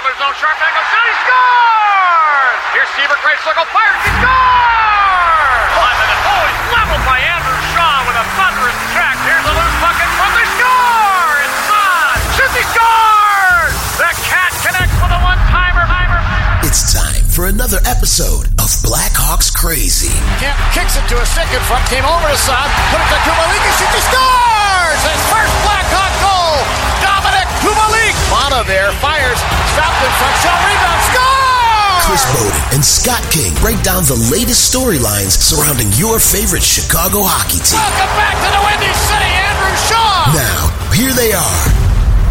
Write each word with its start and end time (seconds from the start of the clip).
going 0.00 0.08
with 0.08 0.16
his 0.16 0.24
own 0.24 0.34
sharp 0.40 0.56
angle 0.56 0.86
shot. 0.88 1.04
He 1.04 1.14
scores! 1.28 2.60
Here's 2.72 2.90
Seabrook, 2.96 3.20
right 3.20 3.40
circle, 3.44 3.68
fires. 3.68 4.00
He 4.00 4.12
scores! 4.16 5.68
Five 5.76 5.96
minutes. 6.00 6.24
Oh, 6.24 6.42
he's 6.48 6.62
leveled 6.72 7.04
by 7.04 7.18
Andrew 7.20 7.60
Shaw 7.76 7.96
with 8.08 8.16
a 8.16 8.26
thunderous 8.32 8.80
check. 8.96 9.16
Here's 9.28 9.44
a 9.44 9.52
loose 9.52 9.76
puck 9.84 9.98
in 10.00 10.10
front. 10.16 10.32
They 10.40 10.48
score! 10.56 11.32
It's 11.44 11.68
on! 11.68 12.16
Shoots, 12.32 12.56
he 12.56 12.64
scores! 12.72 13.76
The 14.00 14.10
cat 14.24 14.52
connects 14.64 14.96
with 14.96 15.12
a 15.12 15.20
one-timer. 15.20 15.84
Timer, 15.84 16.16
timer. 16.16 16.64
It's 16.64 16.82
time 16.96 17.24
for 17.28 17.44
another 17.52 17.80
episode 17.84 18.48
of 18.56 18.68
Blackhawks 18.80 19.52
Crazy. 19.52 20.16
Kampf 20.40 20.64
kicks 20.72 20.96
it 20.96 21.04
to 21.12 21.20
a 21.20 21.26
stick 21.28 21.50
in 21.52 21.60
front, 21.68 21.84
came 21.92 22.08
over 22.08 22.24
to 22.24 22.38
Saad, 22.40 22.68
put 22.88 23.04
it 23.04 23.08
to 23.12 23.18
Kubalik, 23.28 23.62
he 23.68 23.72
shoots, 23.76 23.94
he 24.00 24.02
scores! 24.08 24.59
His 24.90 25.22
first 25.30 25.54
Blackhawk 25.62 26.10
goal! 26.18 26.58
Dominik 26.98 27.46
Kubalik! 27.62 28.14
Bono 28.26 28.66
there, 28.66 28.90
fires, 28.98 29.38
stopped 29.70 30.02
in 30.02 30.10
front, 30.18 30.36
shot, 30.42 30.58
rebound, 30.66 31.00
score! 31.06 32.10
Chris 32.10 32.26
Bowden 32.34 32.62
and 32.74 32.82
Scott 32.84 33.22
King 33.30 33.54
break 33.62 33.80
down 33.86 34.02
the 34.10 34.18
latest 34.34 34.66
storylines 34.66 35.38
surrounding 35.38 35.86
your 35.94 36.18
favorite 36.18 36.62
Chicago 36.62 37.22
hockey 37.22 37.62
team. 37.62 37.78
Welcome 37.78 38.12
back 38.18 38.34
to 38.42 38.50
the 38.50 38.62
Windy 38.66 38.90
City, 39.06 39.30
Andrew 39.30 39.74
Shaw! 39.86 40.34
Now, 40.34 40.74
here 40.90 41.14
they 41.14 41.30
are 41.38 41.62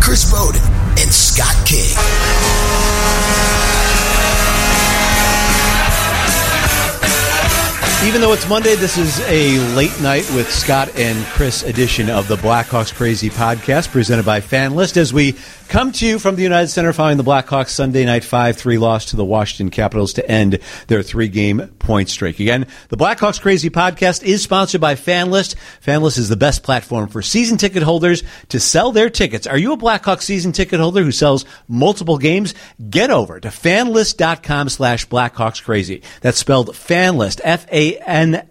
Chris 0.04 0.28
Bowden 0.28 0.62
and 1.00 1.08
Scott 1.08 1.56
King. 1.64 1.96
Even 8.06 8.22
though 8.22 8.32
it's 8.32 8.48
Monday, 8.48 8.76
this 8.76 8.98
is 8.98 9.20
a 9.28 9.60
late 9.76 10.00
night 10.02 10.24
with 10.34 10.50
Scott 10.50 10.90
and 10.98 11.24
Chris 11.28 11.64
edition 11.64 12.10
of 12.10 12.30
the 12.30 12.38
Blackhawks 12.38 12.94
Crazy 12.96 13.30
podcast 13.30 13.90
presented 13.90 14.26
by 14.26 14.40
FanLyst 14.40 14.96
as 14.96 15.14
we 15.14 15.34
come 15.70 15.92
to 15.92 16.06
you 16.06 16.20
from 16.20 16.36
the 16.36 16.42
United 16.42 16.68
Center 16.68 16.92
following 16.94 17.18
the 17.18 17.24
Blackhawks 17.24 17.70
Sunday 17.70 18.04
night 18.04 18.24
5-3 18.24 18.80
loss 18.80 19.06
to 19.06 19.16
the 19.16 19.24
Washington 19.24 19.70
Capitals 19.70 20.14
to 20.14 20.28
end 20.30 20.58
their 20.88 21.04
three-game 21.04 21.68
point 21.78 22.10
streak. 22.10 22.40
Again, 22.40 22.66
the 22.90 22.98
Blackhawks 22.98 23.40
Crazy 23.40 23.70
podcast 23.70 24.24
is 24.24 24.42
sponsored 24.42 24.82
by 24.82 24.96
FanLyst. 24.96 25.56
FanLyst 25.86 26.18
is 26.18 26.28
the 26.28 26.36
best 26.36 26.64
platform 26.64 27.08
for 27.08 27.22
season 27.22 27.58
ticket 27.58 27.84
holders 27.84 28.24
to 28.50 28.60
sell 28.60 28.92
their 28.92 29.12
tickets. 29.12 29.46
Are 29.46 29.58
you 29.60 29.74
a 29.74 29.78
Blackhawks 29.78 30.24
season 30.24 30.54
ticket 30.54 30.80
holder 30.80 31.04
who 31.04 31.12
sells 31.12 31.46
multiple 31.68 32.18
games? 32.18 32.56
Get 32.90 33.12
over 33.12 33.40
to 33.40 33.50
fanlyst.com 33.50 34.70
slash 34.70 35.08
Blackhawks 35.08 35.64
Crazy. 35.64 36.02
That's 36.22 36.40
spelled 36.40 36.70
FanLyst, 36.70 37.42
F-A-N-L-Y-S-T 37.44 38.44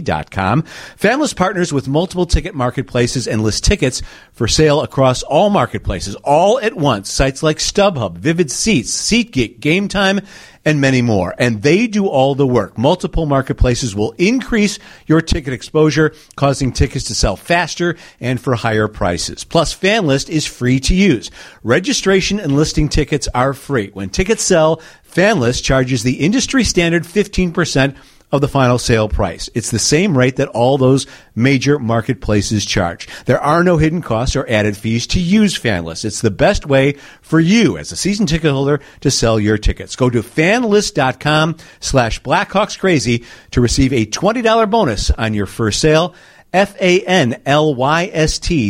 dot 0.00 0.30
com. 0.30 0.62
FanLyst 0.62 1.36
partners 1.36 1.70
with 1.70 1.86
multiple 1.86 2.24
ticket 2.24 2.54
marketplaces 2.54 3.28
and 3.28 3.42
lists 3.42 3.60
tickets 3.60 4.00
for 4.32 4.48
sale 4.48 4.80
across 4.80 5.22
all 5.22 5.50
marketplaces, 5.66 6.14
all 6.22 6.60
at 6.60 6.76
once. 6.76 7.10
Sites 7.10 7.42
like 7.42 7.58
StubHub, 7.58 8.18
Vivid 8.18 8.52
Seats, 8.52 8.92
SeatGeek, 8.92 9.58
Game 9.58 9.88
Time, 9.88 10.20
and 10.64 10.80
many 10.80 11.02
more. 11.02 11.34
And 11.38 11.60
they 11.60 11.88
do 11.88 12.06
all 12.06 12.36
the 12.36 12.46
work. 12.46 12.78
Multiple 12.78 13.26
marketplaces 13.26 13.92
will 13.92 14.12
increase 14.12 14.78
your 15.08 15.20
ticket 15.20 15.52
exposure, 15.52 16.14
causing 16.36 16.70
tickets 16.70 17.06
to 17.06 17.16
sell 17.16 17.34
faster 17.34 17.96
and 18.20 18.40
for 18.40 18.54
higher 18.54 18.86
prices. 18.86 19.42
Plus, 19.42 19.76
FanLyst 19.76 20.28
is 20.28 20.46
free 20.46 20.78
to 20.78 20.94
use. 20.94 21.32
Registration 21.64 22.38
and 22.38 22.54
listing 22.54 22.88
tickets 22.88 23.26
are 23.34 23.52
free. 23.52 23.90
When 23.92 24.08
tickets 24.08 24.44
sell, 24.44 24.80
FanLyst 25.10 25.64
charges 25.64 26.04
the 26.04 26.20
industry 26.20 26.62
standard 26.62 27.02
15% 27.02 27.96
of 28.32 28.40
the 28.40 28.48
final 28.48 28.78
sale 28.78 29.08
price. 29.08 29.48
It's 29.54 29.70
the 29.70 29.78
same 29.78 30.18
rate 30.18 30.36
that 30.36 30.48
all 30.48 30.78
those 30.78 31.06
major 31.34 31.78
marketplaces 31.78 32.64
charge. 32.64 33.08
There 33.24 33.40
are 33.40 33.62
no 33.62 33.76
hidden 33.76 34.02
costs 34.02 34.36
or 34.36 34.48
added 34.48 34.76
fees 34.76 35.06
to 35.08 35.20
use 35.20 35.58
FanLyst. 35.58 36.04
It's 36.04 36.20
the 36.20 36.30
best 36.30 36.66
way 36.66 36.94
for 37.22 37.40
you 37.40 37.78
as 37.78 37.92
a 37.92 37.96
season 37.96 38.26
ticket 38.26 38.50
holder 38.50 38.80
to 39.00 39.10
sell 39.10 39.38
your 39.38 39.58
tickets. 39.58 39.96
Go 39.96 40.10
to 40.10 40.22
fanlyst.com 40.22 41.56
slash 41.80 42.22
blackhawkscrazy 42.22 43.24
to 43.52 43.60
receive 43.60 43.92
a 43.92 44.06
$20 44.06 44.70
bonus 44.70 45.10
on 45.10 45.34
your 45.34 45.46
first 45.46 45.80
sale. 45.80 46.14
F-A-N-L-Y-S-T 46.52 47.10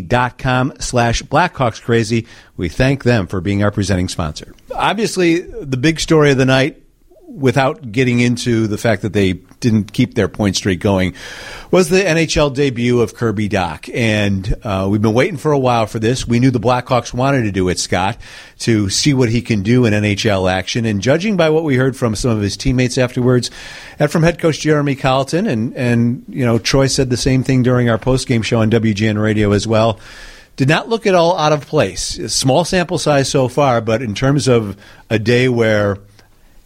dot 0.00 0.38
com 0.38 0.72
slash 0.80 1.22
Blackhawks 1.22 1.80
Crazy. 1.80 2.26
We 2.56 2.68
thank 2.68 3.04
them 3.04 3.28
for 3.28 3.40
being 3.40 3.62
our 3.62 3.70
presenting 3.70 4.08
sponsor. 4.08 4.54
Obviously, 4.74 5.40
the 5.40 5.76
big 5.76 6.00
story 6.00 6.32
of 6.32 6.38
the 6.38 6.46
night 6.46 6.82
without 7.26 7.92
getting 7.92 8.20
into 8.20 8.66
the 8.66 8.78
fact 8.78 9.02
that 9.02 9.12
they 9.12 9.34
didn't 9.60 9.92
keep 9.92 10.14
their 10.14 10.28
point 10.28 10.56
streak 10.56 10.80
going, 10.80 11.14
was 11.70 11.88
the 11.88 12.00
NHL 12.00 12.54
debut 12.54 13.00
of 13.00 13.14
Kirby 13.14 13.48
Dach. 13.48 13.90
And 13.92 14.54
uh, 14.62 14.88
we've 14.90 15.02
been 15.02 15.12
waiting 15.12 15.36
for 15.36 15.52
a 15.52 15.58
while 15.58 15.86
for 15.86 15.98
this. 15.98 16.26
We 16.26 16.38
knew 16.38 16.50
the 16.50 16.60
Blackhawks 16.60 17.12
wanted 17.12 17.42
to 17.42 17.52
do 17.52 17.68
it, 17.68 17.78
Scott, 17.78 18.16
to 18.60 18.88
see 18.88 19.12
what 19.12 19.28
he 19.28 19.42
can 19.42 19.62
do 19.62 19.84
in 19.84 19.92
NHL 19.92 20.50
action. 20.50 20.84
And 20.84 21.02
judging 21.02 21.36
by 21.36 21.50
what 21.50 21.64
we 21.64 21.76
heard 21.76 21.96
from 21.96 22.14
some 22.14 22.30
of 22.30 22.40
his 22.40 22.56
teammates 22.56 22.96
afterwards, 22.96 23.50
and 23.98 24.10
from 24.10 24.22
head 24.22 24.38
coach 24.38 24.60
Jeremy 24.60 24.94
Colliton, 24.94 25.46
and, 25.46 25.74
and 25.74 26.24
you 26.28 26.44
know, 26.44 26.58
Troy 26.58 26.86
said 26.86 27.10
the 27.10 27.16
same 27.16 27.42
thing 27.42 27.62
during 27.62 27.90
our 27.90 27.98
post-game 27.98 28.42
show 28.42 28.60
on 28.60 28.70
WGN 28.70 29.20
Radio 29.20 29.52
as 29.52 29.66
well 29.66 29.98
did 30.56 30.68
not 30.68 30.88
look 30.88 31.06
at 31.06 31.14
all 31.14 31.36
out 31.36 31.52
of 31.52 31.66
place. 31.66 32.18
Small 32.32 32.64
sample 32.64 32.96
size 32.96 33.28
so 33.28 33.46
far, 33.46 33.82
but 33.82 34.00
in 34.00 34.14
terms 34.14 34.48
of 34.48 34.74
a 35.10 35.18
day 35.18 35.50
where 35.50 35.98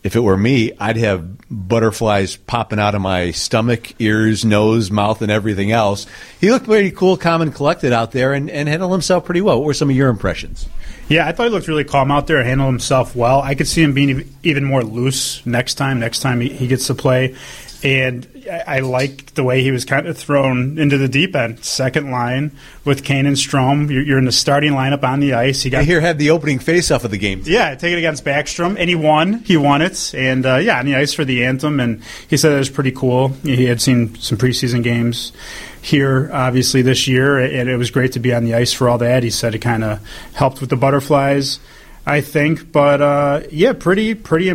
if 0.03 0.16
it 0.16 0.21
were 0.21 0.37
me, 0.37 0.72
I'd 0.78 0.97
have 0.97 1.49
butterflies 1.49 2.37
popping 2.37 2.78
out 2.78 2.94
of 2.94 3.03
my 3.03 3.33
stomach, 3.33 4.00
ears, 4.00 4.44
nose, 4.44 4.91
mouth, 4.91 5.21
and 5.21 5.31
everything 5.31 5.72
else. 5.72 6.06
He 6.41 6.50
looked 6.50 6.66
pretty 6.66 6.91
cool, 6.91 7.16
calm, 7.16 7.43
and 7.43 7.55
collected 7.55 7.93
out 7.93 8.12
there 8.12 8.33
and, 8.33 8.49
and 8.49 8.69
handled 8.69 8.93
himself 8.93 9.25
pretty 9.25 9.41
well. 9.41 9.59
What 9.59 9.66
were 9.66 9.75
some 9.75 9.91
of 9.91 9.97
your 9.97 10.09
impressions? 10.09 10.69
Yeah, 11.09 11.27
I 11.27 11.33
thought 11.33 11.44
he 11.44 11.50
looked 11.50 11.66
really 11.66 11.84
calm 11.84 12.11
out 12.11 12.28
there, 12.28 12.43
handled 12.44 12.71
himself 12.71 13.16
well. 13.16 13.43
I 13.43 13.55
could 13.56 13.66
see 13.66 13.83
him 13.83 13.93
being 13.93 14.33
even 14.43 14.65
more 14.65 14.83
loose 14.83 15.44
next 15.44 15.75
time, 15.75 15.99
next 15.99 16.21
time 16.21 16.41
he, 16.41 16.50
he 16.50 16.67
gets 16.67 16.87
to 16.87 16.94
play. 16.94 17.37
And 17.83 18.27
I, 18.51 18.77
I 18.77 18.81
like 18.81 19.35
the 19.35 19.43
way 19.43 19.63
he 19.63 19.71
was 19.71 19.85
kind 19.85 20.07
of 20.07 20.17
thrown 20.17 20.79
into 20.79 20.99
the 20.99 21.09
deep 21.09 21.35
end. 21.35 21.65
Second 21.65 22.11
line 22.11 22.53
with 22.85 23.05
Kane 23.05 23.25
and 23.27 23.37
Strome. 23.37 23.91
You're, 23.91 24.03
you're 24.03 24.19
in 24.19 24.27
the 24.27 24.33
starting 24.33 24.73
lineup 24.73 25.03
on 25.03 25.21
the 25.21 25.33
ice. 25.33 25.63
He 25.63 25.71
got 25.71 25.81
I 25.81 25.85
here 25.85 26.01
had 26.01 26.19
the 26.19 26.31
opening 26.31 26.59
face-off 26.59 27.05
of 27.05 27.11
the 27.11 27.19
game. 27.19 27.43
Yeah, 27.45 27.75
take 27.75 27.93
it 27.93 27.99
against 27.99 28.25
Backstrom, 28.25 28.77
and 28.79 28.89
he 28.89 28.95
won. 28.95 29.41
He 29.41 29.57
won 29.57 29.81
it, 29.81 30.15
and 30.15 30.45
uh, 30.45 30.57
yeah, 30.57 30.79
on 30.79 30.85
the 30.85 30.97
ice 30.97 31.15
for 31.15 31.25
the 31.25 31.45
anthem. 31.45 31.81
And 31.81 32.03
he 32.29 32.37
said 32.37 32.53
it 32.53 32.59
was 32.59 32.71
pretty 32.71 32.93
cool. 32.93 33.29
He 33.29 33.65
had 33.65 33.81
seen 33.81 34.15
some 34.17 34.37
preseason 34.37 34.83
games 34.83 35.33
here, 35.81 36.31
obviously 36.33 36.83
this 36.83 37.09
year, 37.09 37.39
and 37.39 37.71
it 37.71 37.77
was 37.77 37.91
great 37.91 38.12
to 38.12 38.21
be 38.21 38.35
on 38.35 38.45
the 38.45 38.55
ice 38.55 38.73
for 38.73 38.91
all 38.91 38.99
that. 38.99 39.23
He 39.23 39.31
said 39.31 39.55
it 39.55 39.61
kind 39.61 39.85
of 39.85 40.07
helped 40.35 40.61
with 40.61 40.69
the 40.69 40.77
butterflies. 40.77 41.61
I 42.07 42.23
think, 42.23 42.73
but 42.73 43.01
uh, 43.01 43.43
yeah, 43.51 43.73
pretty 43.75 44.15
pretty 44.15 44.51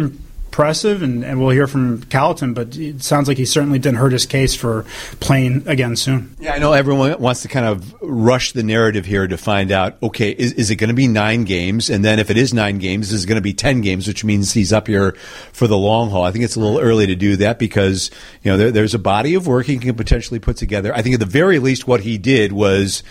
impressive, 0.56 1.02
and, 1.02 1.26
and 1.26 1.42
we'll 1.42 1.50
hear 1.50 1.68
from 1.68 2.02
Colliton. 2.04 2.54
But 2.54 2.78
it 2.78 3.04
sounds 3.04 3.28
like 3.28 3.38
he 3.38 3.44
certainly 3.44 3.78
didn't 3.78 3.98
hurt 3.98 4.14
his 4.14 4.26
case 4.26 4.56
for 4.56 4.86
playing 5.20 5.68
again 5.68 5.98
soon. 5.98 6.34
Yeah, 6.40 6.54
I 6.54 6.60
know 6.60 6.72
everyone 6.72 7.20
wants 7.20 7.42
to 7.42 7.50
kind 7.50 7.66
of 7.66 7.94
rush 8.02 8.54
the 8.54 8.64
narrative 8.64 9.06
here 9.06 9.28
to 9.28 9.38
find 9.38 9.70
out. 9.70 10.02
Okay, 10.02 10.32
is, 10.32 10.54
is 10.54 10.72
it 10.72 10.78
going 10.78 10.88
to 10.88 10.94
be 10.94 11.10
nine 11.10 11.44
games? 11.44 11.90
And 11.90 12.06
then 12.06 12.20
if 12.20 12.30
it 12.30 12.38
is 12.38 12.54
nine 12.54 12.78
games, 12.78 13.12
is 13.12 13.26
it 13.26 13.28
going 13.28 13.36
to 13.36 13.42
be 13.42 13.54
ten 13.54 13.82
games? 13.82 14.08
Which 14.08 14.24
means 14.24 14.54
he's 14.54 14.72
up 14.72 14.88
here 14.88 15.12
for 15.52 15.68
the 15.68 15.78
long 15.78 16.10
haul. 16.10 16.24
I 16.24 16.32
think 16.32 16.46
it's 16.46 16.56
a 16.56 16.62
little 16.62 16.80
early 16.80 17.08
to 17.08 17.16
do 17.16 17.36
that 17.38 17.60
because 17.60 18.10
you 18.42 18.50
know 18.50 18.58
there, 18.58 18.72
there's 18.72 18.94
a 18.94 19.00
body 19.00 19.36
of 19.36 19.48
work 19.48 19.66
he 19.66 19.78
can 19.78 19.96
potentially 19.96 20.40
put 20.40 20.56
together. 20.56 20.96
I 20.96 21.02
think 21.02 21.16
at 21.16 21.20
the 21.20 21.26
very 21.26 21.60
least, 21.60 21.86
what 21.86 22.00
he 22.00 22.18
did 22.18 22.54
was 22.54 23.04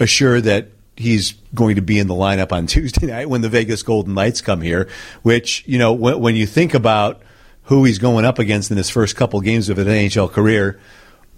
assure 0.00 0.40
that 0.40 0.70
he's 0.98 1.32
going 1.54 1.76
to 1.76 1.82
be 1.82 1.98
in 1.98 2.06
the 2.06 2.14
lineup 2.14 2.52
on 2.52 2.66
Tuesday 2.68 3.06
night 3.06 3.28
when 3.28 3.40
the 3.40 3.48
Vegas 3.48 3.82
Golden 3.82 4.14
Knights 4.14 4.40
come 4.40 4.60
here. 4.60 4.88
Which 5.22 5.64
you 5.66 5.78
know, 5.78 5.92
when, 5.92 6.20
when 6.20 6.36
you 6.36 6.46
think 6.46 6.74
about 6.74 7.22
who 7.64 7.84
he's 7.84 7.98
going 7.98 8.24
up 8.24 8.38
against 8.38 8.70
in 8.70 8.76
his 8.76 8.90
first 8.90 9.16
couple 9.16 9.40
games 9.40 9.68
of 9.68 9.76
his 9.76 9.86
NHL 9.86 10.30
career, 10.30 10.80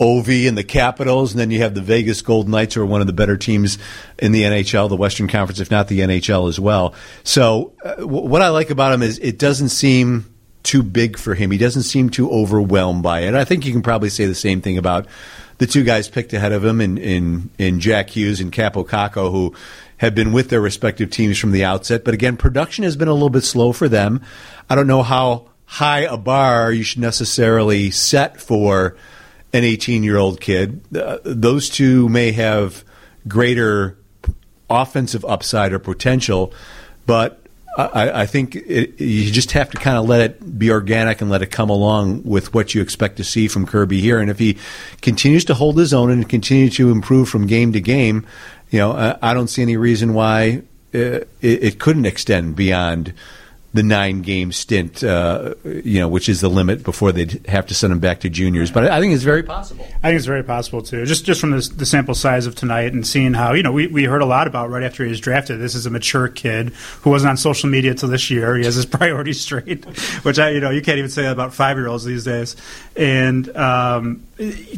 Ovi 0.00 0.48
and 0.48 0.56
the 0.56 0.64
Capitals, 0.64 1.32
and 1.32 1.40
then 1.40 1.50
you 1.50 1.58
have 1.58 1.74
the 1.74 1.82
Vegas 1.82 2.22
Golden 2.22 2.52
Knights, 2.52 2.74
who 2.74 2.82
are 2.82 2.86
one 2.86 3.02
of 3.02 3.06
the 3.06 3.12
better 3.12 3.36
teams 3.36 3.78
in 4.18 4.32
the 4.32 4.42
NHL, 4.42 4.88
the 4.88 4.96
Western 4.96 5.28
Conference, 5.28 5.60
if 5.60 5.70
not 5.70 5.88
the 5.88 6.00
NHL 6.00 6.48
as 6.48 6.58
well. 6.58 6.94
So, 7.22 7.74
uh, 7.84 7.96
w- 7.96 8.26
what 8.26 8.40
I 8.40 8.48
like 8.48 8.70
about 8.70 8.94
him 8.94 9.02
is 9.02 9.18
it 9.18 9.38
doesn't 9.38 9.68
seem 9.68 10.29
too 10.62 10.82
big 10.82 11.18
for 11.18 11.34
him. 11.34 11.50
He 11.50 11.58
doesn't 11.58 11.82
seem 11.82 12.10
too 12.10 12.30
overwhelmed 12.30 13.02
by 13.02 13.20
it. 13.20 13.34
I 13.34 13.44
think 13.44 13.64
you 13.64 13.72
can 13.72 13.82
probably 13.82 14.10
say 14.10 14.26
the 14.26 14.34
same 14.34 14.60
thing 14.60 14.78
about 14.78 15.06
the 15.58 15.66
two 15.66 15.84
guys 15.84 16.08
picked 16.08 16.32
ahead 16.32 16.52
of 16.52 16.64
him 16.64 16.80
in, 16.80 16.98
in, 16.98 17.50
in 17.58 17.80
Jack 17.80 18.10
Hughes 18.10 18.40
and 18.40 18.52
Kaapo 18.52 18.86
Kakko, 18.86 19.30
who 19.30 19.54
have 19.98 20.14
been 20.14 20.32
with 20.32 20.48
their 20.48 20.60
respective 20.60 21.10
teams 21.10 21.38
from 21.38 21.52
the 21.52 21.64
outset. 21.64 22.04
But 22.04 22.14
again, 22.14 22.36
production 22.36 22.84
has 22.84 22.96
been 22.96 23.08
a 23.08 23.12
little 23.12 23.30
bit 23.30 23.44
slow 23.44 23.72
for 23.72 23.88
them. 23.88 24.22
I 24.68 24.74
don't 24.74 24.86
know 24.86 25.02
how 25.02 25.50
high 25.66 26.00
a 26.00 26.16
bar 26.16 26.72
you 26.72 26.82
should 26.82 27.00
necessarily 27.00 27.90
set 27.90 28.40
for 28.40 28.96
an 29.52 29.64
18 29.64 30.02
year 30.02 30.16
old 30.16 30.40
kid. 30.40 30.80
Uh, 30.96 31.18
those 31.24 31.68
two 31.68 32.08
may 32.08 32.32
have 32.32 32.84
greater 33.28 33.98
offensive 34.68 35.24
upside 35.24 35.72
or 35.72 35.78
potential, 35.78 36.54
but 37.06 37.39
I, 37.78 38.22
I 38.22 38.26
think 38.26 38.56
it, 38.56 39.00
you 39.00 39.30
just 39.30 39.52
have 39.52 39.70
to 39.70 39.76
kind 39.78 39.96
of 39.96 40.08
let 40.08 40.20
it 40.20 40.58
be 40.58 40.70
organic 40.70 41.20
and 41.20 41.30
let 41.30 41.42
it 41.42 41.50
come 41.52 41.70
along 41.70 42.24
with 42.24 42.52
what 42.52 42.74
you 42.74 42.82
expect 42.82 43.16
to 43.18 43.24
see 43.24 43.48
from 43.48 43.66
Kirby 43.66 44.00
here. 44.00 44.18
And 44.18 44.30
if 44.30 44.38
he 44.38 44.58
continues 45.02 45.44
to 45.46 45.54
hold 45.54 45.78
his 45.78 45.94
own 45.94 46.10
and 46.10 46.28
continue 46.28 46.68
to 46.70 46.90
improve 46.90 47.28
from 47.28 47.46
game 47.46 47.72
to 47.72 47.80
game, 47.80 48.26
you 48.70 48.78
know, 48.80 48.92
I, 48.92 49.30
I 49.30 49.34
don't 49.34 49.48
see 49.48 49.62
any 49.62 49.76
reason 49.76 50.14
why 50.14 50.62
uh, 50.94 50.98
it, 50.98 51.28
it 51.40 51.78
couldn't 51.78 52.06
extend 52.06 52.56
beyond 52.56 53.14
the 53.72 53.82
nine 53.84 54.22
game 54.22 54.50
stint, 54.50 55.04
uh, 55.04 55.54
you 55.64 56.00
know, 56.00 56.08
which 56.08 56.28
is 56.28 56.40
the 56.40 56.48
limit 56.48 56.82
before 56.82 57.12
they'd 57.12 57.46
have 57.46 57.66
to 57.66 57.74
send 57.74 57.92
him 57.92 58.00
back 58.00 58.20
to 58.20 58.28
juniors. 58.28 58.70
But 58.72 58.90
I 58.90 59.00
think 59.00 59.14
it's 59.14 59.22
very 59.22 59.44
possible. 59.44 59.84
I 60.02 60.08
think 60.08 60.16
it's 60.16 60.26
very 60.26 60.42
possible 60.42 60.82
too. 60.82 61.06
Just 61.06 61.24
just 61.24 61.40
from 61.40 61.52
the, 61.52 61.60
the 61.76 61.86
sample 61.86 62.14
size 62.14 62.46
of 62.46 62.56
tonight 62.56 62.92
and 62.92 63.06
seeing 63.06 63.32
how 63.32 63.52
you 63.52 63.62
know 63.62 63.70
we, 63.70 63.86
we 63.86 64.04
heard 64.04 64.22
a 64.22 64.26
lot 64.26 64.48
about 64.48 64.70
right 64.70 64.82
after 64.82 65.04
he 65.04 65.10
was 65.10 65.20
drafted. 65.20 65.60
This 65.60 65.76
is 65.76 65.86
a 65.86 65.90
mature 65.90 66.26
kid 66.26 66.70
who 67.02 67.10
wasn't 67.10 67.30
on 67.30 67.36
social 67.36 67.70
media 67.70 67.94
till 67.94 68.08
this 68.08 68.28
year. 68.28 68.56
He 68.56 68.64
has 68.64 68.74
his 68.74 68.86
priorities 69.00 69.40
straight, 69.40 69.84
which 70.24 70.40
I 70.40 70.50
you 70.50 70.60
know 70.60 70.70
you 70.70 70.82
can't 70.82 70.98
even 70.98 71.10
say 71.10 71.22
that 71.22 71.32
about 71.32 71.54
five 71.54 71.76
year 71.76 71.86
olds 71.86 72.04
these 72.04 72.24
days. 72.24 72.56
And 72.96 73.56
um, 73.56 74.26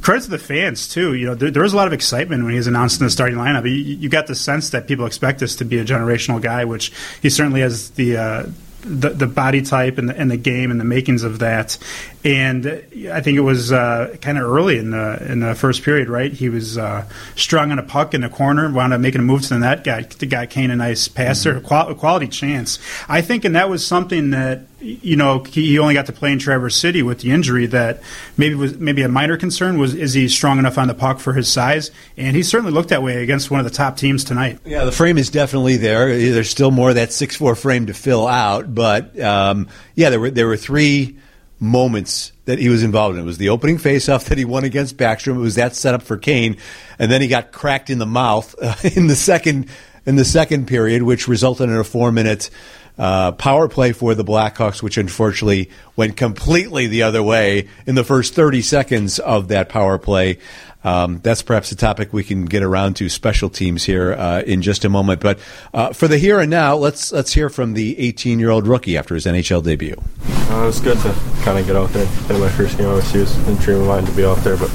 credit 0.03 0.25
to 0.25 0.31
the 0.31 0.39
fans 0.39 0.87
too. 0.87 1.15
You 1.15 1.27
know 1.29 1.35
there, 1.35 1.51
there, 1.51 1.63
was 1.63 1.73
a 1.73 1.77
lot 1.77 1.87
of 1.87 1.95
excitement 1.95 2.43
when 2.43 2.53
he 2.53 2.59
was 2.59 2.67
announced 2.67 3.01
in 3.01 3.07
the 3.07 3.11
starting 3.11 3.39
lineup. 3.39 3.65
You, 3.65 3.71
you 3.71 4.11
got 4.11 4.27
the 4.27 4.35
sense 4.35 4.69
that 4.71 4.87
people 4.87 5.07
expect 5.07 5.41
this 5.41 5.57
to 5.57 5.65
be 5.65 5.79
a 5.79 5.85
generational 5.85 6.43
guy, 6.43 6.67
which 6.67 6.93
he 7.23 7.31
certainly 7.31 7.63
has 7.63 7.89
the. 7.93 8.19
Uh, 8.19 8.47
the, 8.83 9.11
the 9.11 9.27
body 9.27 9.63
type 9.63 9.99
and 9.99 10.09
the, 10.09 10.19
and 10.19 10.31
the 10.31 10.37
game 10.37 10.71
and 10.71 10.81
the 10.81 10.85
makings 10.85 11.23
of 11.23 11.39
that. 11.39 11.79
And 12.25 12.67
I 13.11 13.21
think 13.21 13.39
it 13.39 13.43
was 13.43 13.73
uh, 13.73 14.17
kind 14.21 14.39
of 14.39 14.45
early 14.45 14.79
in 14.79 14.91
the 14.91 15.31
in 15.31 15.41
the 15.41 15.55
first 15.55 15.83
period, 15.83 16.09
right? 16.09 16.33
He 16.33 16.49
was 16.49 16.79
uh, 16.79 17.09
strung 17.35 17.73
on 17.73 17.79
a 17.79 17.83
puck 17.83 18.15
in 18.15 18.21
the 18.21 18.29
corner, 18.29 18.71
wound 18.71 18.93
up 18.93 19.01
making 19.01 19.21
a 19.21 19.25
move 19.25 19.43
to 19.43 19.49
the 19.51 19.59
net, 19.59 19.85
got 19.85 20.19
got 20.29 20.51
Kane 20.51 20.71
a 20.71 20.77
nice 20.77 21.09
passer, 21.09 21.61
mm-hmm. 21.61 21.95
quality 21.99 22.29
chance. 22.29 22.79
I 23.09 23.23
think, 23.23 23.45
and 23.45 23.57
that 23.57 23.69
was 23.69 23.87
something 23.87 24.31
that 24.31 24.67
you 24.83 25.17
know 25.17 25.43
he 25.45 25.79
only 25.79 25.95
got 25.95 26.07
to 26.07 26.13
play 26.13 26.33
in 26.33 26.39
Traverse 26.39 26.77
City 26.77 27.03
with 27.03 27.21
the 27.21 27.31
injury 27.31 27.67
that 27.67 28.03
maybe 28.37 28.55
was 28.55 28.79
maybe 28.79 29.03
a 29.03 29.09
minor 29.09 29.37
concern 29.37 29.79
was 29.79 29.95
is 29.95 30.13
he 30.13 30.29
strong 30.29 30.59
enough 30.59 30.79
on 30.79 30.89
the 30.89 30.95
puck 30.95 31.21
for 31.21 31.33
his 31.33 31.49
size? 31.49 31.91
And 32.17 32.37
he 32.37 32.43
certainly 32.43 32.73
looked 32.73 32.91
that 32.91 33.03
way 33.03 33.23
against 33.23 33.51
one 33.51 33.61
of 33.61 33.65
the 33.65 33.71
top 33.71 33.97
teams 33.97 34.25
tonight. 34.25 34.59
Yeah 34.65 34.85
the 34.85 34.93
frame 34.93 35.19
is 35.19 35.31
definitely 35.31 35.77
there. 35.77 36.09
There's 36.19 36.51
still 36.51 36.71
more 36.71 36.91
of 36.91 36.97
that 36.97 37.13
six 37.13 37.37
four 37.37 37.55
frame 37.55 37.87
to 37.87 37.95
fill 37.95 38.27
out 38.27 38.75
but 38.75 39.19
um, 39.21 39.69
yeah 39.95 40.11
there 40.11 40.21
were 40.21 40.31
there 40.31 40.47
were 40.47 40.57
three 40.57 41.19
moments 41.61 42.33
that 42.47 42.59
he 42.59 42.69
was 42.69 42.83
involved 42.83 43.17
in. 43.17 43.23
It 43.23 43.27
was 43.27 43.39
the 43.39 43.51
opening 43.51 43.79
faceoff 43.79 44.25
that 44.25 44.37
he 44.37 44.45
won 44.45 44.65
against 44.65 44.97
Backstrom. 44.97 45.37
It 45.37 45.41
was 45.41 45.55
that 45.55 45.77
setup 45.77 46.03
for 46.03 46.17
Kane 46.17 46.57
and 46.99 47.11
then 47.11 47.23
he 47.23 47.29
got 47.29 47.53
cracked 47.53 47.91
in 47.91 47.99
the 47.99 48.07
mouth 48.07 48.55
uh, 48.61 48.75
in 48.95 49.07
the 49.07 49.17
second 49.17 49.69
in 50.05 50.17
the 50.17 50.25
second 50.25 50.67
period 50.67 51.03
which 51.03 51.29
resulted 51.29 51.69
in 51.69 51.77
a 51.77 51.85
four 51.85 52.11
minute 52.11 52.51
uh, 52.99 53.33
power 53.33 53.69
play 53.69 53.93
for 53.93 54.15
the 54.15 54.25
Blackhawks, 54.25 54.83
which 54.83 54.99
unfortunately 54.99 55.71
went 55.97 56.17
completely 56.17 56.87
the 56.87 57.03
other 57.03 57.23
way 57.23 57.69
in 57.87 57.95
the 57.95 58.05
first 58.05 58.35
30 58.35 58.63
seconds 58.63 59.19
of 59.19 59.49
that 59.49 59.69
power 59.69 59.99
play. 59.99 60.39
Um, 60.85 61.21
that's 61.23 61.43
perhaps 61.43 61.71
a 61.71 61.77
topic 61.77 62.13
we 62.13 62.25
can 62.25 62.45
get 62.45 62.63
around 62.63 62.95
to 62.95 63.09
special 63.09 63.49
teams 63.49 63.85
here 63.85 64.15
uh, 64.15 64.43
in 64.43 64.63
just 64.63 64.85
a 64.85 64.89
moment. 64.89 65.21
But 65.21 65.39
uh, 65.73 65.93
for 65.93 66.09
the 66.09 66.19
here 66.19 66.41
and 66.41 66.51
now, 66.51 66.75
let's 66.75 67.13
let's 67.13 67.33
hear 67.33 67.49
from 67.49 67.75
the 67.75 67.99
18 67.99 68.41
year 68.41 68.51
old 68.51 68.67
rookie 68.67 68.97
after 68.97 69.15
his 69.15 69.25
NHL 69.27 69.63
debut. 69.63 69.95
Uh, 70.25 70.63
it 70.63 70.67
was 70.67 70.81
good 70.81 70.99
to 70.99 71.15
kind 71.43 71.59
of 71.59 71.67
get 71.67 71.77
out 71.77 71.91
there. 71.91 72.07
In 72.31 72.41
my 72.41 72.49
first 72.49 72.79
game, 72.79 72.89
obviously, 72.89 73.21
it 73.21 73.23
was 73.23 73.49
a 73.49 73.63
dream 73.63 73.81
of 73.83 73.87
mine 73.87 74.05
to 74.07 74.13
be 74.13 74.25
out 74.25 74.39
there, 74.39 74.57
but 74.57 74.71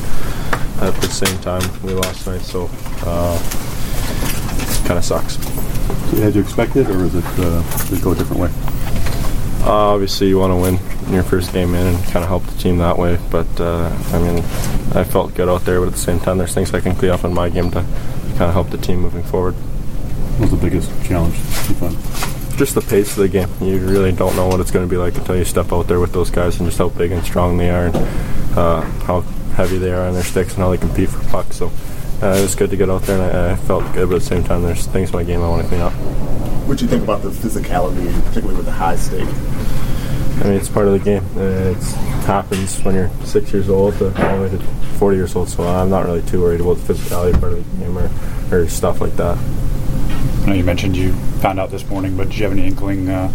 at 0.82 0.96
the 1.02 1.08
same 1.08 1.38
time, 1.42 1.62
we 1.84 1.94
lost 1.94 2.24
tonight, 2.24 2.42
so 2.42 2.70
uh, 3.04 3.40
it 3.42 4.88
kind 4.88 4.98
of 4.98 5.04
sucks. 5.04 5.57
Had 6.16 6.36
you 6.36 6.42
expected, 6.42 6.90
or 6.90 6.98
was 6.98 7.16
it 7.16 7.24
uh, 7.38 7.62
did 7.90 8.00
it 8.00 8.04
go 8.04 8.12
a 8.12 8.16
different 8.16 8.42
way? 8.42 8.50
Uh, 9.62 9.94
obviously, 9.94 10.28
you 10.30 10.40
want 10.40 10.52
to 10.52 10.56
win 10.56 10.80
in 11.08 11.14
your 11.14 11.24
first 11.24 11.54
game 11.54 11.76
in 11.76 11.86
and 11.88 12.04
kind 12.06 12.24
of 12.24 12.28
help 12.28 12.44
the 12.46 12.58
team 12.58 12.78
that 12.78 12.98
way. 12.98 13.20
But 13.30 13.48
uh, 13.60 13.92
I 14.14 14.20
mean, 14.20 14.38
I 14.96 15.04
felt 15.04 15.36
good 15.36 15.50
out 15.50 15.66
there, 15.66 15.80
but 15.80 15.88
at 15.88 15.94
the 15.94 16.00
same 16.00 16.20
time, 16.20 16.38
there's 16.38 16.54
things 16.54 16.74
I 16.74 16.80
can 16.80 16.96
clean 16.96 17.12
up 17.12 17.24
in 17.24 17.34
my 17.34 17.50
game 17.50 17.70
to 17.72 17.82
kind 17.82 18.44
of 18.44 18.54
help 18.54 18.70
the 18.70 18.78
team 18.78 19.00
moving 19.02 19.24
forward. 19.24 19.54
What 19.54 20.50
was 20.50 20.52
the 20.52 20.58
biggest 20.58 20.90
challenge 21.06 21.36
you 21.36 21.76
found? 21.76 21.98
Just 22.58 22.76
the 22.76 22.82
pace 22.82 23.12
of 23.12 23.18
the 23.18 23.30
game. 23.30 23.50
You 23.62 23.78
really 23.80 24.12
don't 24.12 24.36
know 24.36 24.48
what 24.48 24.60
it's 24.60 24.72
going 24.72 24.88
to 24.88 24.90
be 24.90 24.98
like 24.98 25.16
until 25.16 25.36
you 25.36 25.46
step 25.46 25.72
out 25.72 25.88
there 25.88 26.00
with 26.00 26.14
those 26.14 26.30
guys 26.30 26.60
and 26.60 26.68
just 26.68 26.78
how 26.80 26.90
big 26.90 27.12
and 27.12 27.24
strong 27.24 27.58
they 27.58 27.70
are 27.70 27.88
and 27.88 27.96
uh, 28.58 28.82
how 29.06 29.22
heavy 29.56 29.78
they 29.78 29.92
are 29.92 30.08
on 30.08 30.14
their 30.14 30.24
sticks 30.24 30.54
and 30.54 30.64
how 30.64 30.72
they 30.72 30.78
compete 30.78 31.10
for 31.10 31.24
pucks. 31.30 31.58
So 31.58 31.72
uh, 32.22 32.36
it 32.38 32.42
was 32.42 32.56
good 32.56 32.70
to 32.72 32.78
get 32.78 32.90
out 32.90 33.04
there, 33.04 33.22
and 33.22 33.38
I, 33.38 33.52
I, 33.52 33.56
felt 33.56 33.84
good. 33.94 34.10
But 34.10 34.16
at 34.16 34.22
the 34.22 34.26
same 34.26 34.44
time, 34.44 34.64
there's 34.64 34.88
things 34.88 35.10
in 35.10 35.16
my 35.16 35.24
game 35.24 35.42
I 35.42 35.50
want 35.50 35.62
to 35.62 35.68
clean 35.68 35.82
up. 35.82 35.94
What 36.68 36.80
do 36.80 36.86
you 36.86 36.90
think 36.90 37.04
about 37.04 37.22
the 37.22 37.30
physicality, 37.30 38.12
particularly 38.26 38.58
with 38.58 38.66
the 38.66 38.72
high 38.72 38.96
stake? 38.96 39.30
I 40.40 40.44
mean, 40.44 40.54
it's 40.54 40.70
part 40.70 40.88
of 40.88 40.94
the 40.94 41.00
game. 41.00 41.24
It 41.36 41.82
happens 42.26 42.80
when 42.84 42.96
you're 42.96 43.10
six 43.24 43.54
years 43.54 43.70
old 43.70 43.98
to 43.98 44.08
all 44.08 44.38
the 44.38 44.44
way 44.44 44.50
to 44.50 44.60
40 44.98 45.18
years 45.18 45.36
old. 45.36 45.50
So 45.50 45.64
I'm 45.64 45.90
not 45.90 46.06
really 46.06 46.22
too 46.24 46.42
worried 46.42 46.62
about 46.62 46.78
the 46.78 46.94
physicality 46.94 47.40
part 47.40 47.54
of 47.54 47.80
the 47.80 47.86
game 47.86 47.98
or, 47.98 48.10
or 48.52 48.68
stuff 48.68 49.00
like 49.00 49.16
that. 49.16 49.38
I 49.38 50.46
know 50.48 50.54
you 50.54 50.64
mentioned 50.64 50.96
you 50.96 51.14
found 51.42 51.60
out 51.60 51.72
this 51.72 51.88
morning, 51.88 52.18
but 52.18 52.30
did 52.30 52.38
you 52.38 52.44
have 52.44 52.54
any 52.54 52.68
inkling 52.68 53.10
uh, 53.10 53.32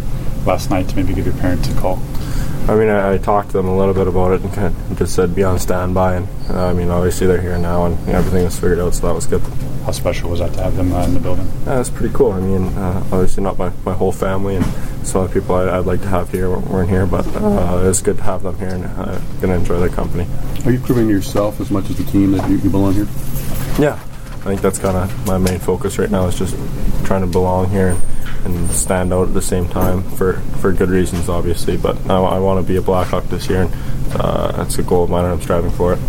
last 0.46 0.70
night 0.70 0.88
to 0.88 0.96
maybe 0.96 1.14
give 1.14 1.26
your 1.26 1.36
parents 1.36 1.68
a 1.68 1.74
call? 1.74 1.96
I 2.68 2.76
mean, 2.76 2.88
I, 2.88 3.14
I, 3.14 3.18
talked 3.18 3.50
to 3.50 3.56
them 3.56 3.66
a 3.66 3.76
little 3.76 3.92
bit 3.92 4.06
about 4.06 4.32
it 4.32 4.42
and 4.42 4.52
kind 4.52 4.66
of 4.68 4.98
just 4.98 5.16
said 5.16 5.34
be 5.34 5.42
on 5.42 5.58
standby. 5.58 6.14
And 6.14 6.28
uh, 6.48 6.66
I 6.66 6.72
mean, 6.72 6.90
obviously 6.90 7.26
they're 7.26 7.40
here 7.40 7.58
now 7.58 7.86
and 7.86 7.98
you 8.06 8.12
know, 8.12 8.18
everything 8.18 8.44
was 8.44 8.58
figured 8.58 8.78
out, 8.78 8.94
so 8.94 9.08
that 9.08 9.14
was 9.14 9.26
good. 9.26 9.40
How 9.84 9.90
special 9.90 10.30
was 10.30 10.38
that 10.38 10.54
to 10.54 10.62
have 10.62 10.76
them 10.76 10.92
uh, 10.92 11.04
in 11.04 11.14
the 11.14 11.20
building? 11.20 11.50
Yeah, 11.66 11.80
it's 11.80 11.90
pretty 11.90 12.14
cool. 12.14 12.30
I 12.30 12.40
mean, 12.40 12.68
uh, 12.78 13.02
obviously 13.10 13.42
not 13.42 13.58
my, 13.58 13.72
my 13.84 13.92
whole 13.92 14.12
family 14.12 14.54
and 14.54 14.64
some 15.04 15.22
of 15.24 15.32
the 15.32 15.40
people 15.40 15.56
I, 15.56 15.76
would 15.76 15.86
like 15.86 16.02
to 16.02 16.08
have 16.08 16.30
here 16.30 16.56
weren't 16.56 16.88
here, 16.88 17.04
but 17.04 17.26
uh, 17.36 17.82
it's 17.84 18.00
good 18.00 18.18
to 18.18 18.22
have 18.22 18.44
them 18.44 18.56
here 18.58 18.68
and 18.68 18.84
I'm 18.84 19.00
uh, 19.00 19.18
going 19.40 19.48
to 19.48 19.54
enjoy 19.54 19.80
their 19.80 19.88
company. 19.88 20.28
Are 20.64 20.70
you 20.70 20.78
proving 20.78 21.08
yourself 21.08 21.60
as 21.60 21.70
much 21.72 21.90
as 21.90 21.98
the 21.98 22.04
team 22.04 22.30
that 22.32 22.48
you, 22.48 22.58
you 22.58 22.70
belong 22.70 22.92
here? 22.94 23.08
Yeah, 23.80 23.98
I 24.42 24.44
think 24.44 24.60
that's 24.60 24.78
kind 24.78 24.96
of 24.96 25.26
my 25.26 25.38
main 25.38 25.60
focus 25.60 25.98
right 25.98 26.10
now 26.10 26.26
is 26.26 26.38
just 26.38 26.54
trying 27.04 27.22
to 27.22 27.26
belong 27.28 27.70
here. 27.70 27.88
And, 27.88 28.02
and 28.44 28.70
stand 28.72 29.12
out 29.12 29.28
at 29.28 29.34
the 29.34 29.42
same 29.42 29.68
time 29.68 30.02
for, 30.02 30.34
for 30.60 30.72
good 30.72 30.88
reasons, 30.88 31.28
obviously. 31.28 31.76
But 31.76 32.10
I, 32.10 32.20
I 32.20 32.38
want 32.40 32.64
to 32.64 32.66
be 32.66 32.76
a 32.76 32.82
Blackhawk 32.82 33.24
this 33.24 33.48
year, 33.48 33.62
and 33.62 33.74
uh, 34.14 34.52
that's 34.52 34.78
a 34.78 34.82
goal 34.82 35.04
of 35.04 35.10
mine, 35.10 35.24
and 35.24 35.34
I'm 35.34 35.40
striving 35.40 35.70
for 35.70 35.94
it. 35.94 36.00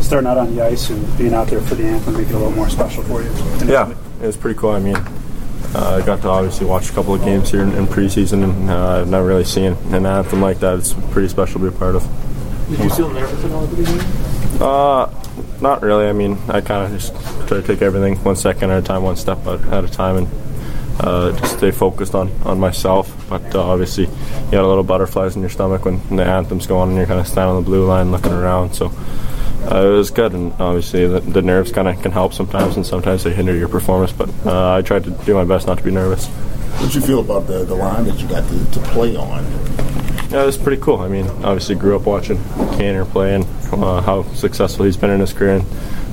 Starting 0.00 0.26
out 0.26 0.38
on 0.38 0.54
the 0.54 0.62
ice 0.62 0.90
and 0.90 1.18
being 1.18 1.34
out 1.34 1.48
there 1.48 1.60
for 1.60 1.74
the 1.74 1.84
anthem 1.84 2.14
make 2.14 2.28
it 2.28 2.34
a 2.34 2.38
little 2.38 2.52
more 2.52 2.68
special 2.68 3.02
for 3.04 3.22
you. 3.22 3.30
Yeah, 3.70 3.94
it 4.20 4.26
was 4.26 4.36
pretty 4.36 4.58
cool. 4.58 4.70
I 4.70 4.80
mean, 4.80 4.96
uh, 4.96 6.00
I 6.02 6.06
got 6.06 6.22
to 6.22 6.28
obviously 6.28 6.66
watch 6.66 6.90
a 6.90 6.92
couple 6.92 7.14
of 7.14 7.22
games 7.22 7.50
here 7.50 7.62
in, 7.62 7.72
in 7.74 7.86
preseason, 7.86 8.42
and 8.42 8.70
uh, 8.70 9.00
I've 9.00 9.08
never 9.08 9.26
really 9.26 9.44
seen 9.44 9.76
an 9.92 10.06
anthem 10.06 10.40
like 10.40 10.60
that. 10.60 10.78
It's 10.78 10.94
pretty 11.10 11.28
special 11.28 11.60
to 11.60 11.70
be 11.70 11.76
a 11.76 11.78
part 11.78 11.94
of. 11.94 12.08
Did 12.70 12.80
you 12.80 12.90
feel 12.90 13.10
nervous 13.10 13.44
at 13.44 13.50
all 13.52 13.64
at 13.64 13.70
the 13.70 13.76
beginning? 13.76 14.06
Uh, 14.60 15.21
not 15.62 15.82
really. 15.82 16.06
I 16.06 16.12
mean, 16.12 16.36
I 16.48 16.60
kind 16.60 16.84
of 16.84 17.00
just 17.00 17.14
try 17.48 17.60
to 17.60 17.62
take 17.62 17.80
everything 17.80 18.16
one 18.24 18.36
second 18.36 18.70
at 18.70 18.78
a 18.78 18.82
time, 18.82 19.02
one 19.02 19.16
step 19.16 19.46
at 19.46 19.84
a 19.84 19.88
time, 19.88 20.16
and 20.16 20.28
uh, 21.00 21.32
just 21.38 21.58
stay 21.58 21.70
focused 21.70 22.14
on, 22.14 22.30
on 22.42 22.58
myself. 22.58 23.10
But 23.28 23.54
uh, 23.54 23.62
obviously, 23.62 24.04
you 24.04 24.50
got 24.50 24.64
a 24.64 24.68
little 24.68 24.82
butterflies 24.82 25.36
in 25.36 25.40
your 25.40 25.50
stomach 25.50 25.84
when 25.84 26.00
the 26.14 26.24
anthem's 26.24 26.66
going 26.66 26.82
on 26.82 26.88
and 26.88 26.96
you're 26.98 27.06
kind 27.06 27.20
of 27.20 27.28
standing 27.28 27.56
on 27.56 27.62
the 27.62 27.66
blue 27.66 27.86
line 27.86 28.10
looking 28.10 28.32
around. 28.32 28.74
So 28.74 28.86
uh, 29.70 29.86
it 29.86 29.96
was 29.96 30.10
good, 30.10 30.32
and 30.32 30.52
obviously 30.54 31.06
the, 31.06 31.20
the 31.20 31.42
nerves 31.42 31.70
kind 31.72 31.88
of 31.88 32.02
can 32.02 32.12
help 32.12 32.34
sometimes, 32.34 32.76
and 32.76 32.84
sometimes 32.84 33.22
they 33.22 33.32
hinder 33.32 33.54
your 33.54 33.68
performance. 33.68 34.12
But 34.12 34.30
uh, 34.44 34.74
I 34.74 34.82
tried 34.82 35.04
to 35.04 35.10
do 35.10 35.34
my 35.34 35.44
best 35.44 35.66
not 35.66 35.78
to 35.78 35.84
be 35.84 35.92
nervous. 35.92 36.26
What 36.26 36.86
did 36.86 36.94
you 36.96 37.00
feel 37.02 37.20
about 37.20 37.46
the, 37.46 37.64
the 37.64 37.74
line 37.76 38.04
that 38.06 38.18
you 38.18 38.28
got 38.28 38.48
to, 38.48 38.70
to 38.72 38.80
play 38.90 39.14
on? 39.14 39.44
Yeah, 40.30 40.42
it 40.42 40.46
was 40.46 40.58
pretty 40.58 40.82
cool. 40.82 40.98
I 40.98 41.08
mean, 41.08 41.28
obviously 41.44 41.74
grew 41.76 41.94
up 41.94 42.06
watching 42.06 42.38
Kaner 42.78 43.06
play 43.08 43.34
and 43.34 43.44
uh, 43.72 44.00
how 44.00 44.22
successful 44.34 44.84
he's 44.84 44.96
been 44.96 45.10
in 45.10 45.20
his 45.20 45.32
career. 45.32 45.56
And, 45.56 45.64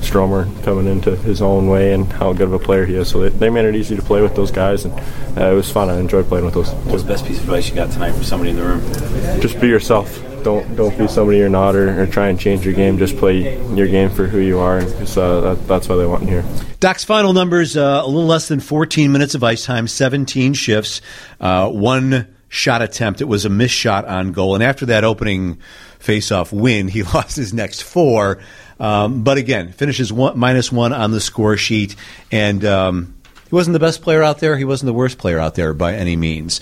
Stromer 0.02 0.48
coming 0.62 0.86
into 0.86 1.16
his 1.16 1.42
own 1.42 1.68
way 1.68 1.92
and 1.92 2.10
how 2.12 2.32
good 2.32 2.48
of 2.48 2.52
a 2.52 2.58
player 2.58 2.84
he 2.84 2.94
is. 2.94 3.08
So 3.08 3.20
they, 3.20 3.28
they 3.28 3.50
made 3.50 3.64
it 3.64 3.74
easy 3.74 3.96
to 3.96 4.02
play 4.02 4.22
with 4.22 4.34
those 4.34 4.50
guys, 4.50 4.84
and 4.84 4.94
uh, 5.38 5.50
it 5.50 5.54
was 5.54 5.70
fun. 5.70 5.90
I 5.90 5.98
enjoyed 5.98 6.26
playing 6.26 6.44
with 6.44 6.54
those. 6.54 6.70
What's 6.70 7.02
the 7.02 7.08
best 7.08 7.26
piece 7.26 7.38
of 7.38 7.44
advice 7.44 7.68
you 7.68 7.74
got 7.74 7.90
tonight 7.90 8.12
from 8.12 8.24
somebody 8.24 8.50
in 8.50 8.56
the 8.56 8.64
room? 8.64 9.40
Just 9.40 9.60
be 9.60 9.68
yourself. 9.68 10.24
Don't 10.42 10.74
don't 10.74 10.96
be 10.96 11.06
somebody 11.06 11.38
you're 11.38 11.50
not, 11.50 11.76
or, 11.76 12.02
or 12.02 12.06
try 12.06 12.28
and 12.28 12.40
change 12.40 12.64
your 12.64 12.72
game. 12.72 12.96
Just 12.96 13.16
play 13.18 13.62
your 13.74 13.86
game 13.86 14.08
for 14.10 14.26
who 14.26 14.38
you 14.38 14.58
are, 14.58 14.78
and 14.78 14.88
uh, 15.18 15.40
that, 15.40 15.68
that's 15.68 15.88
why 15.88 15.96
they 15.96 16.06
want 16.06 16.22
in 16.22 16.28
here. 16.28 16.44
Dach's 16.80 17.04
final 17.04 17.34
numbers: 17.34 17.76
uh, 17.76 18.00
a 18.02 18.06
little 18.06 18.26
less 18.26 18.48
than 18.48 18.60
14 18.60 19.12
minutes 19.12 19.34
of 19.34 19.44
ice 19.44 19.66
time, 19.66 19.86
17 19.86 20.54
shifts, 20.54 21.02
uh, 21.40 21.68
one 21.68 22.34
shot 22.48 22.80
attempt. 22.80 23.20
It 23.20 23.26
was 23.26 23.44
a 23.44 23.50
missed 23.50 23.74
shot 23.74 24.06
on 24.06 24.32
goal, 24.32 24.54
and 24.54 24.64
after 24.64 24.86
that 24.86 25.04
opening 25.04 25.58
face-off 26.00 26.52
win, 26.52 26.88
he 26.88 27.02
lost 27.14 27.36
his 27.36 27.54
next 27.54 27.82
four. 27.82 28.38
Um, 28.78 29.22
but 29.22 29.38
again, 29.38 29.72
finishes 29.72 30.12
one, 30.12 30.38
minus 30.38 30.72
one 30.72 30.92
on 30.92 31.10
the 31.10 31.20
score 31.20 31.56
sheet, 31.56 31.96
and 32.32 32.64
um, 32.64 33.20
he 33.50 33.54
wasn't 33.54 33.74
the 33.74 33.80
best 33.80 34.00
player 34.00 34.22
out 34.22 34.38
there. 34.38 34.56
He 34.56 34.64
wasn't 34.64 34.86
the 34.86 34.94
worst 34.94 35.18
player 35.18 35.38
out 35.38 35.54
there 35.54 35.74
by 35.74 35.94
any 35.94 36.16
means. 36.16 36.60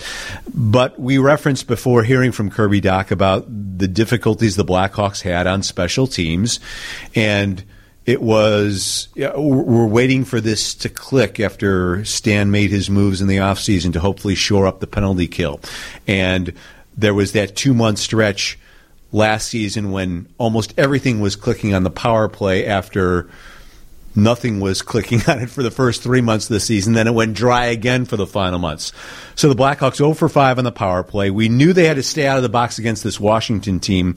But 0.53 0.99
we 0.99 1.17
referenced 1.17 1.67
before 1.67 2.03
hearing 2.03 2.31
from 2.31 2.49
Kirby 2.49 2.81
Dach 2.81 3.11
about 3.11 3.45
the 3.47 3.87
difficulties 3.87 4.57
the 4.57 4.65
Blackhawks 4.65 5.21
had 5.21 5.47
on 5.47 5.63
special 5.63 6.07
teams, 6.07 6.59
and 7.15 7.63
it 8.05 8.21
was 8.21 9.07
we're 9.15 9.85
waiting 9.85 10.25
for 10.25 10.41
this 10.41 10.75
to 10.75 10.89
click 10.89 11.39
after 11.39 12.03
Stan 12.03 12.51
made 12.51 12.71
his 12.71 12.89
moves 12.89 13.21
in 13.21 13.27
the 13.27 13.37
offseason 13.37 13.93
to 13.93 14.01
hopefully 14.01 14.35
shore 14.35 14.67
up 14.67 14.81
the 14.81 14.87
penalty 14.87 15.27
kill. 15.27 15.61
And 16.05 16.53
there 16.97 17.13
was 17.13 17.31
that 17.31 17.55
two 17.55 17.73
month 17.73 17.99
stretch 17.99 18.58
last 19.11 19.47
season 19.47 19.91
when 19.91 20.27
almost 20.37 20.73
everything 20.77 21.19
was 21.19 21.35
clicking 21.35 21.73
on 21.73 21.83
the 21.83 21.89
power 21.89 22.29
play 22.29 22.65
after 22.65 23.29
nothing 24.15 24.59
was 24.59 24.81
clicking 24.81 25.21
on 25.27 25.39
it 25.39 25.49
for 25.49 25.63
the 25.63 25.71
first 25.71 26.03
three 26.03 26.21
months 26.21 26.45
of 26.45 26.53
the 26.53 26.59
season. 26.59 26.93
Then 26.93 27.07
it 27.07 27.13
went 27.13 27.33
dry 27.33 27.65
again 27.65 28.05
for 28.05 28.17
the 28.17 28.27
final 28.27 28.59
months. 28.59 28.91
So 29.35 29.49
the 29.49 29.61
Blackhawks 29.61 29.95
0 29.95 30.13
for 30.13 30.29
5 30.29 30.57
on 30.57 30.63
the 30.63 30.71
power 30.71 31.03
play. 31.03 31.29
We 31.29 31.49
knew 31.49 31.73
they 31.73 31.85
had 31.85 31.97
to 31.97 32.03
stay 32.03 32.27
out 32.27 32.37
of 32.37 32.43
the 32.43 32.49
box 32.49 32.79
against 32.79 33.03
this 33.03 33.19
Washington 33.19 33.79
team, 33.79 34.15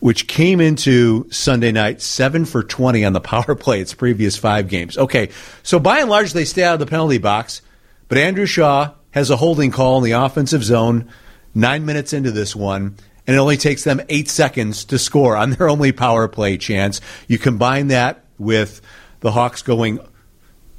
which 0.00 0.28
came 0.28 0.60
into 0.60 1.30
Sunday 1.30 1.72
night 1.72 2.00
7 2.00 2.44
for 2.44 2.62
20 2.62 3.04
on 3.04 3.12
the 3.12 3.20
power 3.20 3.54
play 3.54 3.80
its 3.80 3.94
previous 3.94 4.36
five 4.36 4.68
games. 4.68 4.96
Okay, 4.96 5.30
so 5.62 5.78
by 5.78 6.00
and 6.00 6.10
large, 6.10 6.32
they 6.32 6.44
stay 6.44 6.62
out 6.62 6.74
of 6.74 6.80
the 6.80 6.86
penalty 6.86 7.18
box, 7.18 7.62
but 8.08 8.18
Andrew 8.18 8.46
Shaw 8.46 8.92
has 9.10 9.30
a 9.30 9.36
holding 9.36 9.70
call 9.70 9.98
in 9.98 10.04
the 10.04 10.12
offensive 10.12 10.62
zone 10.62 11.10
nine 11.54 11.84
minutes 11.86 12.12
into 12.12 12.30
this 12.30 12.54
one 12.54 12.96
and 13.28 13.36
it 13.36 13.38
only 13.38 13.58
takes 13.58 13.84
them 13.84 14.00
eight 14.08 14.28
seconds 14.28 14.86
to 14.86 14.98
score 14.98 15.36
on 15.36 15.50
their 15.50 15.68
only 15.68 15.92
power 15.92 16.26
play 16.26 16.56
chance. 16.56 17.02
You 17.28 17.38
combine 17.38 17.88
that 17.88 18.24
with 18.38 18.80
the 19.20 19.30
Hawks 19.30 19.60
going 19.60 20.00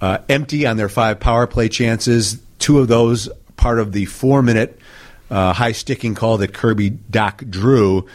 uh, 0.01 0.17
empty 0.27 0.65
on 0.65 0.75
their 0.75 0.89
five 0.89 1.19
power 1.19 1.45
play 1.45 1.69
chances, 1.69 2.41
two 2.57 2.79
of 2.79 2.87
those 2.87 3.29
part 3.55 3.79
of 3.79 3.91
the 3.91 4.05
four 4.05 4.41
minute 4.41 4.79
uh, 5.29 5.53
high 5.53 5.73
sticking 5.73 6.15
call 6.15 6.37
that 6.37 6.53
Kirby 6.53 6.89
Dach 6.89 7.47
drew, 7.49 8.07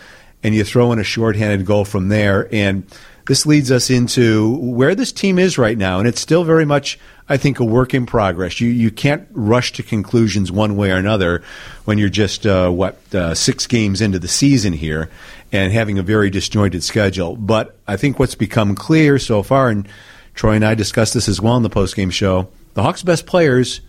and 0.43 0.53
you 0.53 0.65
throw 0.65 0.91
in 0.91 0.99
a 0.99 1.05
shorthanded 1.05 1.65
goal 1.65 1.85
from 1.85 2.09
there. 2.09 2.53
And 2.53 2.85
this 3.27 3.47
leads 3.47 3.71
us 3.71 3.91
into 3.91 4.57
where 4.59 4.95
this 4.95 5.13
team 5.13 5.39
is 5.39 5.57
right 5.57 5.79
now, 5.79 5.99
and 5.99 6.07
it's 6.07 6.21
still 6.21 6.45
very 6.45 6.67
much, 6.67 6.99
I 7.29 7.37
think, 7.37 7.59
a 7.59 7.65
work 7.65 7.95
in 7.95 8.05
progress. 8.05 8.61
You 8.61 8.69
you 8.69 8.91
can't 8.91 9.27
rush 9.33 9.73
to 9.73 9.83
conclusions 9.83 10.53
one 10.53 10.77
way 10.77 10.91
or 10.91 10.97
another 10.97 11.43
when 11.85 11.99
you're 11.99 12.11
just 12.11 12.47
uh, 12.47 12.71
what 12.71 12.99
uh, 13.15 13.35
six 13.35 13.67
games 13.67 14.01
into 14.01 14.19
the 14.19 14.29
season 14.29 14.75
here 14.75 15.11
and 15.53 15.73
having 15.73 15.99
a 15.99 16.03
very 16.03 16.31
disjointed 16.31 16.83
schedule. 16.83 17.37
But 17.37 17.79
I 17.87 17.97
think 17.97 18.19
what's 18.19 18.35
become 18.35 18.75
clear 18.75 19.19
so 19.19 19.43
far, 19.43 19.71
and 19.71 19.89
Troy 20.35 20.53
and 20.53 20.65
I 20.65 20.75
discussed 20.75 21.15
this 21.15 21.29
as 21.29 21.41
well 21.41 21.57
in 21.57 21.63
the 21.63 21.71
postgame 21.71 22.13
show, 22.13 22.49
the 22.75 22.83
Hawks' 22.83 23.03
best 23.03 23.25
players 23.25 23.81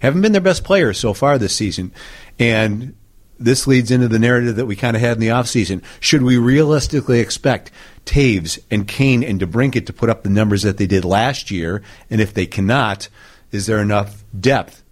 haven't 0.00 0.20
been 0.20 0.32
their 0.32 0.40
best 0.40 0.64
players 0.64 0.98
so 0.98 1.14
far 1.14 1.38
this 1.38 1.54
season, 1.54 1.92
and 2.38 2.94
this 3.38 3.66
leads 3.66 3.90
into 3.90 4.08
the 4.08 4.18
narrative 4.18 4.56
that 4.56 4.66
we 4.66 4.76
kind 4.76 4.96
of 4.96 5.00
had 5.00 5.16
in 5.16 5.20
the 5.20 5.28
offseason. 5.28 5.82
Should 6.00 6.22
we 6.22 6.36
realistically 6.38 7.20
expect 7.20 7.70
Toews 8.04 8.58
and 8.70 8.86
Kane 8.86 9.22
and 9.22 9.40
DeBrincat 9.40 9.86
to 9.86 9.92
put 9.92 10.10
up 10.10 10.22
the 10.22 10.30
numbers 10.30 10.62
that 10.62 10.76
they 10.76 10.86
did 10.86 11.04
last 11.04 11.50
year? 11.50 11.82
And 12.10 12.20
if 12.20 12.34
they 12.34 12.46
cannot, 12.46 13.08
is 13.50 13.66
there 13.66 13.80
enough 13.80 14.24
depth? 14.38 14.82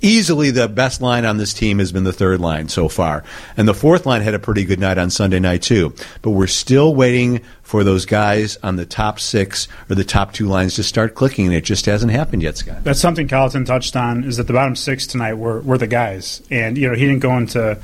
Easily 0.00 0.50
the 0.50 0.68
best 0.68 1.00
line 1.00 1.24
on 1.24 1.38
this 1.38 1.54
team 1.54 1.78
has 1.78 1.90
been 1.90 2.04
the 2.04 2.12
third 2.12 2.38
line 2.38 2.68
so 2.68 2.90
far. 2.90 3.24
And 3.56 3.66
the 3.66 3.72
fourth 3.72 4.04
line 4.04 4.20
had 4.20 4.34
a 4.34 4.38
pretty 4.38 4.64
good 4.64 4.78
night 4.78 4.98
on 4.98 5.08
Sunday 5.08 5.40
night, 5.40 5.62
too. 5.62 5.94
But 6.20 6.32
we're 6.32 6.46
still 6.46 6.94
waiting 6.94 7.40
for 7.62 7.84
those 7.84 8.04
guys 8.04 8.58
on 8.62 8.76
the 8.76 8.84
top 8.84 9.18
six 9.18 9.66
or 9.88 9.94
the 9.94 10.04
top 10.04 10.34
two 10.34 10.46
lines 10.46 10.74
to 10.74 10.82
start 10.82 11.14
clicking, 11.14 11.46
and 11.46 11.54
it 11.54 11.64
just 11.64 11.86
hasn't 11.86 12.12
happened 12.12 12.42
yet, 12.42 12.58
Scott. 12.58 12.84
That's 12.84 13.00
something 13.00 13.28
Colliton 13.28 13.64
touched 13.64 13.96
on 13.96 14.24
is 14.24 14.36
that 14.36 14.46
the 14.46 14.52
bottom 14.52 14.76
six 14.76 15.06
tonight 15.06 15.34
were, 15.34 15.60
were 15.62 15.78
the 15.78 15.86
guys. 15.86 16.42
And, 16.50 16.76
you 16.76 16.86
know, 16.86 16.94
he 16.94 17.06
didn't 17.06 17.20
go 17.20 17.34
into 17.38 17.80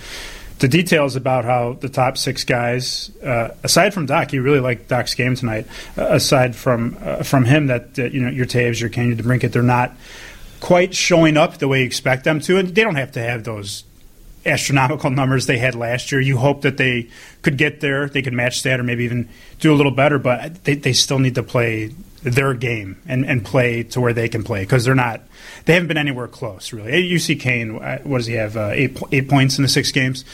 the 0.61 0.69
details 0.69 1.17
about 1.17 1.45
how 1.45 1.73
the 1.73 1.89
top 1.89 2.19
six 2.19 2.45
guys, 2.45 3.11
uh, 3.25 3.49
aside 3.65 3.93
from 3.95 4.07
Dach, 4.07 4.31
he 4.31 4.39
really 4.39 4.61
liked 4.61 4.89
Dach's 4.89 5.15
game 5.15 5.35
tonight. 5.35 5.67
Uh, 5.97 6.07
aside 6.11 6.55
from 6.55 6.97
uh, 7.01 7.23
from 7.23 7.45
him, 7.45 7.67
that 7.67 7.97
you 7.99 8.21
know 8.21 8.31
your 8.31 8.47
Toews, 8.47 8.81
your 8.81 8.91
Kane, 8.91 9.09
your 9.09 9.17
DeBrincat, 9.17 9.53
they're 9.53 9.63
not 9.63 9.93
quite 10.61 10.95
showing 10.95 11.37
up 11.37 11.59
the 11.59 11.67
way 11.67 11.81
you 11.81 11.87
expect 11.87 12.25
them 12.25 12.41
to, 12.41 12.59
and 12.59 12.69
they 12.75 12.85
don't 12.85 12.97
have 12.97 13.13
to 13.13 13.23
have 13.23 13.45
those 13.45 13.85
astronomical 14.45 15.11
numbers 15.11 15.47
they 15.47 15.59
had 15.59 15.75
last 15.75 16.13
year. 16.13 16.21
You 16.21 16.37
hope 16.37 16.63
that 16.63 16.77
they 16.77 17.09
could 17.43 17.57
get 17.57 17.81
there, 17.81 18.09
they 18.09 18.23
could 18.23 18.35
match 18.35 18.63
that, 18.63 18.81
or 18.81 18.83
maybe 18.83 19.05
even 19.05 19.29
do 19.61 19.73
a 19.73 19.77
little 19.77 19.93
better. 19.93 20.19
But 20.19 20.65
they, 20.65 20.75
they 20.75 20.93
still 20.93 21.19
need 21.19 21.37
to 21.37 21.43
play 21.43 21.95
their 22.23 22.55
game 22.55 23.01
and, 23.07 23.25
and 23.25 23.45
play 23.45 23.83
to 23.83 24.01
where 24.01 24.13
they 24.13 24.29
can 24.29 24.43
play 24.43 24.61
because 24.61 24.85
they're 24.85 24.95
not 24.95 25.23
they 25.65 25.75
haven't 25.75 25.89
been 25.89 25.97
anywhere 25.97 26.29
close 26.29 26.73
really. 26.73 27.19
See 27.19 27.37
Kane, 27.37 27.77
uh, 27.77 27.99
what 28.03 28.19
does 28.19 28.27
he 28.27 28.35
have? 28.35 28.57
Uh, 28.57 28.71
eight 28.73 28.99
eight 29.13 29.29
points 29.29 29.59
in 29.59 29.63
the 29.63 29.69
six 29.69 29.93
games. 29.93 30.25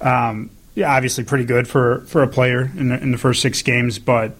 Um, 0.00 0.50
yeah, 0.74 0.94
obviously 0.94 1.24
pretty 1.24 1.44
good 1.44 1.68
for, 1.68 2.00
for 2.06 2.22
a 2.22 2.28
player 2.28 2.70
in 2.76 2.88
the, 2.88 3.00
in 3.00 3.12
the 3.12 3.18
first 3.18 3.40
six 3.40 3.62
games, 3.62 3.98
but 3.98 4.34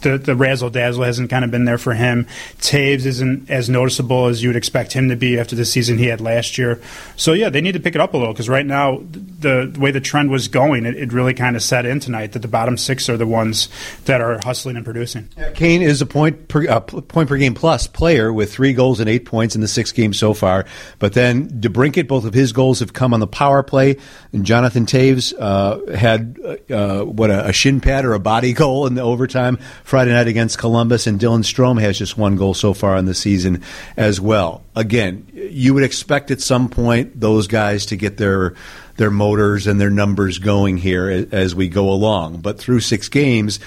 the, 0.00 0.18
the 0.18 0.36
razzle 0.36 0.70
dazzle 0.70 1.04
hasn't 1.04 1.30
kind 1.30 1.44
of 1.44 1.50
been 1.50 1.64
there 1.64 1.78
for 1.78 1.94
him. 1.94 2.26
Toews 2.58 3.06
isn't 3.06 3.50
as 3.50 3.68
noticeable 3.68 4.26
as 4.26 4.42
you 4.42 4.48
would 4.48 4.56
expect 4.56 4.92
him 4.92 5.08
to 5.08 5.16
be 5.16 5.38
after 5.38 5.56
the 5.56 5.64
season 5.64 5.98
he 5.98 6.06
had 6.06 6.20
last 6.20 6.58
year. 6.58 6.80
So 7.16 7.32
yeah, 7.32 7.50
they 7.50 7.60
need 7.60 7.72
to 7.72 7.80
pick 7.80 7.94
it 7.94 8.00
up 8.00 8.14
a 8.14 8.16
little 8.16 8.32
because 8.32 8.48
right 8.48 8.66
now 8.66 8.98
the, 9.10 9.66
the, 9.66 9.80
way 9.80 9.90
the 9.90 10.00
trend 10.00 10.30
was 10.30 10.48
going, 10.48 10.86
it, 10.86 10.96
it 10.96 11.12
really 11.12 11.34
kind 11.34 11.56
of 11.56 11.62
set 11.62 11.86
in 11.86 12.00
tonight 12.00 12.32
that 12.32 12.40
the 12.40 12.48
bottom 12.48 12.76
six 12.76 13.08
are 13.08 13.16
the 13.16 13.26
ones 13.26 13.68
that 14.04 14.20
are 14.20 14.38
hustling 14.38 14.76
and 14.76 14.84
producing. 14.84 15.28
Kane 15.54 15.82
is 15.82 16.00
a 16.00 16.06
point 16.06 16.48
per 16.48 16.68
uh, 16.68 16.80
point 16.80 17.28
per 17.28 17.36
game 17.36 17.54
plus 17.54 17.86
player 17.86 18.32
with 18.32 18.52
three 18.52 18.72
goals 18.72 19.00
and 19.00 19.08
eight 19.08 19.24
points 19.24 19.54
in 19.54 19.60
the 19.60 19.68
six 19.68 19.92
games 19.92 20.18
so 20.18 20.34
far. 20.34 20.64
But 20.98 21.12
then 21.12 21.48
DeBrincat, 21.48 22.08
both 22.08 22.24
of 22.24 22.34
his 22.34 22.52
goals 22.52 22.80
have 22.80 22.92
come 22.92 23.14
on 23.14 23.20
the 23.20 23.26
power 23.26 23.62
play, 23.62 23.96
and 24.32 24.44
Jonathan 24.44 24.86
Toews 24.86 25.34
uh, 25.38 25.96
had 25.96 26.38
uh, 26.70 27.04
what 27.04 27.30
a, 27.30 27.48
a 27.48 27.52
shin 27.52 27.80
pad 27.80 28.04
or 28.04 28.14
a 28.14 28.20
body 28.20 28.52
goal 28.52 28.86
in 28.86 28.94
the 28.94 29.02
overtime. 29.02 29.58
Friday 29.84 30.12
night 30.12 30.28
against 30.28 30.56
Columbus, 30.56 31.06
and 31.06 31.20
Dylan 31.20 31.44
Strome 31.44 31.78
has 31.78 31.98
just 31.98 32.16
one 32.16 32.36
goal 32.36 32.54
so 32.54 32.72
far 32.72 32.96
in 32.96 33.04
the 33.04 33.14
season 33.14 33.62
as 33.98 34.18
well. 34.18 34.64
Again, 34.74 35.26
you 35.34 35.74
would 35.74 35.82
expect 35.82 36.30
at 36.30 36.40
some 36.40 36.70
point 36.70 37.20
those 37.20 37.46
guys 37.46 37.86
to 37.86 37.96
get 37.96 38.16
their 38.16 38.54
their 38.96 39.10
motors 39.10 39.66
and 39.66 39.78
their 39.78 39.90
numbers 39.90 40.38
going 40.38 40.78
here 40.78 41.28
as 41.30 41.54
we 41.54 41.68
go 41.68 41.90
along, 41.90 42.38
but 42.38 42.58
through 42.58 42.80
six 42.80 43.10
games, 43.10 43.60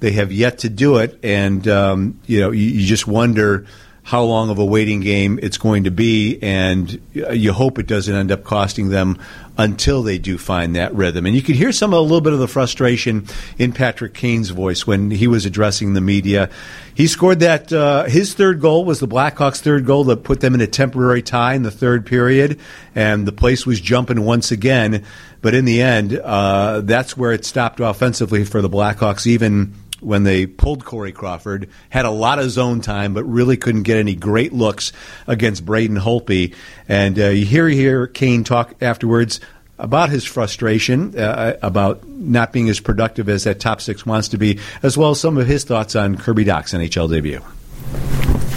they 0.00 0.10
have 0.12 0.32
yet 0.32 0.58
to 0.58 0.68
do 0.68 0.96
it, 0.96 1.20
and 1.22 1.66
um, 1.68 2.20
you 2.26 2.40
know 2.40 2.50
you, 2.50 2.66
you 2.66 2.86
just 2.86 3.06
wonder 3.06 3.64
how 4.02 4.22
long 4.22 4.50
of 4.50 4.58
a 4.58 4.64
waiting 4.64 5.00
game 5.00 5.38
it's 5.42 5.58
going 5.58 5.84
to 5.84 5.90
be, 5.90 6.38
and 6.42 7.00
you 7.12 7.52
hope 7.52 7.78
it 7.78 7.86
doesn't 7.86 8.14
end 8.14 8.32
up 8.32 8.44
costing 8.44 8.88
them 8.88 9.18
until 9.58 10.02
they 10.02 10.16
do 10.16 10.38
find 10.38 10.74
that 10.74 10.94
rhythm. 10.94 11.26
And 11.26 11.36
you 11.36 11.42
could 11.42 11.54
hear 11.54 11.70
some 11.70 11.92
a 11.92 12.00
little 12.00 12.22
bit 12.22 12.32
of 12.32 12.38
the 12.38 12.48
frustration 12.48 13.26
in 13.58 13.72
Patrick 13.72 14.14
Kane's 14.14 14.50
voice 14.50 14.86
when 14.86 15.10
he 15.10 15.26
was 15.26 15.44
addressing 15.44 15.92
the 15.92 16.00
media. 16.00 16.48
He 16.94 17.06
scored 17.06 17.40
that 17.40 17.70
uh, 17.72 18.04
his 18.04 18.32
third 18.32 18.60
goal 18.60 18.84
was 18.84 19.00
the 19.00 19.08
Blackhawks' 19.08 19.60
third 19.60 19.84
goal 19.84 20.04
that 20.04 20.24
put 20.24 20.40
them 20.40 20.54
in 20.54 20.60
a 20.62 20.66
temporary 20.66 21.22
tie 21.22 21.54
in 21.54 21.62
the 21.62 21.70
third 21.70 22.06
period, 22.06 22.58
and 22.94 23.26
the 23.26 23.32
place 23.32 23.66
was 23.66 23.80
jumping 23.80 24.24
once 24.24 24.50
again. 24.50 25.04
But 25.42 25.54
in 25.54 25.66
the 25.66 25.82
end, 25.82 26.18
uh, 26.18 26.80
that's 26.82 27.16
where 27.16 27.32
it 27.32 27.44
stopped 27.44 27.80
offensively 27.80 28.44
for 28.44 28.62
the 28.62 28.70
Blackhawks, 28.70 29.26
even 29.26 29.74
when 30.00 30.24
they 30.24 30.46
pulled 30.46 30.84
Corey 30.84 31.12
Crawford, 31.12 31.68
had 31.88 32.04
a 32.04 32.10
lot 32.10 32.38
of 32.38 32.50
zone 32.50 32.80
time, 32.80 33.14
but 33.14 33.24
really 33.24 33.56
couldn't 33.56 33.82
get 33.82 33.96
any 33.96 34.14
great 34.14 34.52
looks 34.52 34.92
against 35.26 35.64
Braden 35.64 35.96
Holtby. 35.96 36.54
And 36.88 37.18
uh, 37.18 37.28
you 37.28 37.44
hear 37.44 37.68
here 37.68 38.06
Kane 38.06 38.44
talk 38.44 38.74
afterwards 38.80 39.40
about 39.78 40.10
his 40.10 40.24
frustration 40.24 41.18
uh, 41.18 41.56
about 41.62 42.06
not 42.06 42.52
being 42.52 42.68
as 42.68 42.80
productive 42.80 43.28
as 43.28 43.44
that 43.44 43.60
top 43.60 43.80
six 43.80 44.04
wants 44.04 44.28
to 44.28 44.38
be, 44.38 44.58
as 44.82 44.96
well 44.96 45.10
as 45.10 45.20
some 45.20 45.38
of 45.38 45.46
his 45.46 45.64
thoughts 45.64 45.96
on 45.96 46.16
Kirby 46.16 46.44
Dach's 46.44 46.72
NHL 46.72 47.10
debut. 47.10 47.40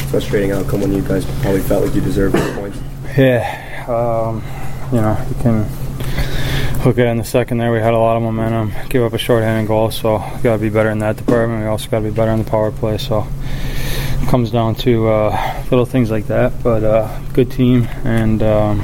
Frustrating 0.09 0.51
outcome 0.51 0.81
when 0.81 0.93
you 0.93 1.01
guys 1.01 1.25
probably 1.41 1.61
felt 1.61 1.85
like 1.85 1.95
you 1.95 2.01
deserved 2.01 2.35
the 2.35 2.53
points. 2.55 2.77
Yeah, 3.17 3.85
um, 3.87 4.43
you 4.91 5.01
know 5.01 5.17
you 5.29 5.35
can 5.41 5.65
look 6.85 6.99
at 6.99 7.07
it 7.07 7.09
in 7.11 7.17
the 7.17 7.23
second 7.23 7.59
there. 7.59 7.71
We 7.71 7.79
had 7.79 7.93
a 7.93 7.97
lot 7.97 8.17
of 8.17 8.23
momentum, 8.23 8.73
give 8.89 9.03
up 9.03 9.13
a 9.13 9.17
shorthanded 9.17 9.67
goal, 9.67 9.89
so 9.89 10.17
got 10.43 10.53
to 10.53 10.57
be 10.57 10.69
better 10.69 10.89
in 10.89 10.99
that 10.99 11.15
department. 11.15 11.61
We 11.61 11.67
also 11.67 11.89
got 11.89 11.99
to 11.99 12.05
be 12.05 12.11
better 12.11 12.31
in 12.31 12.39
the 12.39 12.49
power 12.49 12.71
play. 12.71 12.97
So 12.97 13.25
it 14.21 14.29
comes 14.29 14.51
down 14.51 14.75
to 14.75 15.07
uh, 15.07 15.63
little 15.71 15.85
things 15.85 16.11
like 16.11 16.27
that. 16.27 16.61
But 16.61 16.83
uh, 16.83 17.21
good 17.31 17.51
team, 17.51 17.87
and 18.03 18.43
um, 18.43 18.81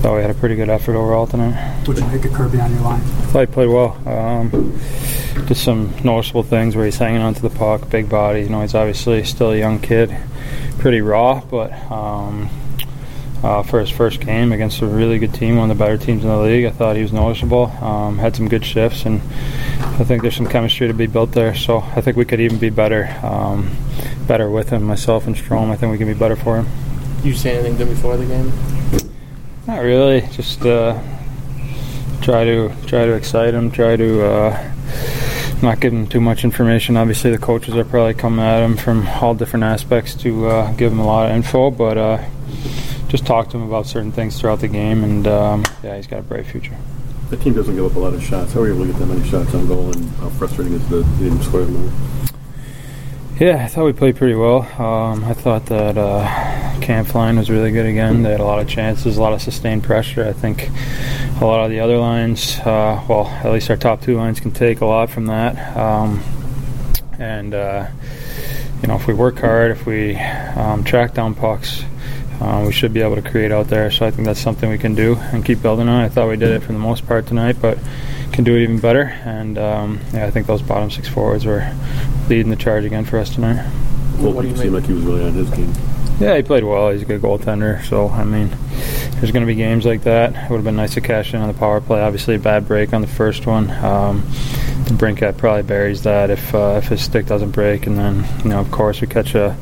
thought 0.00 0.16
we 0.16 0.22
had 0.22 0.30
a 0.30 0.34
pretty 0.34 0.56
good 0.56 0.70
effort 0.70 0.96
overall 0.96 1.26
tonight. 1.26 1.86
What'd 1.86 2.02
you 2.02 2.10
make 2.10 2.24
of 2.24 2.32
Kirby 2.32 2.60
on 2.60 2.72
your 2.72 2.80
line? 2.80 3.02
I 3.02 3.26
thought 3.26 3.40
he 3.40 3.52
played 3.52 3.68
well. 3.68 4.08
Um, 4.08 4.80
just 5.46 5.62
some 5.62 5.94
noticeable 6.02 6.42
things 6.42 6.76
where 6.76 6.86
he's 6.86 6.98
hanging 6.98 7.20
onto 7.20 7.40
the 7.40 7.50
puck, 7.50 7.90
big 7.90 8.08
body. 8.08 8.40
You 8.40 8.48
know, 8.48 8.62
he's 8.62 8.74
obviously 8.74 9.22
still 9.24 9.52
a 9.52 9.58
young 9.58 9.80
kid, 9.80 10.16
pretty 10.78 11.02
raw, 11.02 11.40
but. 11.40 11.72
Um, 11.90 12.48
uh, 13.42 13.62
for 13.62 13.80
his 13.80 13.90
first 13.90 14.20
game 14.20 14.52
against 14.52 14.80
a 14.80 14.86
really 14.86 15.18
good 15.18 15.32
team, 15.34 15.56
one 15.56 15.70
of 15.70 15.76
the 15.76 15.84
better 15.84 15.96
teams 15.96 16.22
in 16.22 16.28
the 16.28 16.36
league. 16.38 16.64
I 16.64 16.70
thought 16.70 16.96
he 16.96 17.02
was 17.02 17.12
noticeable, 17.12 17.66
um, 17.80 18.18
had 18.18 18.34
some 18.34 18.48
good 18.48 18.64
shifts, 18.64 19.04
and 19.04 19.20
I 19.80 20.04
think 20.04 20.22
there's 20.22 20.36
some 20.36 20.46
chemistry 20.46 20.88
to 20.88 20.94
be 20.94 21.06
built 21.06 21.32
there. 21.32 21.54
So 21.54 21.78
I 21.78 22.00
think 22.00 22.16
we 22.16 22.24
could 22.24 22.40
even 22.40 22.58
be 22.58 22.70
better, 22.70 23.06
um, 23.22 23.76
better 24.26 24.50
with 24.50 24.70
him, 24.70 24.82
myself 24.82 25.26
and 25.26 25.36
Strome. 25.36 25.70
I 25.70 25.76
think 25.76 25.92
we 25.92 25.98
can 25.98 26.08
be 26.08 26.14
better 26.14 26.36
for 26.36 26.56
him. 26.56 26.66
You 27.22 27.34
say 27.34 27.54
anything 27.54 27.76
to 27.78 27.82
him 27.84 27.88
before 27.90 28.16
the 28.16 28.26
game? 28.26 28.52
Not 29.66 29.82
really. 29.82 30.22
Just 30.32 30.64
uh, 30.64 31.00
try 32.22 32.44
to 32.44 32.72
try 32.86 33.06
to 33.06 33.12
excite 33.12 33.54
him. 33.54 33.70
Try 33.70 33.96
to. 33.96 34.24
Uh, 34.24 34.74
not 35.62 35.80
give 35.80 35.92
him 35.92 36.06
too 36.06 36.20
much 36.20 36.44
information. 36.44 36.96
Obviously, 36.96 37.30
the 37.30 37.38
coaches 37.38 37.74
are 37.74 37.84
probably 37.84 38.14
coming 38.14 38.44
at 38.44 38.62
him 38.62 38.76
from 38.76 39.06
all 39.20 39.34
different 39.34 39.64
aspects 39.64 40.14
to 40.14 40.46
uh, 40.46 40.72
give 40.74 40.92
him 40.92 41.00
a 41.00 41.06
lot 41.06 41.28
of 41.28 41.36
info, 41.36 41.70
but 41.70 41.98
uh, 41.98 42.24
just 43.08 43.26
talk 43.26 43.48
to 43.50 43.56
him 43.56 43.62
about 43.64 43.86
certain 43.86 44.12
things 44.12 44.38
throughout 44.40 44.60
the 44.60 44.68
game, 44.68 45.02
and 45.02 45.26
um, 45.26 45.64
yeah, 45.82 45.96
he's 45.96 46.06
got 46.06 46.20
a 46.20 46.22
bright 46.22 46.46
future. 46.46 46.76
The 47.30 47.36
team 47.36 47.54
doesn't 47.54 47.74
give 47.74 47.84
up 47.84 47.96
a 47.96 47.98
lot 47.98 48.14
of 48.14 48.22
shots. 48.22 48.52
How 48.52 48.60
are 48.60 48.68
you 48.68 48.74
able 48.74 48.86
to 48.86 48.92
get 48.92 49.00
that 49.00 49.06
many 49.06 49.28
shots 49.28 49.54
on 49.54 49.66
goal, 49.66 49.90
and 49.92 50.08
how 50.16 50.28
frustrating 50.30 50.74
is 50.74 50.88
the 50.88 50.98
they 51.00 51.24
didn't 51.24 51.42
score 51.42 51.62
them? 51.62 51.92
Yeah, 53.38 53.62
I 53.64 53.68
thought 53.68 53.84
we 53.84 53.92
played 53.92 54.16
pretty 54.16 54.34
well. 54.34 54.62
Um, 54.82 55.22
I 55.24 55.32
thought 55.32 55.66
that 55.66 55.96
uh, 55.96 56.80
Kampf 56.80 57.14
line 57.14 57.38
was 57.38 57.48
really 57.48 57.70
good 57.70 57.86
again. 57.86 58.24
They 58.24 58.32
had 58.32 58.40
a 58.40 58.44
lot 58.44 58.58
of 58.58 58.68
chances, 58.68 59.16
a 59.16 59.20
lot 59.20 59.32
of 59.32 59.40
sustained 59.40 59.84
pressure. 59.84 60.24
I 60.24 60.32
think 60.32 60.68
a 61.40 61.46
lot 61.46 61.64
of 61.64 61.70
the 61.70 61.78
other 61.78 61.98
lines, 61.98 62.58
uh, 62.58 63.04
well, 63.08 63.26
at 63.28 63.52
least 63.52 63.70
our 63.70 63.76
top 63.76 64.02
two 64.02 64.16
lines 64.16 64.40
can 64.40 64.50
take 64.50 64.80
a 64.80 64.86
lot 64.86 65.08
from 65.08 65.26
that. 65.26 65.76
Um, 65.76 66.20
and 67.20 67.54
uh, 67.54 67.86
you 68.82 68.88
know, 68.88 68.96
if 68.96 69.06
we 69.06 69.14
work 69.14 69.38
hard, 69.38 69.70
if 69.70 69.86
we 69.86 70.16
um, 70.16 70.82
track 70.82 71.14
down 71.14 71.36
pucks, 71.36 71.84
uh, 72.40 72.64
we 72.66 72.72
should 72.72 72.92
be 72.92 73.00
able 73.00 73.16
to 73.16 73.22
create 73.22 73.52
out 73.52 73.68
there. 73.68 73.90
So 73.90 74.06
I 74.06 74.10
think 74.10 74.26
that's 74.26 74.40
something 74.40 74.70
we 74.70 74.78
can 74.78 74.94
do 74.94 75.16
and 75.16 75.44
keep 75.44 75.60
building 75.60 75.88
on. 75.88 76.00
I 76.02 76.08
thought 76.08 76.28
we 76.28 76.36
did 76.36 76.50
it 76.50 76.62
for 76.62 76.72
the 76.72 76.78
most 76.78 77.06
part 77.06 77.26
tonight, 77.26 77.56
but 77.60 77.78
can 78.32 78.44
do 78.44 78.54
it 78.54 78.62
even 78.62 78.78
better. 78.78 79.02
And 79.24 79.58
um, 79.58 80.00
yeah, 80.12 80.26
I 80.26 80.30
think 80.30 80.46
those 80.46 80.62
bottom 80.62 80.90
six 80.90 81.08
forwards 81.08 81.44
were 81.44 81.72
leading 82.28 82.50
the 82.50 82.56
charge 82.56 82.84
again 82.84 83.04
for 83.04 83.18
us 83.18 83.34
tonight. 83.34 83.62
What 84.18 84.42
do 84.42 84.48
you 84.48 84.56
seem 84.56 84.72
like 84.72 84.84
he 84.84 84.92
was 84.92 85.02
really 85.04 85.24
on 85.24 85.32
his 85.32 85.50
game? 85.50 85.72
Yeah, 86.20 86.36
he 86.36 86.42
played 86.42 86.64
well. 86.64 86.90
He's 86.90 87.02
a 87.02 87.04
good 87.04 87.22
goaltender. 87.22 87.84
So 87.84 88.08
I 88.08 88.24
mean, 88.24 88.50
there's 89.12 89.30
going 89.30 89.42
to 89.42 89.46
be 89.46 89.54
games 89.54 89.86
like 89.86 90.02
that. 90.02 90.30
It 90.30 90.50
would 90.50 90.56
have 90.56 90.64
been 90.64 90.76
nice 90.76 90.94
to 90.94 91.00
cash 91.00 91.34
in 91.34 91.40
on 91.40 91.48
the 91.48 91.58
power 91.58 91.80
play. 91.80 92.00
Obviously, 92.00 92.34
a 92.34 92.38
bad 92.38 92.66
break 92.66 92.92
on 92.92 93.00
the 93.00 93.06
first 93.06 93.46
one. 93.46 93.70
Um, 93.70 94.22
DeBrincat 94.88 95.36
probably 95.36 95.62
buries 95.62 96.02
that 96.02 96.30
if 96.30 96.54
uh, 96.54 96.80
if 96.82 96.88
his 96.88 97.02
stick 97.02 97.26
doesn't 97.26 97.50
break, 97.50 97.86
and 97.86 97.98
then 97.98 98.24
you 98.42 98.50
know, 98.50 98.60
of 98.60 98.70
course, 98.70 99.00
we 99.00 99.06
catch 99.06 99.34
a 99.34 99.56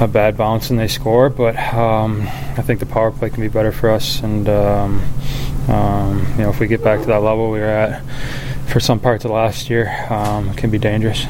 a 0.00 0.08
bad 0.08 0.36
bounce 0.36 0.70
and 0.70 0.78
they 0.78 0.88
score. 0.88 1.30
But 1.30 1.56
um, 1.74 2.22
I 2.22 2.62
think 2.62 2.80
the 2.80 2.86
power 2.86 3.10
play 3.10 3.30
can 3.30 3.40
be 3.40 3.48
better 3.48 3.72
for 3.72 3.90
us, 3.90 4.20
and 4.20 4.48
um, 4.48 5.02
um, 5.68 6.26
you 6.32 6.44
know, 6.44 6.50
if 6.50 6.60
we 6.60 6.66
get 6.66 6.82
back 6.82 7.00
to 7.00 7.06
that 7.06 7.22
level 7.22 7.50
we 7.50 7.60
were 7.60 7.66
at 7.66 8.02
for 8.68 8.80
some 8.80 9.00
parts 9.00 9.24
of 9.24 9.30
last 9.30 9.70
year, 9.70 9.88
um, 10.10 10.50
it 10.50 10.56
can 10.56 10.70
be 10.70 10.78
dangerous. 10.78 11.24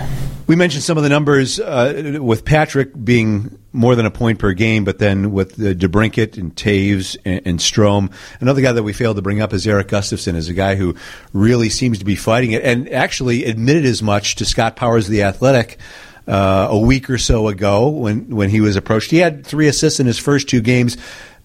We 0.46 0.56
mentioned 0.56 0.82
some 0.82 0.98
of 0.98 1.02
the 1.02 1.08
numbers 1.08 1.58
uh, 1.58 2.18
with 2.20 2.44
Patrick 2.44 2.92
being 3.02 3.58
more 3.72 3.96
than 3.96 4.04
a 4.04 4.10
point 4.10 4.38
per 4.38 4.52
game, 4.52 4.84
but 4.84 4.98
then 4.98 5.32
with 5.32 5.56
the 5.56 5.74
DeBrincat 5.74 6.36
and 6.36 6.54
Toews 6.54 7.16
and, 7.24 7.40
and 7.46 7.58
Strome. 7.58 8.12
Another 8.40 8.60
guy 8.60 8.72
that 8.72 8.82
we 8.82 8.92
failed 8.92 9.16
to 9.16 9.22
bring 9.22 9.40
up 9.40 9.54
is 9.54 9.66
Erik 9.66 9.88
Gustafsson, 9.88 10.36
is 10.36 10.48
a 10.48 10.54
guy 10.54 10.76
who 10.76 10.94
really 11.32 11.70
seems 11.70 11.98
to 11.98 12.04
be 12.04 12.14
fighting 12.14 12.52
it 12.52 12.62
and 12.62 12.92
actually 12.92 13.44
admitted 13.46 13.86
as 13.86 14.02
much 14.02 14.36
to 14.36 14.44
Scott 14.44 14.76
Powers 14.76 15.06
of 15.06 15.12
the 15.12 15.22
Athletic 15.22 15.78
uh, 16.26 16.68
a 16.70 16.78
week 16.78 17.10
or 17.10 17.18
so 17.18 17.48
ago 17.48 17.88
when, 17.88 18.28
when 18.34 18.50
he 18.50 18.60
was 18.60 18.76
approached. 18.76 19.10
He 19.10 19.18
had 19.18 19.46
three 19.46 19.68
assists 19.68 20.00
in 20.00 20.06
his 20.06 20.18
first 20.18 20.48
two 20.48 20.60
games, 20.60 20.96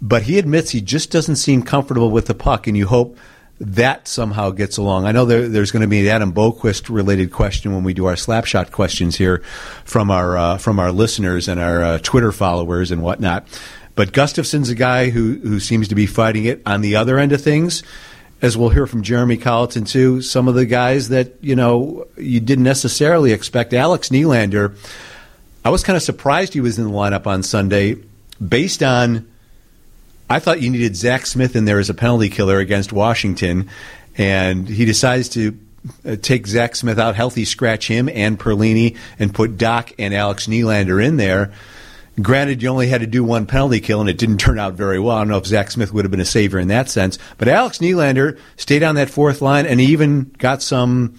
but 0.01 0.23
he 0.23 0.39
admits 0.39 0.71
he 0.71 0.81
just 0.81 1.11
doesn't 1.11 1.35
seem 1.35 1.63
comfortable 1.63 2.11
with 2.11 2.27
the 2.27 2.35
puck, 2.35 2.67
and 2.67 2.77
you 2.77 2.87
hope 2.87 3.17
that 3.59 4.07
somehow 4.07 4.51
gets 4.51 4.77
along. 4.77 5.05
I 5.05 5.11
know 5.11 5.25
there, 5.25 5.49
there's 5.49 5.71
going 5.71 5.81
to 5.81 5.87
be 5.87 5.99
an 6.01 6.07
Adam 6.07 6.33
Boqvist 6.33 6.89
related 6.89 7.31
question 7.31 7.73
when 7.73 7.83
we 7.83 7.93
do 7.93 8.05
our 8.05 8.13
slapshot 8.13 8.71
questions 8.71 9.17
here 9.17 9.39
from 9.83 10.09
our 10.09 10.37
uh, 10.37 10.57
from 10.57 10.79
our 10.79 10.91
listeners 10.91 11.49
and 11.49 11.59
our 11.59 11.83
uh, 11.83 11.99
Twitter 11.99 12.31
followers 12.31 12.91
and 12.91 13.01
whatnot. 13.01 13.47
But 13.95 14.13
Gustafsson's 14.13 14.69
a 14.69 14.75
guy 14.75 15.09
who 15.09 15.39
who 15.39 15.59
seems 15.59 15.89
to 15.89 15.95
be 15.95 16.05
fighting 16.05 16.45
it 16.45 16.61
on 16.65 16.79
the 16.79 16.95
other 16.95 17.19
end 17.19 17.33
of 17.33 17.41
things. 17.41 17.83
As 18.41 18.57
we'll 18.57 18.69
hear 18.69 18.87
from 18.87 19.03
Jeremy 19.03 19.35
Colliton 19.35 19.85
too, 19.85 20.21
some 20.21 20.47
of 20.47 20.55
the 20.55 20.65
guys 20.65 21.09
that 21.09 21.33
you 21.41 21.55
know 21.55 22.07
you 22.17 22.39
didn't 22.39 22.63
necessarily 22.63 23.33
expect. 23.33 23.73
Alex 23.73 24.09
Nylander, 24.09 24.77
I 25.65 25.69
was 25.69 25.83
kind 25.83 25.97
of 25.97 26.03
surprised 26.03 26.53
he 26.53 26.61
was 26.61 26.79
in 26.79 26.85
the 26.85 26.91
lineup 26.91 27.27
on 27.27 27.43
Sunday, 27.43 27.97
based 28.45 28.81
on 28.81 29.27
I 30.29 30.39
thought 30.39 30.61
you 30.61 30.69
needed 30.69 30.95
Zach 30.95 31.25
Smith 31.25 31.55
in 31.55 31.65
there 31.65 31.79
as 31.79 31.89
a 31.89 31.93
penalty 31.93 32.29
killer 32.29 32.59
against 32.59 32.93
Washington, 32.93 33.69
and 34.15 34.69
he 34.69 34.85
decides 34.85 35.27
to 35.29 35.57
uh, 36.05 36.15
take 36.21 36.45
Zach 36.45 36.75
Smith 36.75 36.99
out, 36.99 37.15
healthy 37.15 37.45
scratch 37.45 37.87
him 37.87 38.09
and 38.09 38.39
Perlini, 38.39 38.97
and 39.17 39.33
put 39.33 39.57
Dach 39.57 39.93
and 39.97 40.13
Alex 40.13 40.47
Nylander 40.47 41.03
in 41.03 41.17
there. 41.17 41.51
Granted, 42.21 42.61
you 42.61 42.69
only 42.69 42.87
had 42.87 43.01
to 43.01 43.07
do 43.07 43.23
one 43.23 43.45
penalty 43.45 43.79
kill, 43.79 44.01
and 44.01 44.09
it 44.09 44.17
didn't 44.17 44.37
turn 44.39 44.59
out 44.59 44.73
very 44.73 44.99
well. 44.99 45.17
I 45.17 45.21
don't 45.21 45.29
know 45.29 45.37
if 45.37 45.45
Zach 45.45 45.71
Smith 45.71 45.93
would 45.93 46.05
have 46.05 46.11
been 46.11 46.19
a 46.19 46.25
saver 46.25 46.59
in 46.59 46.67
that 46.69 46.89
sense, 46.89 47.17
but 47.37 47.47
Alex 47.47 47.79
Nylander 47.79 48.37
stayed 48.57 48.83
on 48.83 48.95
that 48.95 49.09
fourth 49.09 49.41
line 49.41 49.65
and 49.65 49.79
even 49.79 50.31
got 50.37 50.61
some 50.61 51.15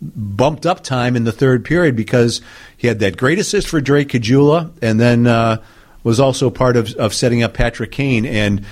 bumped 0.00 0.66
up 0.66 0.82
time 0.82 1.14
in 1.14 1.24
the 1.24 1.32
third 1.32 1.64
period 1.64 1.94
because 1.94 2.40
he 2.76 2.88
had 2.88 2.98
that 2.98 3.16
great 3.16 3.38
assist 3.38 3.68
for 3.68 3.80
Drake 3.80 4.08
Caggiula, 4.08 4.72
and 4.82 4.98
then. 4.98 5.26
Uh, 5.26 5.62
was 6.04 6.20
also 6.20 6.50
part 6.50 6.76
of, 6.76 6.94
of 6.94 7.14
setting 7.14 7.42
up 7.42 7.54
Patrick 7.54 7.92
Kane. 7.92 8.26
And, 8.26 8.64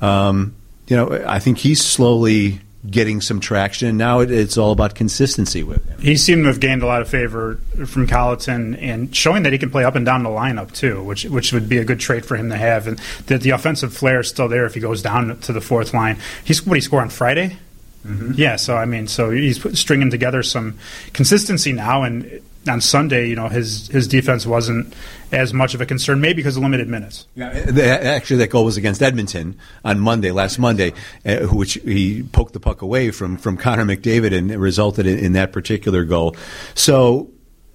um, 0.00 0.54
you 0.86 0.96
know, 0.96 1.22
I 1.26 1.38
think 1.38 1.58
he's 1.58 1.84
slowly 1.84 2.60
getting 2.90 3.20
some 3.20 3.40
traction. 3.40 3.88
And 3.88 3.98
now 3.98 4.20
it, 4.20 4.30
it's 4.30 4.56
all 4.56 4.72
about 4.72 4.94
consistency 4.94 5.62
with 5.62 5.84
him. 5.86 6.00
He 6.00 6.16
seemed 6.16 6.44
to 6.44 6.48
have 6.48 6.60
gained 6.60 6.82
a 6.82 6.86
lot 6.86 7.02
of 7.02 7.08
favor 7.08 7.56
from 7.86 8.06
Colliton 8.06 8.76
and 8.76 9.14
showing 9.14 9.42
that 9.44 9.52
he 9.52 9.58
can 9.58 9.70
play 9.70 9.84
up 9.84 9.94
and 9.94 10.06
down 10.06 10.22
the 10.22 10.30
lineup 10.30 10.72
too, 10.72 11.02
which 11.02 11.24
which 11.24 11.52
would 11.52 11.68
be 11.68 11.78
a 11.78 11.84
good 11.84 12.00
trait 12.00 12.24
for 12.24 12.36
him 12.36 12.50
to 12.50 12.56
have. 12.56 12.86
And 12.86 13.00
that 13.26 13.42
the 13.42 13.50
offensive 13.50 13.92
flair 13.92 14.20
is 14.20 14.28
still 14.28 14.48
there 14.48 14.66
if 14.66 14.74
he 14.74 14.80
goes 14.80 15.02
down 15.02 15.38
to 15.40 15.52
the 15.52 15.60
fourth 15.60 15.94
line. 15.94 16.18
He's 16.44 16.64
what 16.66 16.76
he 16.76 16.80
scored 16.80 17.02
on 17.02 17.10
Friday. 17.10 17.58
Mm-hmm. 18.06 18.32
Yeah, 18.36 18.56
so 18.56 18.76
I 18.76 18.84
mean, 18.84 19.08
so 19.08 19.30
he's 19.30 19.78
stringing 19.78 20.10
together 20.10 20.42
some 20.42 20.78
consistency 21.12 21.72
now, 21.72 22.04
and 22.04 22.40
on 22.68 22.80
Sunday, 22.80 23.28
you 23.28 23.36
know, 23.36 23.48
his 23.48 23.88
his 23.88 24.08
defense 24.08 24.46
wasn't 24.46 24.94
as 25.32 25.52
much 25.52 25.74
of 25.74 25.80
a 25.80 25.86
concern, 25.86 26.20
maybe 26.20 26.36
because 26.36 26.56
of 26.56 26.62
limited 26.62 26.88
minutes. 26.88 27.26
Yeah, 27.34 27.48
actually, 27.48 28.38
that 28.38 28.50
goal 28.50 28.64
was 28.64 28.76
against 28.76 29.02
Edmonton 29.02 29.58
on 29.84 30.00
Monday, 30.00 30.30
last 30.30 30.58
Monday, 30.58 30.92
uh, 31.24 31.38
which 31.46 31.74
he 31.74 32.22
poked 32.22 32.52
the 32.52 32.60
puck 32.60 32.82
away 32.82 33.10
from 33.10 33.36
from 33.36 33.56
Connor 33.56 33.84
McDavid, 33.84 34.36
and 34.36 34.50
it 34.50 34.58
resulted 34.58 35.06
in, 35.06 35.18
in 35.18 35.32
that 35.32 35.52
particular 35.52 36.04
goal. 36.04 36.36
So, 36.74 37.30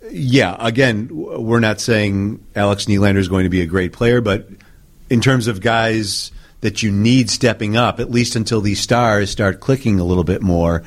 yeah, 0.10 0.56
again, 0.60 1.10
we're 1.12 1.60
not 1.60 1.80
saying 1.82 2.45
Alex 2.56 2.86
Nylander 2.86 3.17
is 3.17 3.27
going 3.27 3.43
to 3.43 3.49
be 3.49 3.62
a 3.62 3.67
great 3.67 3.93
player, 3.93 4.21
but 4.21 4.47
in 5.10 5.21
terms 5.21 5.47
of 5.47 5.62
guys 5.62 6.32
that 6.62 6.82
you 6.82 6.91
need 6.91 7.30
stepping 7.30 7.76
up, 7.76 8.00
at 8.00 8.10
least 8.10 8.36
until 8.36 8.62
these 8.62 8.80
stars 8.80 9.30
start 9.30 9.60
clicking 9.60 10.00
a 10.00 10.04
little 10.04 10.24
bit 10.24 10.41
more. 10.41 10.84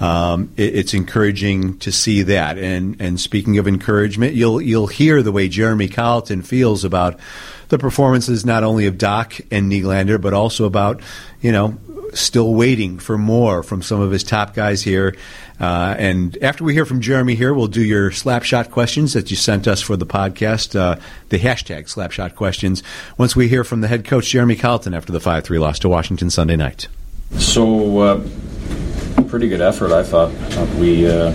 Um, 0.00 0.52
it, 0.56 0.74
it's 0.74 0.94
encouraging 0.94 1.78
to 1.80 1.92
see 1.92 2.22
that. 2.22 2.58
And 2.58 2.96
and 3.00 3.20
speaking 3.20 3.58
of 3.58 3.68
encouragement, 3.68 4.34
you'll 4.34 4.60
you'll 4.60 4.86
hear 4.86 5.22
the 5.22 5.32
way 5.32 5.48
Jeremy 5.48 5.88
Colliton 5.88 6.42
feels 6.42 6.84
about 6.84 7.20
the 7.68 7.78
performances 7.78 8.44
not 8.44 8.64
only 8.64 8.86
of 8.86 8.96
Dach 8.96 9.46
and 9.50 9.70
Nylander, 9.70 10.20
but 10.20 10.34
also 10.34 10.64
about 10.64 11.00
you 11.40 11.52
know 11.52 11.78
still 12.14 12.54
waiting 12.54 12.98
for 12.98 13.18
more 13.18 13.62
from 13.62 13.82
some 13.82 14.00
of 14.00 14.10
his 14.10 14.24
top 14.24 14.54
guys 14.54 14.82
here. 14.82 15.14
Uh, 15.58 15.94
and 15.98 16.38
after 16.42 16.64
we 16.64 16.72
hear 16.72 16.86
from 16.86 17.00
Jeremy 17.00 17.34
here, 17.34 17.52
we'll 17.52 17.66
do 17.66 17.82
your 17.82 18.10
slapshot 18.10 18.70
questions 18.70 19.12
that 19.12 19.30
you 19.30 19.36
sent 19.36 19.68
us 19.68 19.82
for 19.82 19.96
the 19.96 20.06
podcast, 20.06 20.78
uh, 20.78 20.98
the 21.28 21.38
hashtag 21.38 21.84
slapshot 21.84 22.34
questions, 22.34 22.82
once 23.18 23.36
we 23.36 23.48
hear 23.48 23.64
from 23.64 23.80
the 23.82 23.88
head 23.88 24.04
coach, 24.04 24.30
Jeremy 24.30 24.56
Colliton, 24.56 24.94
after 24.94 25.12
the 25.12 25.20
5 25.20 25.44
3 25.44 25.58
loss 25.58 25.78
to 25.80 25.88
Washington 25.88 26.30
Sunday 26.30 26.56
night. 26.56 26.88
So, 27.38 27.98
uh, 27.98 28.28
pretty 29.28 29.48
good 29.48 29.60
effort, 29.60 29.92
I 29.92 30.02
thought. 30.02 30.32
we 30.76 31.08
uh, 31.08 31.30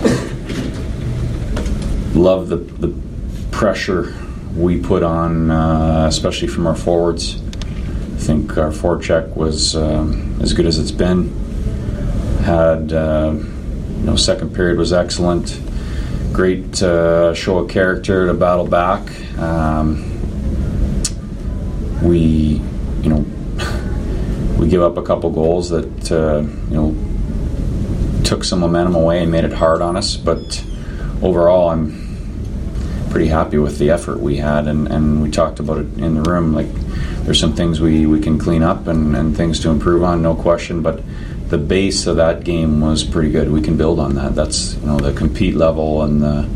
love 2.14 2.48
the, 2.48 2.56
the 2.56 2.94
pressure 3.50 4.12
we 4.54 4.80
put 4.80 5.02
on, 5.02 5.50
uh, 5.50 6.06
especially 6.08 6.48
from 6.48 6.66
our 6.66 6.74
forwards. 6.74 7.40
I 8.16 8.18
think 8.18 8.56
our 8.56 8.70
forecheck 8.70 9.36
was 9.36 9.76
um, 9.76 10.40
as 10.40 10.54
good 10.54 10.64
as 10.64 10.78
it's 10.78 10.90
been. 10.90 11.28
Had 12.44 12.92
uh, 12.92 13.34
you 13.34 14.02
know, 14.04 14.16
second 14.16 14.54
period 14.54 14.78
was 14.78 14.92
excellent. 14.92 15.60
Great 16.32 16.82
uh, 16.82 17.34
show 17.34 17.58
of 17.58 17.68
character 17.68 18.26
to 18.26 18.34
battle 18.34 18.66
back. 18.66 19.02
Um, 19.38 20.02
we, 22.02 22.62
you 23.02 23.10
know, 23.10 23.18
we 24.58 24.68
give 24.68 24.82
up 24.82 24.96
a 24.96 25.02
couple 25.02 25.30
goals 25.30 25.68
that 25.68 26.10
uh, 26.10 26.40
you 26.70 26.74
know 26.74 28.22
took 28.24 28.44
some 28.44 28.60
momentum 28.60 28.94
away 28.94 29.22
and 29.22 29.30
made 29.30 29.44
it 29.44 29.52
hard 29.52 29.82
on 29.82 29.94
us. 29.94 30.16
But 30.16 30.64
overall, 31.22 31.68
I'm 31.68 32.06
pretty 33.10 33.28
happy 33.28 33.58
with 33.58 33.78
the 33.78 33.90
effort 33.90 34.20
we 34.20 34.36
had, 34.36 34.66
and, 34.66 34.88
and 34.88 35.22
we 35.22 35.30
talked 35.30 35.60
about 35.60 35.78
it 35.78 35.98
in 35.98 36.14
the 36.14 36.30
room. 36.30 36.54
Like, 36.54 36.68
there's 37.26 37.40
some 37.40 37.54
things 37.54 37.80
we, 37.80 38.06
we 38.06 38.20
can 38.20 38.38
clean 38.38 38.62
up 38.62 38.86
and, 38.86 39.16
and 39.16 39.36
things 39.36 39.58
to 39.60 39.68
improve 39.68 40.04
on, 40.04 40.22
no 40.22 40.36
question. 40.36 40.80
But 40.80 41.02
the 41.48 41.58
base 41.58 42.06
of 42.06 42.16
that 42.16 42.44
game 42.44 42.80
was 42.80 43.02
pretty 43.02 43.32
good. 43.32 43.50
We 43.50 43.60
can 43.60 43.76
build 43.76 43.98
on 43.98 44.14
that. 44.14 44.36
That's 44.36 44.76
you 44.76 44.86
know 44.86 44.96
the 44.98 45.12
compete 45.12 45.56
level 45.56 46.02
and 46.02 46.22
the 46.22 46.48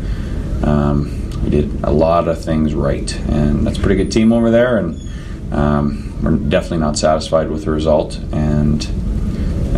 um, 0.63 1.43
we 1.43 1.49
did 1.49 1.83
a 1.83 1.91
lot 1.91 2.29
of 2.29 2.41
things 2.41 2.73
right, 2.73 3.13
and 3.29 3.67
that's 3.67 3.77
a 3.77 3.81
pretty 3.81 4.01
good 4.01 4.13
team 4.13 4.31
over 4.31 4.49
there. 4.49 4.77
And 4.77 5.53
um, 5.53 6.17
we're 6.23 6.37
definitely 6.37 6.77
not 6.79 6.97
satisfied 6.97 7.49
with 7.49 7.65
the 7.65 7.71
result. 7.71 8.17
And 8.31 8.85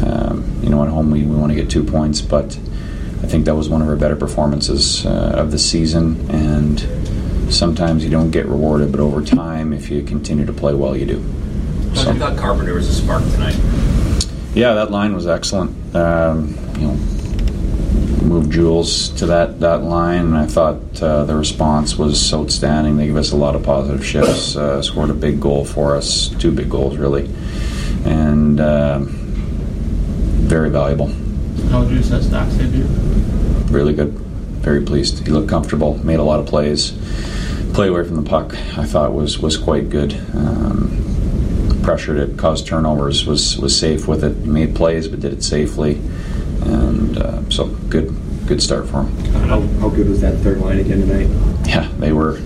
um, 0.06 0.60
you 0.62 0.70
know, 0.70 0.84
at 0.84 0.90
home 0.90 1.10
we, 1.10 1.24
we 1.24 1.36
want 1.36 1.52
to 1.52 1.56
get 1.56 1.72
two 1.72 1.84
points, 1.84 2.22
but 2.22 2.56
I 3.24 3.26
think 3.26 3.46
that 3.46 3.56
was 3.56 3.68
one 3.68 3.82
of 3.82 3.88
our 3.88 3.96
better 3.96 4.16
performances 4.16 5.08
uh, 5.08 5.34
of 5.38 5.50
the 5.50 5.58
season. 5.58 6.30
And 6.30 6.80
sometimes 7.54 8.04
you 8.04 8.10
don't 8.10 8.32
get 8.32 8.46
rewarded, 8.46 8.92
but 8.92 9.00
over 9.00 9.22
time, 9.22 9.74
if 9.74 9.90
you 9.90 10.04
continue 10.04 10.46
to 10.46 10.54
play 10.54 10.74
well, 10.74 10.96
you 10.96 11.06
do. 11.06 11.24
So. 11.96 12.12
I 12.12 12.16
thought 12.16 12.38
Carpenter 12.38 12.74
was 12.74 12.90
a 12.90 12.94
spark 12.94 13.24
tonight. 13.32 13.58
Yeah, 14.56 14.74
that 14.74 14.92
line 14.92 15.14
was 15.14 15.28
excellent. 15.28 15.96
Um, 15.96 16.58
you 16.78 16.88
know, 16.88 16.98
moved 18.24 18.52
Jules 18.52 19.10
to 19.10 19.28
that, 19.28 19.60
that 19.60 19.84
line, 19.84 20.22
and 20.22 20.38
I 20.38 20.48
thought 20.48 21.02
uh, 21.02 21.24
the 21.26 21.36
response 21.36 21.98
was 21.98 22.34
outstanding. 22.34 22.98
They 22.98 23.08
gave 23.08 23.18
us 23.18 23.32
a 23.32 23.36
lot 23.38 23.56
of 23.56 23.64
positive 23.64 24.06
shifts, 24.06 24.56
uh, 24.56 24.82
scored 24.82 25.10
a 25.10 25.14
big 25.14 25.40
goal 25.40 25.66
for 25.66 25.96
us, 25.96 26.30
two 26.40 26.52
big 26.52 26.70
goals 26.70 26.98
really, 26.98 27.30
and 28.06 28.60
uh, 28.60 29.00
very 29.02 30.70
valuable. 30.70 31.08
How 31.70 31.82
would 31.82 31.92
you 31.92 32.00
assess 32.00 32.26
Dach's 32.28 32.56
debut? 32.56 32.86
Really 33.72 33.94
good, 33.94 34.12
very 34.62 34.82
pleased. 34.82 35.26
He 35.26 35.32
looked 35.32 35.50
comfortable, 35.50 36.04
made 36.04 36.20
a 36.20 36.24
lot 36.24 36.40
of 36.40 36.48
plays. 36.48 36.94
Play 37.74 37.88
away 37.88 38.04
from 38.06 38.16
the 38.16 38.30
puck, 38.30 38.54
I 38.78 38.86
thought 38.86 39.14
was 39.14 39.40
was 39.40 39.58
quite 39.58 39.90
good. 39.90 40.14
Um, 40.36 41.80
pressured 41.82 42.18
it, 42.18 42.38
caused 42.38 42.68
turnovers, 42.68 43.26
was 43.26 43.58
was 43.58 43.78
safe 43.78 44.08
with 44.08 44.24
it, 44.24 44.38
made 44.46 44.76
plays, 44.76 45.08
but 45.08 45.20
did 45.20 45.34
it 45.34 45.44
safely, 45.44 45.96
and 46.66 47.18
uh, 47.18 47.50
so 47.50 47.68
good 47.90 48.16
good 48.48 48.62
start 48.62 48.88
for 48.88 49.04
him. 49.04 49.26
How, 49.48 49.62
how 49.80 49.90
good 49.90 50.08
was 50.08 50.22
that 50.22 50.38
third 50.40 50.60
line 50.60 50.80
again 50.80 51.02
tonight? 51.08 51.68
Yeah, 51.68 51.90
they 51.98 52.12
were 52.12 52.40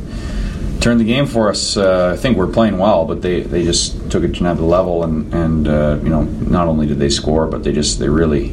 turned 0.79 0.99
the 0.99 1.05
game 1.05 1.25
for 1.25 1.49
us. 1.49 1.75
Uh, 1.75 2.13
I 2.13 2.17
think 2.17 2.37
we're 2.37 2.47
playing 2.47 2.77
well, 2.77 3.05
but 3.05 3.21
they, 3.21 3.41
they 3.41 3.63
just 3.63 4.09
took 4.11 4.23
it 4.23 4.33
to 4.35 4.39
another 4.41 4.63
level, 4.63 5.03
and 5.03 5.33
and 5.33 5.67
uh, 5.67 5.99
you 6.03 6.09
know 6.09 6.23
not 6.23 6.67
only 6.67 6.87
did 6.87 6.99
they 6.99 7.09
score, 7.09 7.47
but 7.47 7.63
they 7.63 7.71
just 7.71 7.99
they 7.99 8.09
really 8.09 8.49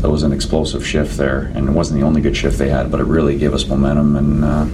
there 0.00 0.10
was 0.10 0.24
an 0.24 0.32
explosive 0.32 0.86
shift 0.86 1.16
there, 1.16 1.50
and 1.54 1.68
it 1.68 1.72
wasn't 1.72 1.98
the 2.00 2.06
only 2.06 2.20
good 2.20 2.36
shift 2.36 2.58
they 2.58 2.68
had, 2.68 2.90
but 2.90 3.00
it 3.00 3.04
really 3.06 3.38
gave 3.38 3.54
us 3.54 3.66
momentum, 3.66 4.16
and 4.16 4.44
uh, 4.44 4.66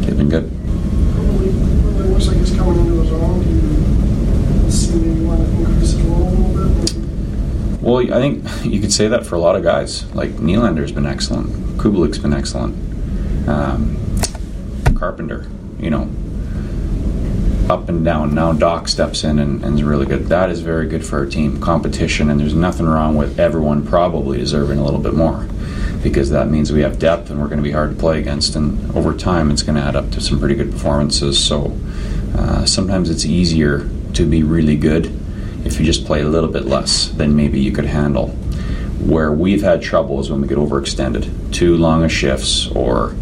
they've 0.00 0.16
been 0.16 0.28
good. 0.28 0.44
It 0.44 2.10
looks 2.10 2.26
like 2.28 2.36
he's 2.38 2.56
coming 2.56 2.78
into 2.80 3.00
his 3.00 3.12
own. 3.12 3.42
Do 3.42 4.64
you 4.64 4.70
see 4.70 4.96
maybe 4.96 5.24
want 5.24 5.40
to 5.40 5.46
increase 5.46 5.92
his 5.92 6.02
role 6.02 6.22
a 6.22 6.30
little 6.30 6.80
bit? 6.80 7.82
Well, 7.82 8.14
I 8.14 8.20
think 8.20 8.44
you 8.64 8.80
could 8.80 8.92
say 8.92 9.08
that 9.08 9.26
for 9.26 9.36
a 9.36 9.38
lot 9.38 9.56
of 9.56 9.62
guys. 9.62 10.12
Like 10.14 10.30
Nylander's 10.32 10.92
been 10.92 11.06
excellent. 11.06 11.48
Kubalik's 11.78 12.18
been 12.18 12.32
excellent. 12.34 12.76
Um, 13.48 13.96
Carpenter, 14.94 15.46
you 15.78 15.90
know, 15.90 16.10
up 17.72 17.88
and 17.88 18.04
down. 18.04 18.34
Now 18.34 18.52
Dach 18.52 18.88
steps 18.88 19.24
in 19.24 19.38
and, 19.38 19.64
and 19.64 19.74
is 19.76 19.82
really 19.82 20.06
good. 20.06 20.26
That 20.26 20.50
is 20.50 20.60
very 20.60 20.88
good 20.88 21.06
for 21.06 21.18
our 21.18 21.26
team. 21.26 21.60
Competition, 21.60 22.28
and 22.28 22.38
there's 22.38 22.54
nothing 22.54 22.86
wrong 22.86 23.16
with 23.16 23.40
everyone 23.40 23.86
probably 23.86 24.38
deserving 24.38 24.78
a 24.78 24.84
little 24.84 25.00
bit 25.00 25.14
more 25.14 25.48
because 26.02 26.30
that 26.30 26.48
means 26.48 26.72
we 26.72 26.80
have 26.80 26.98
depth 26.98 27.30
and 27.30 27.40
we're 27.40 27.48
going 27.48 27.58
to 27.58 27.62
be 27.62 27.72
hard 27.72 27.90
to 27.90 27.96
play 27.96 28.18
against. 28.18 28.56
And 28.56 28.94
over 28.96 29.14
time, 29.14 29.50
it's 29.50 29.62
going 29.62 29.76
to 29.76 29.82
add 29.82 29.96
up 29.96 30.10
to 30.12 30.20
some 30.20 30.38
pretty 30.38 30.54
good 30.54 30.70
performances. 30.70 31.42
So 31.42 31.76
uh, 32.36 32.64
sometimes 32.64 33.10
it's 33.10 33.24
easier 33.24 33.88
to 34.14 34.26
be 34.26 34.42
really 34.42 34.76
good 34.76 35.06
if 35.64 35.78
you 35.78 35.84
just 35.84 36.06
play 36.06 36.22
a 36.22 36.28
little 36.28 36.50
bit 36.50 36.64
less 36.64 37.08
than 37.08 37.36
maybe 37.36 37.60
you 37.60 37.72
could 37.72 37.84
handle. 37.84 38.28
Where 39.00 39.32
we've 39.32 39.62
had 39.62 39.82
trouble 39.82 40.20
is 40.20 40.30
when 40.30 40.40
we 40.40 40.48
get 40.48 40.58
overextended, 40.58 41.52
too 41.52 41.76
long 41.76 42.04
of 42.04 42.12
shifts, 42.12 42.68
or 42.68 43.14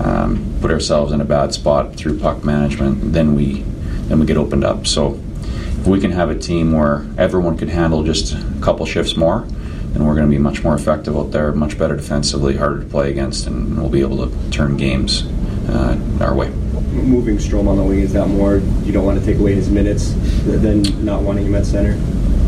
um, 0.00 0.58
put 0.60 0.70
ourselves 0.70 1.12
in 1.12 1.20
a 1.20 1.24
bad 1.24 1.52
spot 1.52 1.94
through 1.94 2.18
puck 2.18 2.44
management. 2.44 3.12
Then 3.12 3.34
we 3.34 3.64
then 4.08 4.18
we 4.18 4.26
get 4.26 4.36
opened 4.36 4.64
up. 4.64 4.88
So 4.88 5.20
if 5.44 5.86
we 5.86 6.00
can 6.00 6.10
have 6.10 6.30
a 6.30 6.38
team 6.38 6.72
where 6.72 7.06
everyone 7.16 7.56
can 7.56 7.68
handle 7.68 8.02
just 8.02 8.34
a 8.34 8.60
couple 8.60 8.84
shifts 8.86 9.16
more, 9.16 9.46
then 9.92 10.04
we're 10.04 10.14
going 10.14 10.26
to 10.26 10.30
be 10.30 10.38
much 10.38 10.62
more 10.62 10.74
effective 10.74 11.16
out 11.16 11.32
there, 11.32 11.52
much 11.52 11.78
better 11.78 11.96
defensively, 11.96 12.56
harder 12.56 12.80
to 12.80 12.86
play 12.86 13.10
against, 13.10 13.46
and 13.46 13.76
we'll 13.76 13.88
be 13.88 14.00
able 14.00 14.28
to 14.28 14.50
turn 14.50 14.76
games 14.76 15.24
uh, 15.68 15.98
our 16.20 16.34
way. 16.34 16.50
Moving 16.50 17.36
Strome 17.38 17.68
on 17.68 17.76
the 17.76 17.82
wing, 17.82 18.00
is 18.00 18.12
that 18.12 18.28
more 18.28 18.56
you 18.56 18.92
don't 18.92 19.04
want 19.04 19.18
to 19.18 19.24
take 19.24 19.38
away 19.38 19.54
his 19.54 19.70
minutes 19.70 20.12
than 20.44 21.04
not 21.04 21.22
wanting 21.22 21.46
him 21.46 21.54
at 21.54 21.66
center? 21.66 21.96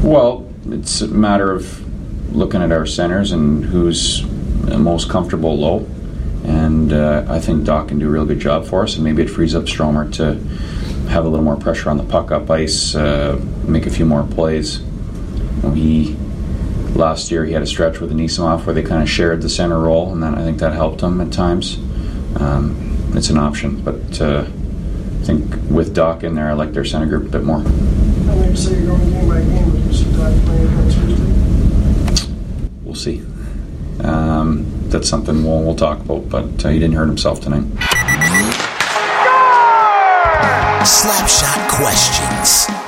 Well, 0.07 0.49
it's 0.69 1.01
a 1.01 1.09
matter 1.09 1.53
of 1.53 1.81
looking 2.35 2.63
at 2.63 2.73
our 2.73 2.87
centers 2.87 3.33
and 3.33 3.65
who's 3.65 4.25
most 4.79 5.09
comfortable 5.09 5.57
low. 5.57 5.87
And 6.45 6.93
uh, 6.93 7.25
I 7.29 7.39
think 7.39 7.65
Dach 7.65 7.89
can 7.89 7.99
do 7.99 8.09
a 8.09 8.11
real 8.11 8.25
good 8.25 8.41
job 8.41 8.67
for 8.67 8.83
us, 8.83 8.97
and 8.97 9.05
maybe 9.05 9.23
it 9.23 9.31
frees 9.31 9.55
up 9.55 9.69
Stromer 9.69 10.11
to 10.13 10.35
have 11.09 11.25
a 11.25 11.29
little 11.29 11.45
more 11.45 11.57
pressure 11.57 11.89
on 11.91 11.99
the 11.99 12.05
puck 12.05 12.33
up 12.33 12.51
ice, 12.51 12.95
uh, 12.95 13.41
make 13.65 13.87
a 13.87 13.91
few 13.91 14.05
more 14.05 14.25
plays. 14.25 14.81
You 14.81 15.63
know, 15.63 15.73
he 15.73 16.17
last 16.95 17.31
year 17.31 17.45
he 17.45 17.53
had 17.53 17.63
a 17.63 17.67
stretch 17.67 18.01
with 18.01 18.13
Anisimov 18.13 18.67
where 18.67 18.75
they 18.75 18.83
kind 18.83 19.03
of 19.03 19.09
shared 19.09 19.43
the 19.43 19.49
center 19.49 19.79
role, 19.79 20.13
and 20.13 20.23
then 20.23 20.35
I 20.35 20.43
think 20.43 20.59
that 20.59 20.73
helped 20.73 21.01
him 21.01 21.21
at 21.21 21.33
times. 21.33 21.79
Um, 22.37 23.13
it's 23.15 23.31
an 23.31 23.39
option, 23.39 23.81
but 23.83 24.21
uh, 24.21 24.47
I 24.47 25.25
think 25.25 25.55
with 25.71 25.95
Dach 25.95 26.23
in 26.23 26.35
there, 26.35 26.49
I 26.49 26.53
like 26.55 26.73
their 26.73 26.85
center 26.85 27.07
group 27.07 27.27
a 27.27 27.31
bit 27.31 27.45
more. 27.45 27.59
I 27.59 27.63
know 27.63 28.45
you 28.45 28.71
you're 28.71 28.87
going 28.87 29.11
game 29.11 29.29
by 29.29 29.41
game, 29.41 29.71
but 29.71 29.81
you 29.81 29.93
see 29.93 30.05
Dach 30.05 30.45
playing 30.47 30.77
next 30.77 30.95
Tuesday. 30.95 32.29
We'll 32.83 32.95
see. 32.95 33.23
Um, 34.03 34.67
that's 34.89 35.09
something 35.09 35.45
we'll, 35.45 35.63
we'll 35.63 35.77
talk 35.77 36.01
about, 36.01 36.29
but 36.29 36.65
uh, 36.65 36.69
he 36.71 36.79
didn't 36.79 36.97
hurt 36.97 37.07
himself 37.07 37.41
tonight. 37.41 37.65
Slapshot 40.83 41.69
questions. 41.69 42.82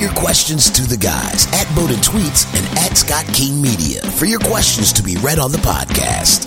Your 0.00 0.10
questions 0.12 0.70
to 0.70 0.88
the 0.88 0.96
guys 0.96 1.46
at 1.52 1.70
Bowden 1.76 1.96
Tweets 1.96 2.46
and 2.56 2.78
at 2.78 2.96
Scott 2.96 3.26
King 3.34 3.60
Media 3.60 4.00
for 4.00 4.24
your 4.24 4.38
questions 4.38 4.94
to 4.94 5.02
be 5.02 5.16
read 5.18 5.38
on 5.38 5.52
the 5.52 5.58
podcast. 5.58 6.46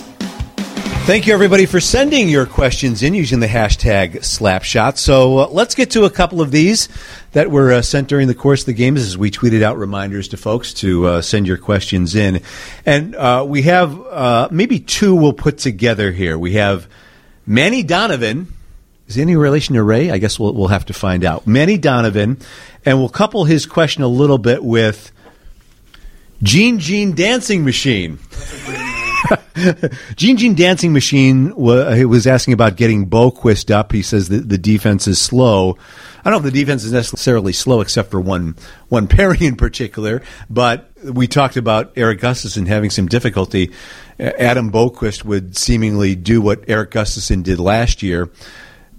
Thank 1.06 1.28
you, 1.28 1.34
everybody, 1.34 1.64
for 1.64 1.78
sending 1.78 2.28
your 2.28 2.46
questions 2.46 3.04
in 3.04 3.14
using 3.14 3.38
the 3.38 3.46
hashtag 3.46 4.16
Slapshot. 4.16 4.96
So 4.96 5.38
uh, 5.38 5.48
let's 5.50 5.76
get 5.76 5.92
to 5.92 6.04
a 6.04 6.10
couple 6.10 6.40
of 6.40 6.50
these 6.50 6.88
that 7.30 7.48
were 7.48 7.74
uh, 7.74 7.82
sent 7.82 8.08
during 8.08 8.26
the 8.26 8.34
course 8.34 8.62
of 8.62 8.66
the 8.66 8.72
games 8.72 9.00
as 9.02 9.16
we 9.16 9.30
tweeted 9.30 9.62
out 9.62 9.78
reminders 9.78 10.26
to 10.28 10.36
folks 10.36 10.74
to 10.74 11.06
uh, 11.06 11.22
send 11.22 11.46
your 11.46 11.58
questions 11.58 12.16
in. 12.16 12.40
And 12.84 13.14
uh, 13.14 13.44
we 13.46 13.62
have 13.62 14.00
uh, 14.00 14.48
maybe 14.50 14.80
two 14.80 15.14
we'll 15.14 15.32
put 15.32 15.58
together 15.58 16.10
here. 16.10 16.36
We 16.36 16.54
have 16.54 16.88
Manny 17.46 17.84
Donovan. 17.84 18.48
Is 19.06 19.18
any 19.18 19.36
relation 19.36 19.74
to 19.74 19.82
Ray? 19.82 20.10
I 20.10 20.18
guess 20.18 20.38
we'll, 20.38 20.54
we'll 20.54 20.68
have 20.68 20.86
to 20.86 20.92
find 20.92 21.24
out. 21.24 21.46
Manny 21.46 21.76
Donovan. 21.78 22.38
And 22.86 22.98
we'll 22.98 23.08
couple 23.08 23.44
his 23.44 23.66
question 23.66 24.02
a 24.02 24.08
little 24.08 24.38
bit 24.38 24.62
with 24.62 25.10
Gene 26.42 26.78
Gene 26.78 27.14
Dancing 27.14 27.64
Machine. 27.64 28.18
Gene 30.16 30.36
Gene 30.36 30.54
Dancing 30.54 30.92
Machine 30.92 31.54
was 31.56 32.26
asking 32.26 32.52
about 32.52 32.76
getting 32.76 33.08
Boqvist 33.08 33.70
up. 33.70 33.92
He 33.92 34.02
says 34.02 34.28
that 34.28 34.48
the 34.48 34.58
defense 34.58 35.06
is 35.06 35.18
slow. 35.18 35.78
I 36.24 36.30
don't 36.30 36.42
know 36.42 36.48
if 36.48 36.52
the 36.52 36.58
defense 36.58 36.84
is 36.84 36.92
necessarily 36.92 37.52
slow, 37.52 37.80
except 37.80 38.10
for 38.10 38.20
one 38.20 38.56
one 38.88 39.06
pairing 39.06 39.42
in 39.42 39.56
particular. 39.56 40.22
But 40.50 40.90
we 41.02 41.26
talked 41.26 41.56
about 41.56 41.92
Erik 41.96 42.20
Gustafsson 42.20 42.66
having 42.66 42.90
some 42.90 43.06
difficulty. 43.06 43.72
Adam 44.18 44.70
Boqvist 44.70 45.24
would 45.24 45.56
seemingly 45.56 46.14
do 46.14 46.40
what 46.42 46.64
Erik 46.68 46.90
Gustafsson 46.90 47.42
did 47.42 47.58
last 47.58 48.02
year. 48.02 48.30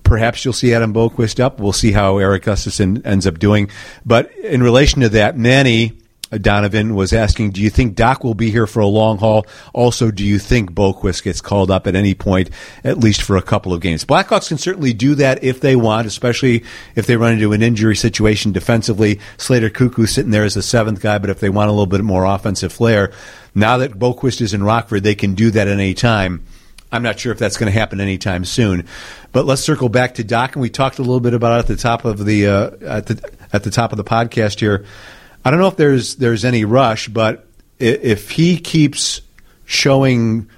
Perhaps 0.06 0.46
you'll 0.46 0.54
see 0.54 0.74
Adam 0.74 0.94
Boqvist 0.94 1.42
up. 1.42 1.60
We'll 1.60 1.74
see 1.74 1.92
how 1.92 2.20
Erik 2.20 2.44
Gustafsson 2.44 3.06
ends 3.06 3.28
up 3.28 3.40
doing. 3.40 3.70
But 4.06 4.32
in 4.38 4.64
relation 4.64 5.02
to 5.02 5.10
that, 5.10 5.38
Manny 5.38 5.98
Donovan 6.32 6.96
was 6.96 7.14
asking, 7.14 7.52
do 7.52 7.62
you 7.62 7.70
think 7.70 7.96
Dach 7.96 8.24
will 8.24 8.34
be 8.34 8.50
here 8.50 8.68
for 8.68 8.80
a 8.80 8.88
long 8.88 9.18
haul? 9.18 9.46
Also, 9.74 10.12
do 10.12 10.24
you 10.24 10.40
think 10.40 10.72
Boqvist 10.72 11.24
gets 11.24 11.42
called 11.42 11.72
up 11.72 11.88
at 11.88 11.96
any 11.96 12.14
point, 12.14 12.50
at 12.84 12.98
least 12.98 13.22
for 13.22 13.38
a 13.38 13.42
couple 13.42 13.74
of 13.74 13.82
games? 13.82 14.06
Blackhawks 14.06 14.48
can 14.50 14.58
certainly 14.58 14.94
do 14.94 15.16
that 15.16 15.44
if 15.44 15.62
they 15.62 15.76
want, 15.76 16.08
especially 16.08 16.64
if 16.96 17.08
they 17.08 17.18
run 17.18 17.34
into 17.34 17.54
an 17.54 17.62
injury 17.62 17.96
situation 17.96 18.52
defensively. 18.52 19.20
Slater 19.38 19.70
Koekkoek 19.70 20.10
sitting 20.10 20.32
there 20.32 20.46
as 20.46 20.56
a 20.56 20.64
seventh 20.64 21.02
guy, 21.02 21.18
but 21.18 21.30
if 21.30 21.40
they 21.40 21.50
want 21.50 21.70
a 21.70 21.72
little 21.72 21.86
bit 21.86 22.02
more 22.02 22.26
offensive 22.26 22.74
flair, 22.74 23.12
now 23.54 23.78
that 23.78 23.94
Boqvist 23.94 24.42
is 24.42 24.54
in 24.54 24.64
Rockford, 24.64 25.04
they 25.04 25.16
can 25.16 25.36
do 25.36 25.52
that 25.52 25.68
at 25.68 25.74
any 25.74 25.94
time. 25.94 26.46
I'm 26.92 27.04
not 27.04 27.20
sure 27.20 27.32
if 27.32 27.40
that's 27.40 27.58
going 27.58 27.72
to 27.72 27.78
happen 27.78 28.00
anytime 28.00 28.46
soon. 28.46 28.88
But 29.36 29.46
let's 29.46 29.62
circle 29.62 29.90
back 29.90 30.14
to 30.14 30.24
Dach, 30.24 30.54
and 30.54 30.62
we 30.62 30.70
talked 30.70 30.98
a 30.98 31.02
little 31.02 31.20
bit 31.20 31.34
about 31.34 31.58
it 31.58 31.60
at 31.60 31.68
the 31.68 31.76
top 31.76 32.06
of 32.06 32.24
the 32.24 32.48
uh, 32.48 32.70
at 32.86 33.08
the 33.08 33.32
at 33.52 33.64
the 33.64 33.70
top 33.70 33.92
of 33.92 33.98
the 33.98 34.04
podcast 34.06 34.62
here. 34.62 34.86
I 35.44 35.52
don't 35.52 35.60
know 35.60 35.68
if 35.68 35.76
there's 35.76 36.16
there's 36.16 36.46
any 36.46 36.64
rush, 36.64 37.10
but 37.10 37.46
if 37.78 38.32
he 38.32 38.58
keeps 38.58 39.20
showing 39.66 40.50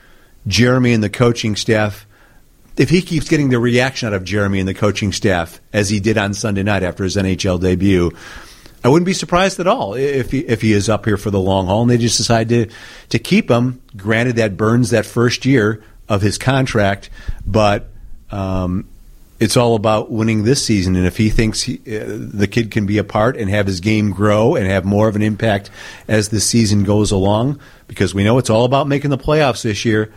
Jeremy 0.45 0.93
and 0.93 1.03
the 1.03 1.09
coaching 1.09 1.55
staff, 1.55 2.05
if 2.77 2.91
he 2.91 3.01
keeps 3.01 3.27
getting 3.27 3.49
the 3.49 3.57
reaction 3.57 4.09
out 4.09 4.13
of 4.13 4.23
Jeremy 4.23 4.59
and 4.59 4.69
the 4.69 4.75
coaching 4.75 5.11
staff 5.11 5.59
as 5.73 5.89
he 5.89 5.99
did 5.99 6.19
on 6.19 6.35
Sunday 6.35 6.61
night 6.61 6.83
after 6.83 7.03
his 7.03 7.15
NHL 7.15 7.59
debut, 7.59 8.11
I 8.83 8.89
wouldn't 8.89 9.07
be 9.07 9.13
surprised 9.13 9.59
at 9.59 9.65
all 9.65 9.95
if 9.95 10.29
he, 10.29 10.41
if 10.41 10.61
he 10.61 10.73
is 10.73 10.87
up 10.87 11.05
here 11.05 11.17
for 11.17 11.31
the 11.31 11.39
long 11.39 11.65
haul 11.65 11.81
and 11.81 11.89
they 11.89 11.97
just 11.97 12.17
decide 12.17 12.49
to 12.49 12.69
to 13.09 13.17
keep 13.17 13.49
him. 13.49 13.81
Granted, 13.95 14.35
that 14.35 14.55
burns 14.55 14.91
that 14.91 15.07
first 15.07 15.47
year 15.47 15.81
of 16.07 16.21
his 16.21 16.37
contract, 16.37 17.09
but 17.43 17.89
um, 18.31 18.85
it's 19.39 19.55
all 19.55 19.75
about 19.75 20.11
winning 20.11 20.43
this 20.43 20.65
season. 20.65 20.95
And 20.95 21.05
if 21.05 21.17
he 21.17 21.29
thinks 21.29 21.61
he, 21.61 21.75
uh, 21.75 22.05
the 22.07 22.47
kid 22.47 22.71
can 22.71 22.85
be 22.85 22.97
a 22.97 23.03
part 23.03 23.37
and 23.37 23.49
have 23.49 23.67
his 23.67 23.79
game 23.79 24.11
grow 24.11 24.55
and 24.55 24.67
have 24.67 24.85
more 24.85 25.07
of 25.07 25.15
an 25.15 25.21
impact 25.21 25.69
as 26.07 26.29
the 26.29 26.39
season 26.39 26.83
goes 26.83 27.11
along, 27.11 27.59
because 27.87 28.13
we 28.15 28.23
know 28.23 28.37
it's 28.37 28.49
all 28.49 28.65
about 28.65 28.87
making 28.87 29.09
the 29.09 29.17
playoffs 29.17 29.61
this 29.61 29.85
year. 29.85 30.11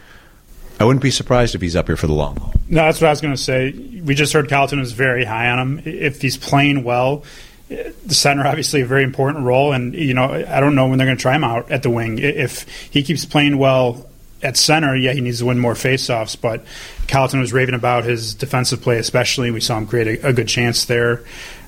I 0.79 0.85
wouldn't 0.85 1.03
be 1.03 1.11
surprised 1.11 1.55
if 1.55 1.61
he's 1.61 1.77
up 1.77 1.89
here 1.89 1.97
for 1.97 2.07
the 2.07 2.15
long 2.15 2.37
haul. 2.37 2.55
No, 2.69 2.83
that's 2.83 3.03
what 3.03 3.09
I 3.09 3.11
was 3.11 3.21
going 3.21 3.35
to 3.35 3.41
say. 3.41 3.73
We 4.03 4.15
just 4.15 4.33
heard 4.33 4.49
Colliton 4.49 4.79
was 4.79 4.93
very 4.93 5.27
high 5.27 5.51
on 5.51 5.59
him. 5.59 5.83
If 5.85 6.23
he's 6.23 6.39
playing 6.39 6.85
well, 6.85 7.25
the 7.69 8.15
center 8.15 8.47
obviously 8.47 8.81
a 8.81 8.87
very 8.87 9.05
important 9.05 9.45
role, 9.45 9.73
and 9.73 9.95
you 9.95 10.15
know 10.15 10.25
I 10.25 10.59
don't 10.59 10.75
know 10.75 10.89
when 10.89 10.99
they're 10.99 11.07
going 11.07 11.19
to 11.19 11.23
try 11.23 11.37
him 11.37 11.45
out 11.45 11.71
at 11.71 11.83
the 11.83 11.91
wing. 11.91 12.19
If 12.19 12.67
he 12.91 13.03
keeps 13.03 13.25
playing 13.25 13.59
well 13.59 14.10
at 14.43 14.57
center, 14.57 14.97
yeah, 14.97 15.13
he 15.13 15.21
needs 15.21 15.41
to 15.41 15.47
win 15.47 15.59
more 15.59 15.75
faceoffs. 15.75 16.41
But 16.41 16.65
Colliton 17.07 17.41
was 17.41 17.53
raving 17.53 17.75
about 17.75 18.05
his 18.05 18.35
defensive 18.35 18.81
play, 18.83 18.99
especially. 18.99 19.51
We 19.51 19.61
saw 19.61 19.79
him 19.79 19.87
create 19.87 20.23
a, 20.23 20.29
a 20.29 20.33
good 20.33 20.49
chance 20.49 20.85
there. 20.85 21.25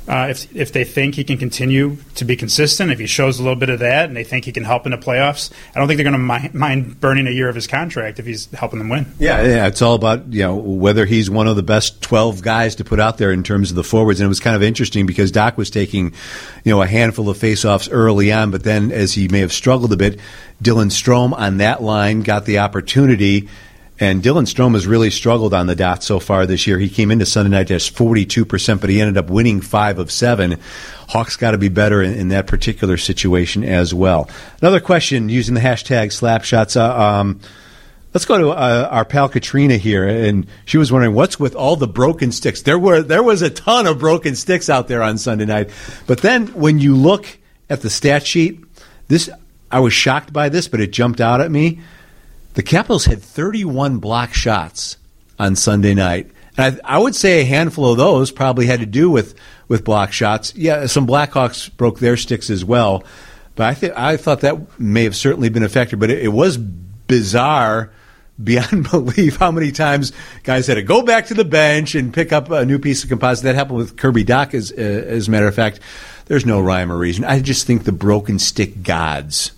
Uh, 0.09 0.27
if 0.31 0.55
if 0.55 0.73
they 0.73 0.83
think 0.83 1.15
he 1.15 1.23
can 1.23 1.39
continue 1.39 1.97
to 2.17 2.25
be 2.25 2.35
consistent, 2.35 2.91
if 2.91 2.99
he 2.99 3.07
shows 3.07 3.39
a 3.39 3.43
little 3.43 3.59
bit 3.59 3.71
of 3.71 3.79
that, 3.79 4.07
and 4.07 4.17
they 4.17 4.25
think 4.25 4.45
he 4.45 4.53
can 4.53 4.65
help 4.65 4.85
in 4.85 4.91
the 4.91 4.99
playoffs, 4.99 5.53
I 5.75 5.79
don't 5.79 5.87
think 5.87 5.99
they're 5.99 6.05
going 6.05 6.13
to 6.13 6.19
mind, 6.19 6.55
mind 6.55 7.01
burning 7.01 7.29
a 7.29 7.31
year 7.31 7.49
of 7.49 7.55
his 7.55 7.69
contract 7.69 8.19
if 8.19 8.27
he's 8.27 8.51
helping 8.51 8.81
them 8.81 8.89
win. 8.89 9.07
Yeah, 9.21 9.43
yeah, 9.43 9.67
it's 9.69 9.81
all 9.81 9.95
about 9.95 10.33
you 10.33 10.43
know 10.43 10.57
whether 10.57 11.07
he's 11.07 11.31
one 11.31 11.47
of 11.47 11.55
the 11.55 11.63
best 11.63 12.03
twelve 12.03 12.43
guys 12.43 12.75
to 12.77 12.85
put 12.85 12.99
out 12.99 13.19
there 13.19 13.31
in 13.31 13.45
terms 13.45 13.71
of 13.71 13.77
the 13.77 13.85
forwards. 13.85 14.21
And 14.21 14.27
it 14.27 14.29
was 14.29 14.41
kind 14.41 14.57
of 14.57 14.63
interesting 14.63 15.07
because 15.07 15.31
Dach 15.31 15.57
was 15.57 15.71
taking 15.71 16.15
you 16.65 16.73
know 16.73 16.83
a 16.83 16.87
handful 16.87 17.29
of 17.29 17.39
faceoffs 17.39 17.89
early 17.93 18.33
on, 18.33 18.51
but 18.51 18.65
then 18.65 18.91
as 18.91 19.13
he 19.13 19.29
may 19.29 19.41
have 19.41 19.53
struggled 19.53 19.93
a 19.93 19.97
bit, 19.97 20.19
Dylan 20.63 20.91
Strome 20.91 21.33
on 21.33 21.59
that 21.59 21.81
line 21.81 22.23
got 22.23 22.45
the 22.45 22.59
opportunity. 22.59 23.49
And 24.01 24.23
Dylan 24.23 24.53
Strome 24.53 24.75
has 24.75 24.87
really 24.87 25.11
struggled 25.11 25.55
on 25.55 25.67
the 25.67 25.77
dot 25.77 26.03
so 26.03 26.19
far 26.19 26.47
this 26.47 26.67
year. 26.67 26.79
He 26.79 26.89
came 26.89 27.11
into 27.11 27.27
Sunday 27.27 27.51
night 27.51 27.69
just 27.69 27.95
42%, 27.95 28.81
but 28.81 28.91
he 28.91 29.01
ended 29.01 29.17
up 29.17 29.31
winning 29.31 29.61
five 29.61 29.99
of 29.99 30.11
seven. 30.11 30.59
Hawks 31.09 31.37
got 31.37 31.53
to 31.53 31.59
be 31.59 31.69
better 31.69 32.03
in, 32.03 32.15
in, 32.15 32.29
that 32.29 32.47
particular 32.47 32.97
situation 32.97 33.65
as 33.65 33.93
well. 33.93 34.29
Another 34.61 34.81
question 34.81 35.29
using 35.29 35.55
the 35.55 35.61
hashtag 35.61 36.07
slapshots. 36.07 36.77
Uh, 36.77 37.01
um, 37.01 37.41
let's 38.15 38.25
go 38.25 38.39
to 38.39 38.51
uh, 38.51 38.89
our 38.91 39.05
pal 39.05 39.29
Katrina 39.29 39.77
here, 39.77 40.09
and 40.09 40.47
she 40.65 40.79
was 40.79 40.91
wondering 40.91 41.15
what's 41.15 41.39
with 41.39 41.55
all 41.55 41.77
the 41.77 41.87
broken 41.87 42.33
sticks. 42.33 42.63
There 42.63 42.79
were 42.79 43.03
there 43.03 43.23
was 43.23 43.43
a 43.43 43.51
ton 43.51 43.87
of 43.87 43.99
broken 43.99 44.35
sticks 44.35 44.69
out 44.69 44.89
there 44.89 45.03
on 45.03 45.19
Sunday 45.19 45.45
night, 45.45 45.71
but 46.07 46.23
then 46.23 46.49
when 46.49 46.79
you 46.79 46.97
look 46.97 47.27
at 47.69 47.83
the 47.83 47.91
stat 47.91 48.27
sheet, 48.27 48.65
this 49.09 49.31
I 49.71 49.81
was 49.81 49.93
shocked 49.93 50.33
by 50.33 50.49
this, 50.49 50.69
but 50.69 50.81
it 50.81 50.93
jumped 50.93 51.21
out 51.21 51.41
at 51.41 51.51
me. 51.51 51.81
The 52.55 52.63
Capitals 52.63 53.07
had 53.07 53.23
31 53.23 53.99
block 53.99 54.35
shots 54.35 54.99
on 55.39 55.57
Sunday 55.57 55.95
night. 55.95 56.31
And 56.57 56.81
I, 56.85 56.97
I, 56.97 56.99
would 56.99 57.15
say 57.15 57.41
a 57.41 57.45
handful 57.45 57.91
of 57.91 57.97
those 57.97 58.31
probably 58.31 58.67
had 58.67 58.81
to 58.81 58.87
do 58.87 59.11
with, 59.11 59.35
with 59.69 59.85
block 59.85 60.13
shots. 60.13 60.55
Yeah, 60.55 60.87
some 60.87 61.07
Blackhawks 61.07 61.75
broke 61.77 61.99
their 61.99 62.19
sticks 62.19 62.51
as 62.51 62.65
well. 62.65 63.05
But 63.57 63.69
I, 63.69 63.75
th- 63.75 63.93
I 63.97 64.17
thought 64.19 64.41
that 64.41 64.79
may 64.79 65.05
have 65.05 65.17
certainly 65.17 65.49
been 65.49 65.63
a 65.63 65.69
factor. 65.69 65.97
But 65.97 66.11
it, 66.11 66.25
it 66.25 66.29
was 66.29 66.59
bizarre 66.59 67.91
beyond 68.43 68.91
belief 68.91 69.37
how 69.37 69.51
many 69.51 69.73
times 69.73 70.13
guys 70.43 70.67
had 70.67 70.75
to 70.75 70.83
go 70.83 71.03
back 71.03 71.27
to 71.27 71.35
the 71.35 71.45
bench 71.45 71.95
and 71.95 72.13
pick 72.13 72.33
up 72.33 72.51
a 72.51 72.67
new 72.67 72.79
piece 72.79 73.03
of 73.03 73.09
composite. 73.09 73.45
That 73.45 73.55
happened 73.55 73.79
with 73.79 73.97
Kirby 73.97 74.25
Dach, 74.25 74.53
as, 74.53 74.73
uh, 74.73 74.75
as 74.77 75.29
a 75.29 75.31
matter 75.31 75.47
of 75.47 75.55
fact. 75.55 75.81
There's 76.27 76.47
no 76.47 76.61
rhyme 76.61 76.93
or 76.93 76.99
reason. 76.99 77.25
I 77.25 77.41
just 77.41 77.67
think 77.67 77.85
the 77.85 77.93
broken 77.93 78.39
stick 78.39 78.83
gods 78.83 79.53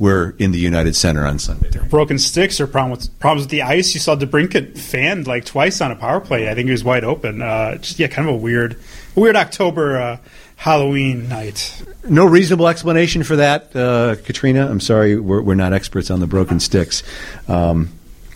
were 0.00 0.34
in 0.38 0.50
the 0.50 0.58
United 0.58 0.96
Center 0.96 1.26
on 1.26 1.38
Sunday. 1.38 1.70
Broken 1.88 2.18
sticks 2.18 2.58
or 2.58 2.66
problem 2.66 2.90
with, 2.92 3.20
problems 3.20 3.44
with 3.44 3.50
the 3.50 3.62
ice. 3.62 3.92
You 3.94 4.00
saw 4.00 4.16
DeBrincat 4.16 4.76
fanned 4.76 5.26
like 5.28 5.44
twice 5.44 5.80
on 5.82 5.92
a 5.92 5.96
power 5.96 6.20
play. 6.20 6.48
I 6.48 6.54
think 6.54 6.66
he 6.66 6.72
was 6.72 6.82
wide 6.82 7.04
open. 7.04 7.42
Uh, 7.42 7.76
just 7.76 7.98
yeah, 7.98 8.08
kind 8.08 8.26
of 8.26 8.34
a 8.34 8.38
weird, 8.38 8.76
weird 9.14 9.36
October 9.36 9.98
uh, 9.98 10.16
Halloween 10.56 11.28
night. 11.28 11.84
No 12.08 12.24
reasonable 12.24 12.66
explanation 12.66 13.22
for 13.22 13.36
that, 13.36 13.76
uh, 13.76 14.16
Katrina. 14.24 14.68
I'm 14.68 14.80
sorry, 14.80 15.20
we're, 15.20 15.42
we're, 15.42 15.54
not 15.54 15.74
experts 15.74 16.10
on 16.10 16.20
the 16.20 16.26
broken 16.26 16.60
sticks. 16.60 17.02
Um, 17.46 17.90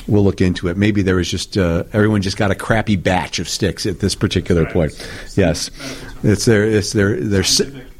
we'll 0.06 0.22
look 0.22 0.42
into 0.42 0.68
it. 0.68 0.76
Maybe 0.76 1.00
there 1.00 1.16
was 1.16 1.30
just 1.30 1.56
uh, 1.56 1.84
everyone 1.94 2.20
just 2.20 2.36
got 2.36 2.50
a 2.50 2.54
crappy 2.54 2.96
batch 2.96 3.38
of 3.38 3.48
sticks 3.48 3.86
at 3.86 4.00
this 4.00 4.14
particular 4.14 4.66
point. 4.66 4.92
Yes, 5.34 5.70
it's 6.22 6.44
their 6.44 6.64
it's 6.66 6.92
their 6.92 7.18
their 7.18 7.42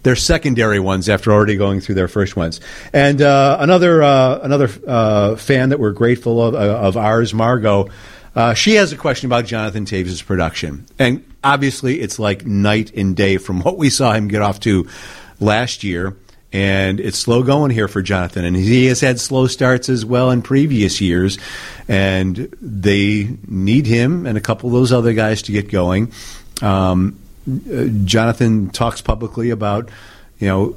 their 0.04 0.14
secondary 0.14 0.78
ones 0.78 1.08
after 1.08 1.32
already 1.32 1.56
going 1.56 1.80
through 1.80 1.96
their 1.96 2.08
first 2.08 2.36
ones. 2.36 2.60
And 2.92 3.20
uh, 3.20 3.56
another 3.58 4.02
uh, 4.02 4.38
another 4.42 4.68
uh, 4.86 5.36
fan 5.36 5.70
that 5.70 5.80
we're 5.80 5.92
grateful 5.92 6.40
of, 6.40 6.54
uh, 6.54 6.58
of 6.58 6.96
ours, 6.96 7.34
Margot. 7.34 7.88
Uh, 8.36 8.52
she 8.52 8.74
has 8.74 8.92
a 8.92 8.96
question 8.96 9.26
about 9.26 9.44
Jonathan 9.44 9.84
Toews' 9.84 10.24
production, 10.24 10.86
and 10.98 11.24
obviously 11.42 12.00
it's 12.00 12.18
like 12.18 12.44
night 12.44 12.92
and 12.94 13.16
day 13.16 13.38
from 13.38 13.60
what 13.62 13.78
we 13.78 13.90
saw 13.90 14.12
him 14.12 14.28
get 14.28 14.42
off 14.42 14.60
to 14.60 14.88
last 15.40 15.82
year. 15.84 16.16
And 16.52 17.00
it's 17.00 17.18
slow 17.18 17.42
going 17.42 17.72
here 17.72 17.88
for 17.88 18.00
Jonathan, 18.00 18.44
and 18.44 18.54
he 18.54 18.86
has 18.86 19.00
had 19.00 19.18
slow 19.18 19.48
starts 19.48 19.88
as 19.88 20.04
well 20.04 20.30
in 20.30 20.40
previous 20.40 21.00
years. 21.00 21.36
And 21.88 22.36
they 22.60 23.36
need 23.48 23.86
him 23.86 24.24
and 24.24 24.38
a 24.38 24.40
couple 24.40 24.68
of 24.68 24.72
those 24.72 24.92
other 24.92 25.14
guys 25.14 25.42
to 25.42 25.52
get 25.52 25.68
going. 25.68 26.12
Um, 26.62 27.18
uh, 27.48 27.84
Jonathan 28.04 28.70
talks 28.70 29.00
publicly 29.00 29.50
about, 29.50 29.88
you 30.38 30.48
know, 30.48 30.76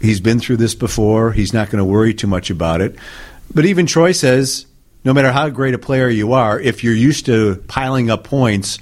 he's 0.00 0.20
been 0.20 0.40
through 0.40 0.58
this 0.58 0.74
before. 0.74 1.32
He's 1.32 1.52
not 1.52 1.70
going 1.70 1.78
to 1.78 1.84
worry 1.84 2.14
too 2.14 2.26
much 2.26 2.50
about 2.50 2.80
it. 2.80 2.96
But 3.52 3.66
even 3.66 3.86
Troy 3.86 4.12
says, 4.12 4.66
no 5.04 5.12
matter 5.12 5.32
how 5.32 5.48
great 5.50 5.74
a 5.74 5.78
player 5.78 6.08
you 6.08 6.32
are, 6.32 6.58
if 6.58 6.82
you're 6.82 6.94
used 6.94 7.26
to 7.26 7.56
piling 7.68 8.10
up 8.10 8.24
points, 8.24 8.78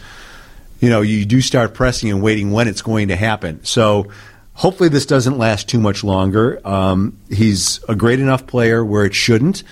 you 0.80 0.88
know, 0.88 1.00
you 1.00 1.24
do 1.24 1.40
start 1.40 1.74
pressing 1.74 2.10
and 2.10 2.22
waiting 2.22 2.52
when 2.52 2.68
it's 2.68 2.82
going 2.82 3.08
to 3.08 3.16
happen. 3.16 3.64
So 3.64 4.08
hopefully 4.54 4.88
this 4.88 5.06
doesn't 5.06 5.38
last 5.38 5.68
too 5.68 5.80
much 5.80 6.04
longer. 6.04 6.60
Um, 6.66 7.18
he's 7.28 7.80
a 7.88 7.94
great 7.94 8.20
enough 8.20 8.46
player 8.46 8.84
where 8.84 9.04
it 9.04 9.14
shouldn't, 9.14 9.62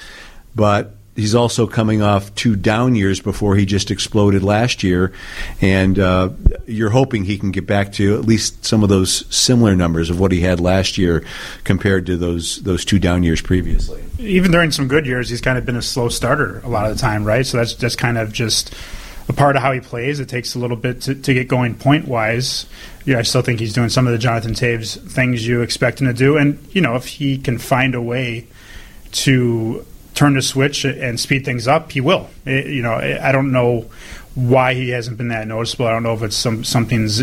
but 0.54 0.94
he's 1.20 1.35
also 1.35 1.66
coming 1.66 2.00
off 2.00 2.35
two 2.35 2.56
down 2.56 2.94
years 2.94 3.20
before 3.20 3.54
he 3.54 3.66
just 3.66 3.90
exploded 3.90 4.42
last 4.42 4.83
year, 4.83 5.12
and 5.61 5.98
uh, 5.98 6.30
you're 6.66 6.90
hoping 6.90 7.24
he 7.24 7.38
can 7.38 7.50
get 7.50 7.66
back 7.66 7.92
to 7.92 8.14
at 8.14 8.24
least 8.24 8.64
some 8.64 8.83
of 8.83 8.88
those 8.88 9.26
similar 9.35 9.76
numbers 9.76 10.09
of 10.09 10.18
what 10.18 10.33
he 10.33 10.40
had 10.40 10.61
last 10.61 10.98
year 10.98 11.24
compared 11.64 12.06
to 12.06 12.16
those 12.16 12.62
those 12.62 12.85
two 12.85 12.98
down 12.98 13.22
years 13.22 13.40
previously. 13.40 14.02
Even 14.18 14.50
during 14.50 14.70
some 14.70 14.88
good 14.88 15.06
years, 15.06 15.28
he's 15.28 15.40
kind 15.40 15.59
of 15.59 15.66
been 15.66 15.76
a 15.76 15.83
slow 15.83 16.09
starter 16.09 16.61
a 16.64 16.68
lot 16.68 16.90
of 16.90 16.96
the 16.96 17.00
time, 17.00 17.24
right? 17.24 17.44
So 17.44 17.59
that's 17.59 17.74
that's 17.74 17.96
kind 17.96 18.16
of 18.16 18.33
just 18.33 18.74
a 19.28 19.33
part 19.33 19.56
of 19.56 19.62
how 19.62 19.72
he 19.72 19.80
plays. 19.80 20.20
It 20.20 20.28
takes 20.28 20.54
a 20.54 20.59
little 20.59 20.76
bit 20.76 21.02
to, 21.02 21.14
to 21.14 21.35
get 21.35 21.48
going 21.48 21.74
point 21.74 22.09
wise. 22.09 22.66
Yeah, 23.04 23.18
I 23.18 23.22
still 23.22 23.42
think 23.42 23.61
he's 23.61 23.72
doing 23.72 23.88
some 23.88 24.06
of 24.06 24.12
the 24.12 24.18
Jonathan 24.18 24.52
Toews 24.52 24.98
things 25.11 25.46
you 25.46 25.61
expect 25.61 26.00
him 26.00 26.06
to 26.06 26.14
do, 26.14 26.37
and 26.38 26.59
you 26.72 26.80
know 26.80 26.96
if 26.96 27.06
he 27.06 27.37
can 27.38 27.59
find 27.59 27.94
a 27.94 28.02
way 28.02 28.46
to 29.12 29.85
turn 30.20 30.35
the 30.35 30.42
switch 30.42 30.85
and 30.85 31.18
speed 31.18 31.46
things 31.46 31.66
up, 31.66 31.90
he 31.92 32.02
will. 32.02 32.28
It, 32.44 32.66
you 32.66 32.83
know, 32.83 32.92
I 32.92 33.33
don't 33.33 33.52
know 33.52 33.90
why 34.35 34.74
he 34.74 34.90
hasn't 34.90 35.16
been 35.16 35.28
that 35.28 35.46
noticeable. 35.46 35.87
I 35.87 35.92
don't 35.92 36.02
know 36.02 36.12
if 36.12 36.22
it's 36.22 36.37
some 36.37 36.62
something's 36.62 37.22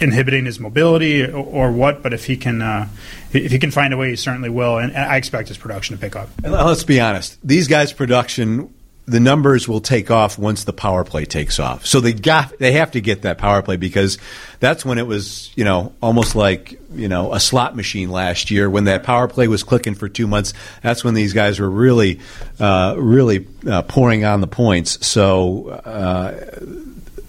inhibiting 0.00 0.46
his 0.46 0.60
mobility 0.60 1.24
or, 1.24 1.44
or 1.44 1.72
what, 1.72 2.04
but 2.04 2.12
if 2.12 2.26
he 2.26 2.36
can 2.36 2.62
uh, 2.62 2.88
if 3.32 3.50
he 3.50 3.58
can 3.58 3.72
find 3.72 3.92
a 3.92 3.96
way, 3.96 4.10
he 4.10 4.16
certainly 4.16 4.48
will. 4.48 4.78
And, 4.78 4.94
and 4.94 5.10
I 5.10 5.16
expect 5.16 5.48
his 5.48 5.58
production 5.58 5.96
to 5.96 6.00
pick 6.00 6.14
up. 6.14 6.30
And 6.44 6.52
let's 6.52 6.84
be 6.84 7.00
honest; 7.00 7.36
these 7.42 7.66
guys' 7.66 7.92
production 7.92 8.72
the 9.06 9.20
numbers 9.20 9.66
will 9.66 9.80
take 9.80 10.10
off 10.10 10.38
once 10.38 10.64
the 10.64 10.72
power 10.72 11.04
play 11.04 11.24
takes 11.24 11.58
off. 11.58 11.84
So 11.84 12.00
they 12.00 12.12
got 12.12 12.58
they 12.58 12.72
have 12.72 12.92
to 12.92 13.00
get 13.00 13.22
that 13.22 13.38
power 13.38 13.62
play 13.62 13.76
because 13.76 14.18
that's 14.60 14.84
when 14.84 14.98
it 14.98 15.06
was 15.06 15.50
you 15.56 15.64
know 15.64 15.92
almost 16.00 16.36
like 16.36 16.80
you 16.92 17.08
know 17.08 17.32
a 17.32 17.40
slot 17.40 17.74
machine 17.74 18.10
last 18.10 18.50
year 18.50 18.70
when 18.70 18.84
that 18.84 19.02
power 19.02 19.26
play 19.26 19.48
was 19.48 19.64
clicking 19.64 19.94
for 19.94 20.08
two 20.08 20.26
months. 20.26 20.52
That's 20.82 21.02
when 21.02 21.14
these 21.14 21.32
guys 21.32 21.58
were 21.58 21.70
really 21.70 22.20
uh, 22.60 22.94
really 22.98 23.46
uh, 23.66 23.82
pouring 23.82 24.24
on 24.24 24.40
the 24.40 24.46
points. 24.46 25.04
So 25.06 25.68
uh, 25.68 26.60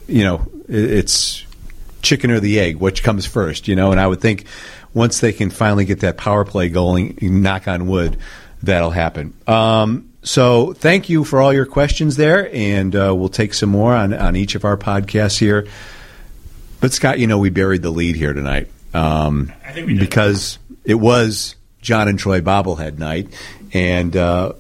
you 0.08 0.24
know 0.24 0.48
it's 0.68 1.46
chicken 2.02 2.32
or 2.32 2.40
the 2.40 2.60
egg, 2.60 2.78
which 2.78 3.04
comes 3.04 3.26
first, 3.26 3.68
you 3.68 3.76
know. 3.76 3.92
And 3.92 4.00
I 4.00 4.08
would 4.08 4.22
think 4.22 4.46
once 4.94 5.20
they 5.20 5.34
can 5.34 5.50
finally 5.50 5.86
get 5.86 6.02
that 6.02 6.18
power 6.18 6.46
play 6.46 6.70
going, 6.70 7.18
knock 7.22 7.68
on 7.68 7.88
wood, 7.88 8.18
that'll 8.62 8.92
happen. 8.92 9.34
Um, 9.48 10.11
so 10.24 10.74
thank 10.74 11.10
you 11.10 11.24
for 11.24 11.42
all 11.42 11.54
your 11.54 11.66
questions 11.66 12.16
there, 12.16 12.50
and 12.54 12.96
uh, 12.96 13.14
we'll 13.16 13.30
take 13.30 13.54
some 13.54 13.70
more 13.70 13.96
on, 13.96 14.14
on 14.14 14.36
each 14.36 14.56
of 14.56 14.66
our 14.66 14.78
podcasts 14.78 15.40
here. 15.40 15.68
But 16.80 16.94
Scott, 16.94 17.20
you 17.20 17.28
know 17.28 17.38
we 17.38 17.50
buried 17.50 17.82
the 17.82 17.92
lead 17.92 18.16
here 18.16 18.34
tonight 18.34 18.70
um, 18.94 19.52
because 19.74 20.60
it 20.84 20.96
was 20.96 21.56
John 21.82 22.08
and 22.08 22.20
Troy 22.20 22.42
bobblehead 22.42 22.98
night, 22.98 23.34
and 23.74 24.16
uh, 24.16 24.54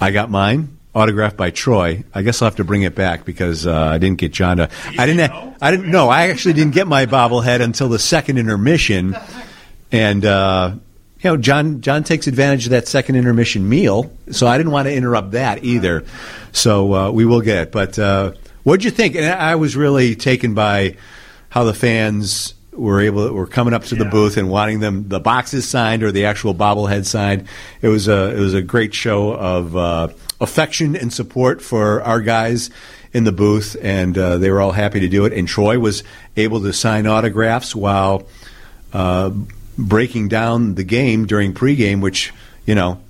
I 0.00 0.10
got 0.10 0.30
mine 0.30 0.76
autographed 0.94 1.36
by 1.36 1.50
Troy. 1.50 2.04
I 2.12 2.22
guess 2.22 2.42
I'll 2.42 2.46
have 2.46 2.56
to 2.56 2.64
bring 2.64 2.82
it 2.82 2.94
back 2.94 3.24
because 3.24 3.66
uh, 3.66 3.74
I 3.74 3.98
didn't 3.98 4.18
get 4.18 4.32
John 4.32 4.58
to. 4.58 4.70
I 4.98 5.06
didn't. 5.06 5.30
I 5.60 5.70
didn't. 5.70 5.90
No, 5.90 6.08
I 6.08 6.28
actually 6.28 6.54
didn't 6.54 6.74
get 6.74 6.86
my 6.86 7.06
bobblehead 7.06 7.60
until 7.60 7.88
the 7.88 7.98
second 7.98 8.38
intermission, 8.38 9.16
and 9.92 10.24
uh, 10.24 10.72
you 11.20 11.30
know, 11.30 11.36
John 11.36 11.80
John 11.80 12.04
takes 12.04 12.26
advantage 12.26 12.66
of 12.66 12.70
that 12.70 12.86
second 12.86 13.16
intermission 13.16 13.68
meal, 13.68 14.12
so 14.30 14.46
I 14.46 14.56
didn't 14.56 14.72
want 14.72 14.86
to 14.86 14.94
interrupt 14.94 15.32
that 15.32 15.64
either. 15.64 16.04
So 16.52 16.94
uh, 16.94 17.10
we 17.10 17.24
will 17.24 17.40
get 17.40 17.58
it. 17.58 17.72
But 17.72 17.98
uh, 17.98 18.32
what'd 18.62 18.84
you 18.84 18.90
think? 18.90 19.16
And 19.16 19.24
I 19.24 19.56
was 19.56 19.76
really 19.76 20.14
taken 20.14 20.54
by 20.54 20.96
how 21.48 21.64
the 21.64 21.74
fans 21.74 22.54
were 22.72 23.00
able 23.00 23.32
were 23.32 23.46
coming 23.46 23.74
up 23.74 23.84
to 23.84 23.96
yeah. 23.96 24.04
the 24.04 24.10
booth 24.10 24.36
and 24.36 24.48
wanting 24.48 24.78
them 24.78 25.08
the 25.08 25.18
boxes 25.18 25.68
signed 25.68 26.04
or 26.04 26.12
the 26.12 26.26
actual 26.26 26.54
bobblehead 26.54 27.04
signed. 27.04 27.48
It 27.82 27.88
was 27.88 28.06
a 28.06 28.36
it 28.36 28.38
was 28.38 28.54
a 28.54 28.62
great 28.62 28.94
show 28.94 29.32
of 29.32 29.76
uh, 29.76 30.08
affection 30.40 30.94
and 30.94 31.12
support 31.12 31.60
for 31.60 32.00
our 32.02 32.20
guys 32.20 32.70
in 33.12 33.24
the 33.24 33.32
booth, 33.32 33.76
and 33.82 34.16
uh, 34.16 34.38
they 34.38 34.50
were 34.50 34.60
all 34.60 34.72
happy 34.72 35.00
to 35.00 35.08
do 35.08 35.24
it. 35.24 35.32
And 35.32 35.48
Troy 35.48 35.78
was 35.78 36.04
able 36.36 36.62
to 36.62 36.72
sign 36.72 37.06
autographs 37.06 37.74
while 37.74 38.28
uh, 38.92 39.30
breaking 39.78 40.28
down 40.28 40.74
the 40.74 40.84
game 40.84 41.26
during 41.26 41.54
pregame, 41.54 42.02
which 42.02 42.32
you 42.66 42.74
know 42.74 43.00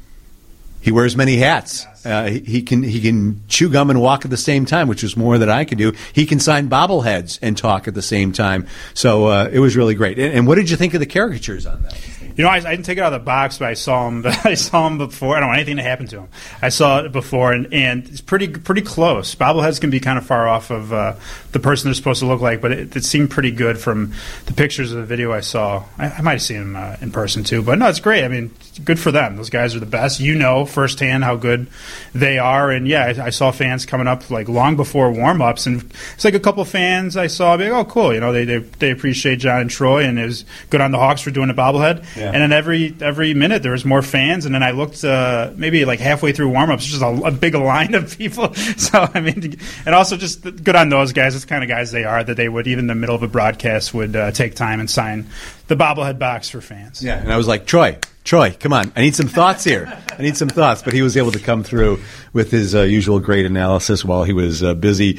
he 0.80 0.92
wears 0.92 1.16
many 1.16 1.36
hats. 1.36 1.86
Uh, 2.04 2.28
he, 2.28 2.62
can 2.62 2.82
he 2.82 3.00
can 3.00 3.42
chew 3.48 3.68
gum 3.68 3.90
and 3.90 4.00
walk 4.00 4.24
at 4.24 4.30
the 4.30 4.36
same 4.36 4.64
time, 4.64 4.88
which 4.88 5.02
is 5.02 5.16
more 5.16 5.36
than 5.38 5.48
I 5.48 5.64
can 5.64 5.76
do. 5.76 5.92
He 6.12 6.24
can 6.26 6.38
sign 6.38 6.68
bobbleheads 6.68 7.38
and 7.42 7.56
talk 7.58 7.88
at 7.88 7.94
the 7.94 8.02
same 8.02 8.32
time. 8.32 8.66
So 8.94 9.26
uh, 9.26 9.50
it 9.52 9.58
was 9.58 9.76
really 9.76 9.94
great. 9.94 10.18
And, 10.18 10.32
and 10.32 10.46
what 10.46 10.54
did 10.54 10.70
you 10.70 10.76
think 10.76 10.94
of 10.94 11.00
the 11.00 11.06
caricatures 11.06 11.66
on 11.66 11.82
that? 11.82 11.94
You 12.38 12.44
know, 12.44 12.50
I, 12.50 12.58
I, 12.58 12.70
didn't 12.70 12.84
take 12.84 12.98
it 12.98 13.00
out 13.00 13.12
of 13.12 13.20
the 13.20 13.24
box, 13.24 13.58
but 13.58 13.66
I 13.66 13.74
saw 13.74 14.06
him. 14.06 14.22
I 14.44 14.54
saw 14.54 14.86
him 14.86 14.96
before. 14.96 15.36
I 15.36 15.40
don't 15.40 15.48
want 15.48 15.58
anything 15.58 15.78
to 15.78 15.82
happen 15.82 16.06
to 16.06 16.20
him. 16.20 16.28
I 16.62 16.68
saw 16.68 17.00
it 17.00 17.10
before, 17.10 17.52
and, 17.52 17.74
and 17.74 18.06
it's 18.06 18.20
pretty 18.20 18.46
pretty 18.46 18.82
close. 18.82 19.34
Bobbleheads 19.34 19.80
can 19.80 19.90
be 19.90 19.98
kind 19.98 20.16
of 20.16 20.24
far 20.24 20.46
off 20.46 20.70
of 20.70 20.92
uh, 20.92 21.16
the 21.50 21.58
person 21.58 21.88
they're 21.88 21.94
supposed 21.94 22.20
to 22.20 22.26
look 22.26 22.40
like, 22.40 22.60
but 22.60 22.70
it, 22.70 22.94
it, 22.94 23.04
seemed 23.04 23.30
pretty 23.30 23.50
good 23.50 23.76
from 23.76 24.12
the 24.46 24.52
pictures 24.52 24.92
of 24.92 24.98
the 24.98 25.04
video 25.04 25.32
I 25.32 25.40
saw. 25.40 25.84
I, 25.98 26.10
I 26.10 26.20
might 26.20 26.34
have 26.34 26.42
seen 26.42 26.58
him 26.58 26.76
uh, 26.76 26.96
in 27.00 27.10
person 27.10 27.42
too, 27.42 27.60
but 27.60 27.76
no, 27.76 27.88
it's 27.88 27.98
great. 27.98 28.22
I 28.22 28.28
mean, 28.28 28.54
good 28.84 29.00
for 29.00 29.10
them. 29.10 29.34
Those 29.34 29.50
guys 29.50 29.74
are 29.74 29.80
the 29.80 29.86
best. 29.86 30.20
You 30.20 30.36
know 30.36 30.64
firsthand 30.64 31.24
how 31.24 31.34
good 31.34 31.66
they 32.14 32.38
are, 32.38 32.70
and 32.70 32.86
yeah, 32.86 33.06
I, 33.18 33.26
I 33.26 33.30
saw 33.30 33.50
fans 33.50 33.84
coming 33.84 34.06
up 34.06 34.30
like 34.30 34.48
long 34.48 34.76
before 34.76 35.10
warm 35.10 35.42
ups, 35.42 35.66
and 35.66 35.92
it's 36.14 36.24
like 36.24 36.34
a 36.34 36.40
couple 36.40 36.64
fans 36.64 37.16
I 37.16 37.26
saw. 37.26 37.56
Be 37.56 37.64
like, 37.68 37.72
oh, 37.72 37.90
cool. 37.90 38.14
You 38.14 38.20
know, 38.20 38.32
they, 38.32 38.44
they 38.44 38.58
they 38.58 38.90
appreciate 38.92 39.40
John 39.40 39.62
and 39.62 39.70
Troy, 39.70 40.04
and 40.04 40.20
it 40.20 40.24
was 40.24 40.44
good 40.70 40.80
on 40.80 40.92
the 40.92 40.98
Hawks 40.98 41.20
for 41.20 41.32
doing 41.32 41.50
a 41.50 41.54
bobblehead. 41.54 42.04
Yeah. 42.16 42.27
And 42.32 42.42
then 42.42 42.52
every 42.52 42.94
every 43.00 43.34
minute 43.34 43.62
there 43.62 43.72
was 43.72 43.84
more 43.84 44.02
fans, 44.02 44.46
and 44.46 44.54
then 44.54 44.62
I 44.62 44.72
looked 44.72 45.04
uh, 45.04 45.52
maybe 45.56 45.84
like 45.84 46.00
halfway 46.00 46.32
through 46.32 46.50
warmups, 46.50 46.80
just 46.80 47.02
a, 47.02 47.08
a, 47.08 47.30
big 47.30 47.54
line 47.54 47.94
of 47.94 48.16
people. 48.16 48.54
So 48.78 49.08
I 49.12 49.20
mean, 49.20 49.58
and 49.86 49.94
also 49.94 50.16
just 50.16 50.42
good 50.42 50.76
on 50.76 50.88
those 50.88 51.12
guys. 51.12 51.34
It's 51.34 51.44
the 51.44 51.48
kind 51.48 51.62
of 51.62 51.68
guys 51.68 51.90
they 51.90 52.04
are 52.04 52.22
that 52.22 52.36
they 52.36 52.48
would 52.48 52.66
even 52.66 52.84
in 52.84 52.86
the 52.86 52.94
middle 52.94 53.14
of 53.14 53.22
a 53.22 53.28
broadcast 53.28 53.92
would 53.92 54.14
uh, 54.14 54.30
take 54.30 54.54
time 54.54 54.80
and 54.80 54.88
sign 54.88 55.26
the 55.66 55.76
bobblehead 55.76 56.18
box 56.18 56.48
for 56.48 56.60
fans. 56.60 57.02
Yeah, 57.02 57.18
and 57.18 57.32
I 57.32 57.36
was 57.36 57.48
like, 57.48 57.66
Troy, 57.66 57.98
Troy, 58.24 58.56
come 58.58 58.72
on. 58.72 58.92
I 58.94 59.00
need 59.00 59.14
some 59.14 59.26
thoughts 59.26 59.64
here. 59.64 59.90
I 60.18 60.22
need 60.22 60.36
some 60.36 60.48
thoughts. 60.48 60.82
But 60.82 60.92
he 60.92 61.02
was 61.02 61.16
able 61.16 61.32
to 61.32 61.38
come 61.38 61.62
through 61.62 62.00
with 62.32 62.50
his 62.50 62.74
uh, 62.74 62.82
usual 62.82 63.20
great 63.20 63.46
analysis 63.46 64.04
while 64.04 64.24
he 64.24 64.32
was 64.32 64.62
uh, 64.62 64.74
busy 64.74 65.18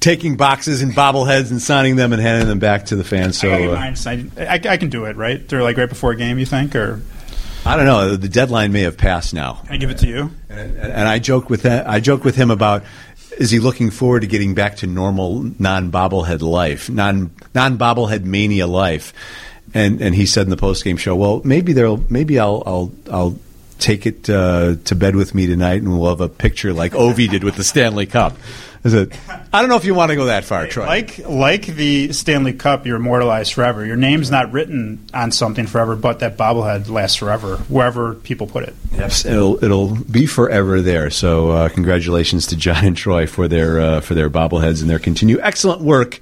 taking 0.00 0.36
boxes 0.36 0.82
and 0.82 0.92
bobbleheads 0.92 1.50
and 1.50 1.60
signing 1.60 1.96
them 1.96 2.12
and 2.12 2.20
handing 2.20 2.48
them 2.48 2.58
back 2.58 2.86
to 2.86 2.96
the 2.96 3.04
fans. 3.04 3.38
So 3.38 3.50
I, 3.50 3.94
I, 4.06 4.26
I, 4.38 4.60
I, 4.70 4.76
can 4.78 4.88
do 4.88 5.04
it, 5.04 5.16
right? 5.16 5.46
They're 5.46 5.62
like 5.62 5.76
right 5.76 5.88
before 5.88 6.12
a 6.12 6.16
game, 6.16 6.38
you 6.38 6.46
think, 6.46 6.74
or 6.74 7.02
I 7.66 7.76
don't 7.76 7.84
know. 7.84 8.16
The 8.16 8.28
deadline 8.28 8.72
may 8.72 8.80
have 8.82 8.96
passed 8.96 9.34
now. 9.34 9.54
Can 9.64 9.74
I 9.74 9.76
give 9.76 9.90
it 9.90 9.98
to 9.98 10.08
you? 10.08 10.30
And, 10.48 10.76
and 10.78 11.08
I 11.08 11.18
joke 11.18 11.50
with 11.50 11.62
that, 11.62 11.86
I 11.86 12.00
joke 12.00 12.24
with 12.24 12.34
him 12.34 12.50
about 12.50 12.82
is 13.38 13.50
he 13.50 13.58
looking 13.58 13.90
forward 13.90 14.20
to 14.20 14.26
getting 14.26 14.54
back 14.54 14.76
to 14.76 14.86
normal 14.86 15.42
non 15.58 15.90
bobblehead 15.90 16.40
life, 16.40 16.88
non 16.90 17.30
non 17.54 17.78
bobblehead 17.78 18.24
mania 18.24 18.66
life? 18.66 19.12
And 19.72 20.00
and 20.00 20.14
he 20.14 20.26
said 20.26 20.46
in 20.46 20.50
the 20.50 20.56
post 20.56 20.82
game 20.82 20.96
show, 20.96 21.14
well, 21.14 21.42
maybe 21.44 21.72
there'll 21.72 22.04
maybe 22.10 22.38
I'll 22.38 22.62
I'll 22.66 22.92
I'll 23.10 23.38
take 23.78 24.04
it 24.06 24.28
uh, 24.28 24.76
to 24.84 24.94
bed 24.94 25.16
with 25.16 25.34
me 25.34 25.46
tonight, 25.46 25.82
and 25.82 25.98
we'll 25.98 26.10
have 26.10 26.20
a 26.20 26.28
picture 26.28 26.72
like 26.72 26.92
Ovi 26.92 27.28
did 27.28 27.44
with 27.44 27.56
the 27.56 27.64
Stanley 27.64 28.06
Cup. 28.06 28.36
Is 28.82 28.94
it? 28.94 29.12
I 29.52 29.60
don't 29.60 29.68
know 29.68 29.76
if 29.76 29.84
you 29.84 29.94
want 29.94 30.10
to 30.10 30.16
go 30.16 30.26
that 30.26 30.44
far, 30.44 30.66
Troy. 30.66 30.86
Like 30.86 31.18
like 31.28 31.66
the 31.66 32.14
Stanley 32.14 32.54
Cup, 32.54 32.86
you're 32.86 32.96
immortalized 32.96 33.52
forever. 33.52 33.84
Your 33.84 33.96
name's 33.96 34.30
not 34.30 34.52
written 34.52 35.04
on 35.12 35.32
something 35.32 35.66
forever, 35.66 35.96
but 35.96 36.20
that 36.20 36.38
bobblehead 36.38 36.88
lasts 36.88 37.16
forever, 37.16 37.58
wherever 37.68 38.14
people 38.14 38.46
put 38.46 38.64
it. 38.64 38.74
Yes, 38.92 39.26
it'll 39.26 39.62
it'll 39.62 39.96
be 39.96 40.24
forever 40.24 40.80
there. 40.80 41.10
So 41.10 41.50
uh, 41.50 41.68
congratulations 41.68 42.46
to 42.48 42.56
John 42.56 42.84
and 42.86 42.96
Troy 42.96 43.26
for 43.26 43.48
their 43.48 43.80
uh, 43.80 44.00
for 44.00 44.14
their 44.14 44.30
bobbleheads 44.30 44.80
and 44.80 44.88
their 44.88 44.98
continued 44.98 45.40
excellent 45.42 45.82
work 45.82 46.20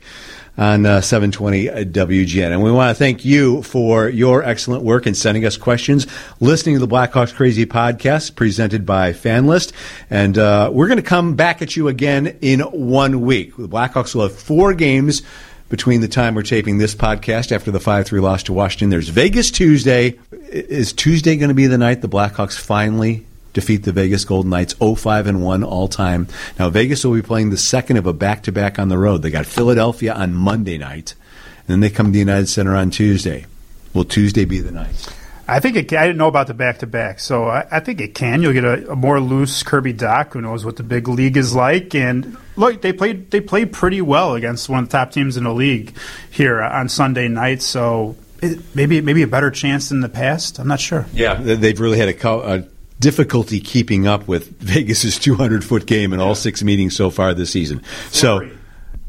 on 0.58 0.84
uh, 0.84 1.00
720 1.00 1.66
WGN. 1.66 2.50
And 2.50 2.62
we 2.62 2.72
want 2.72 2.94
to 2.94 2.98
thank 2.98 3.24
you 3.24 3.62
for 3.62 4.08
your 4.08 4.42
excellent 4.42 4.82
work 4.82 5.06
in 5.06 5.14
sending 5.14 5.46
us 5.46 5.56
questions, 5.56 6.06
listening 6.40 6.74
to 6.74 6.80
the 6.84 6.88
Blackhawks 6.88 7.32
Crazy 7.32 7.64
podcast 7.64 8.34
presented 8.34 8.84
by 8.84 9.12
FanLyst. 9.12 9.72
And 10.10 10.36
uh, 10.36 10.70
we're 10.72 10.88
going 10.88 10.96
to 10.96 11.02
come 11.02 11.36
back 11.36 11.62
at 11.62 11.76
you 11.76 11.86
again 11.86 12.38
in 12.40 12.60
one 12.60 13.20
week. 13.20 13.56
The 13.56 13.68
Blackhawks 13.68 14.16
will 14.16 14.22
have 14.22 14.36
four 14.36 14.74
games 14.74 15.22
between 15.68 16.00
the 16.00 16.08
time 16.08 16.34
we're 16.34 16.42
taping 16.42 16.78
this 16.78 16.94
podcast 16.94 17.52
after 17.52 17.70
the 17.70 17.80
5 17.80 18.06
3 18.06 18.20
loss 18.20 18.42
to 18.44 18.52
Washington. 18.52 18.90
There's 18.90 19.10
Vegas 19.10 19.50
Tuesday. 19.52 20.18
Is 20.32 20.92
Tuesday 20.92 21.36
going 21.36 21.50
to 21.50 21.54
be 21.54 21.66
the 21.66 21.78
night 21.78 22.00
the 22.00 22.08
Blackhawks 22.08 22.58
finally 22.58 23.26
defeat 23.58 23.82
the 23.82 23.92
Vegas 23.92 24.24
Golden 24.24 24.50
Knights 24.50 24.74
05 24.74 25.26
and 25.26 25.42
1 25.42 25.64
all 25.64 25.88
time. 25.88 26.28
Now 26.58 26.70
Vegas 26.70 27.04
will 27.04 27.14
be 27.14 27.22
playing 27.22 27.50
the 27.50 27.56
second 27.56 27.96
of 27.96 28.06
a 28.06 28.12
back 28.12 28.44
to 28.44 28.52
back 28.52 28.78
on 28.78 28.88
the 28.88 28.98
road. 28.98 29.22
They 29.22 29.30
got 29.30 29.46
Philadelphia 29.46 30.14
on 30.14 30.34
Monday 30.34 30.78
night, 30.78 31.14
and 31.60 31.68
then 31.68 31.80
they 31.80 31.90
come 31.90 32.06
to 32.06 32.12
the 32.12 32.18
United 32.18 32.48
Center 32.48 32.76
on 32.76 32.90
Tuesday. 32.90 33.46
Will 33.94 34.04
Tuesday 34.04 34.44
be 34.44 34.60
the 34.60 34.70
night? 34.70 35.12
I 35.50 35.60
think 35.60 35.76
it, 35.76 35.92
I 35.94 36.06
didn't 36.06 36.18
know 36.18 36.28
about 36.28 36.46
the 36.46 36.54
back 36.54 36.78
to 36.78 36.86
back, 36.86 37.18
so 37.18 37.48
I, 37.48 37.66
I, 37.70 37.80
think 37.80 38.02
it 38.02 38.14
can. 38.14 38.42
You'll 38.42 38.52
get 38.52 38.64
a, 38.64 38.92
a, 38.92 38.96
more 38.96 39.18
loose 39.18 39.62
Kirby 39.62 39.94
Dach, 39.94 40.34
who 40.34 40.42
knows 40.42 40.62
what 40.62 40.76
the 40.76 40.82
big 40.82 41.08
league 41.08 41.38
is 41.38 41.54
like. 41.54 41.94
And 41.94 42.36
look, 42.56 42.82
they 42.82 42.92
played 42.92 43.30
they 43.30 43.40
played 43.40 43.72
pretty 43.72 44.02
well 44.02 44.34
against 44.34 44.68
one 44.68 44.84
of 44.84 44.90
the 44.90 44.92
top 44.92 45.10
teams 45.10 45.38
in 45.38 45.44
the 45.44 45.54
league 45.54 45.94
here 46.30 46.60
on 46.60 46.90
Sunday 46.90 47.28
night. 47.28 47.62
So 47.62 48.14
it, 48.42 48.60
maybe 48.74 49.00
maybe 49.00 49.22
a 49.22 49.26
better 49.26 49.50
chance 49.50 49.88
than 49.88 50.00
the 50.00 50.10
past. 50.10 50.58
I'm 50.58 50.68
not 50.68 50.80
sure. 50.80 51.06
Yeah, 51.14 51.34
they've 51.34 51.80
really 51.80 51.98
had 51.98 52.10
a, 52.10 52.28
a 52.28 52.64
difficulty 53.00 53.60
keeping 53.60 54.06
up 54.06 54.28
with 54.28 54.48
Vegas's 54.60 55.18
200 55.18 55.64
foot 55.64 55.86
game 55.86 56.12
in 56.12 56.20
all 56.20 56.34
six 56.34 56.62
meetings 56.62 56.96
so 56.96 57.10
far 57.10 57.34
this 57.34 57.50
season. 57.50 57.82
So. 58.10 58.48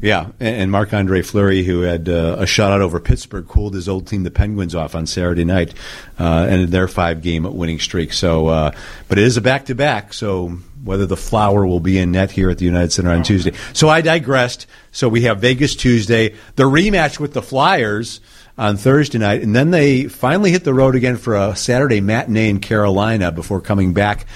Yeah, 0.02 0.28
and 0.40 0.70
Marc 0.70 0.94
Andre 0.94 1.20
Fleury, 1.20 1.62
who 1.62 1.82
had 1.82 2.08
uh, 2.08 2.36
a 2.38 2.44
shutout 2.44 2.80
over 2.80 3.00
Pittsburgh, 3.00 3.46
cooled 3.46 3.74
his 3.74 3.86
old 3.86 4.06
team, 4.06 4.22
the 4.22 4.30
Penguins, 4.30 4.74
off 4.74 4.94
on 4.94 5.06
Saturday 5.06 5.44
night, 5.44 5.74
uh, 6.18 6.46
ended 6.48 6.70
their 6.70 6.88
five 6.88 7.20
game 7.20 7.42
winning 7.42 7.78
streak. 7.78 8.14
So, 8.14 8.46
uh, 8.46 8.70
but 9.08 9.18
it 9.18 9.24
is 9.24 9.36
a 9.36 9.42
back 9.42 9.66
to 9.66 9.74
back. 9.74 10.14
So 10.14 10.58
whether 10.82 11.04
the 11.04 11.16
flower 11.16 11.66
will 11.66 11.80
be 11.80 11.98
in 11.98 12.12
net 12.12 12.30
here 12.30 12.48
at 12.48 12.56
the 12.56 12.64
United 12.64 12.92
Center 12.92 13.10
on 13.10 13.22
Tuesday. 13.22 13.52
So 13.74 13.90
I 13.90 14.00
digressed. 14.00 14.66
So 14.90 15.08
we 15.08 15.22
have 15.22 15.40
Vegas 15.40 15.76
Tuesday, 15.76 16.34
the 16.56 16.64
rematch 16.64 17.20
with 17.20 17.34
the 17.34 17.42
Flyers 17.42 18.20
on 18.56 18.78
Thursday 18.78 19.18
night, 19.18 19.42
and 19.42 19.54
then 19.54 19.70
they 19.70 20.04
finally 20.04 20.50
hit 20.50 20.64
the 20.64 20.74
road 20.74 20.94
again 20.94 21.16
for 21.16 21.36
a 21.36 21.54
Saturday 21.54 22.00
matinee 22.00 22.48
in 22.48 22.60
Carolina 22.60 23.32
before 23.32 23.60
coming 23.60 23.92
back 23.92 24.26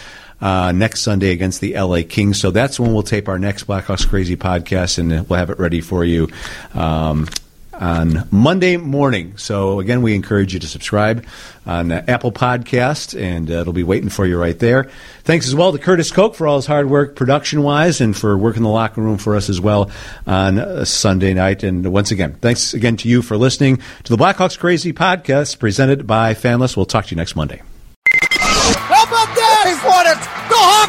uh, 0.45 0.73
next 0.73 1.01
Sunday 1.01 1.31
against 1.31 1.63
the 1.63 1.75
LA 1.75 2.03
Kings. 2.07 2.39
So 2.39 2.51
that's 2.51 2.79
when 2.79 2.93
we'll 2.93 3.03
tape 3.03 3.29
our 3.29 3.39
next 3.39 3.67
Blackhawks 3.67 4.07
Crazy 4.07 4.37
podcast, 4.37 4.99
and 4.99 5.29
we'll 5.29 5.39
have 5.39 5.49
it 5.49 5.59
ready 5.59 5.81
for 5.81 6.05
you. 6.05 6.29
Um, 6.75 7.27
on 7.73 8.29
Monday 8.31 8.77
morning. 8.77 9.37
So 9.37 9.81
again, 9.81 10.03
we 10.03 10.15
encourage 10.15 10.55
you 10.55 10.61
to 10.61 10.67
subscribe 10.69 11.27
on 11.67 11.91
uh, 11.91 12.05
Apple 12.07 12.31
Podcast, 12.31 13.21
and 13.21 13.51
uh, 13.51 13.55
it'll 13.55 13.73
be 13.73 13.83
waiting 13.83 14.11
for 14.11 14.25
you 14.27 14.39
right 14.39 14.57
there. 14.57 14.91
Thanks 15.25 15.49
as 15.49 15.57
well 15.57 15.73
to 15.73 15.79
Curtis 15.79 16.13
Koch 16.13 16.37
for 16.37 16.47
all 16.47 16.57
his 16.57 16.67
hard 16.67 16.89
work 16.89 17.17
production 17.17 17.63
wise, 17.63 18.01
and 18.01 18.17
for 18.17 18.37
working 18.39 18.63
the 18.63 18.69
locker 18.69 19.01
room 19.01 19.19
for 19.19 19.35
us 19.35 19.49
as 19.49 19.61
well 19.61 19.91
on 20.25 20.59
uh, 20.59 20.85
Sunday 20.85 21.35
night. 21.35 21.65
And 21.65 21.91
once 21.93 22.13
again, 22.13 22.35
thanks 22.35 22.75
again 22.75 22.97
to 22.99 23.09
you 23.09 23.23
for 23.23 23.37
listening 23.37 23.79
to 24.05 24.17
the 24.17 24.23
Blackhawks 24.23 24.59
Crazy 24.59 24.93
podcast 24.93 25.59
presented 25.59 26.07
by 26.07 26.35
FanLyst. 26.35 26.77
We'll 26.77 26.87
talk 26.87 27.07
to 27.07 27.11
you 27.11 27.17
next 27.17 27.35
Monday. 27.35 27.63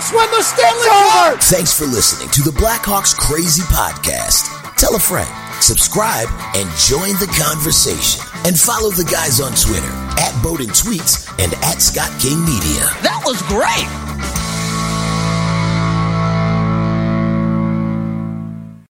The 0.05 0.11
Hawks 0.11 0.13
win 0.13 0.29
the 0.31 0.43
Stanley 0.43 0.87
Cup. 0.87 1.43
Thanks 1.43 1.77
for 1.77 1.85
listening 1.85 2.29
to 2.29 2.41
the 2.41 2.51
Blackhawks 2.51 3.15
Crazy 3.15 3.63
podcast. 3.63 4.75
Tell 4.77 4.95
a 4.95 4.99
friend 4.99 5.29
subscribe, 5.61 6.27
and 6.55 6.69
join 6.77 7.13
the 7.19 7.31
conversation. 7.41 8.21
And 8.45 8.57
follow 8.57 8.91
the 8.91 9.05
guys 9.05 9.39
on 9.41 9.51
Twitter 9.53 9.91
at 10.21 10.39
Bowden 10.43 10.69
Tweets 10.69 11.27
and 11.43 11.53
at 11.65 11.81
Scott 11.81 12.11
King 12.21 12.39
Media. 12.41 12.85
That 13.01 13.21
was 13.25 13.41
great. 13.43 14.44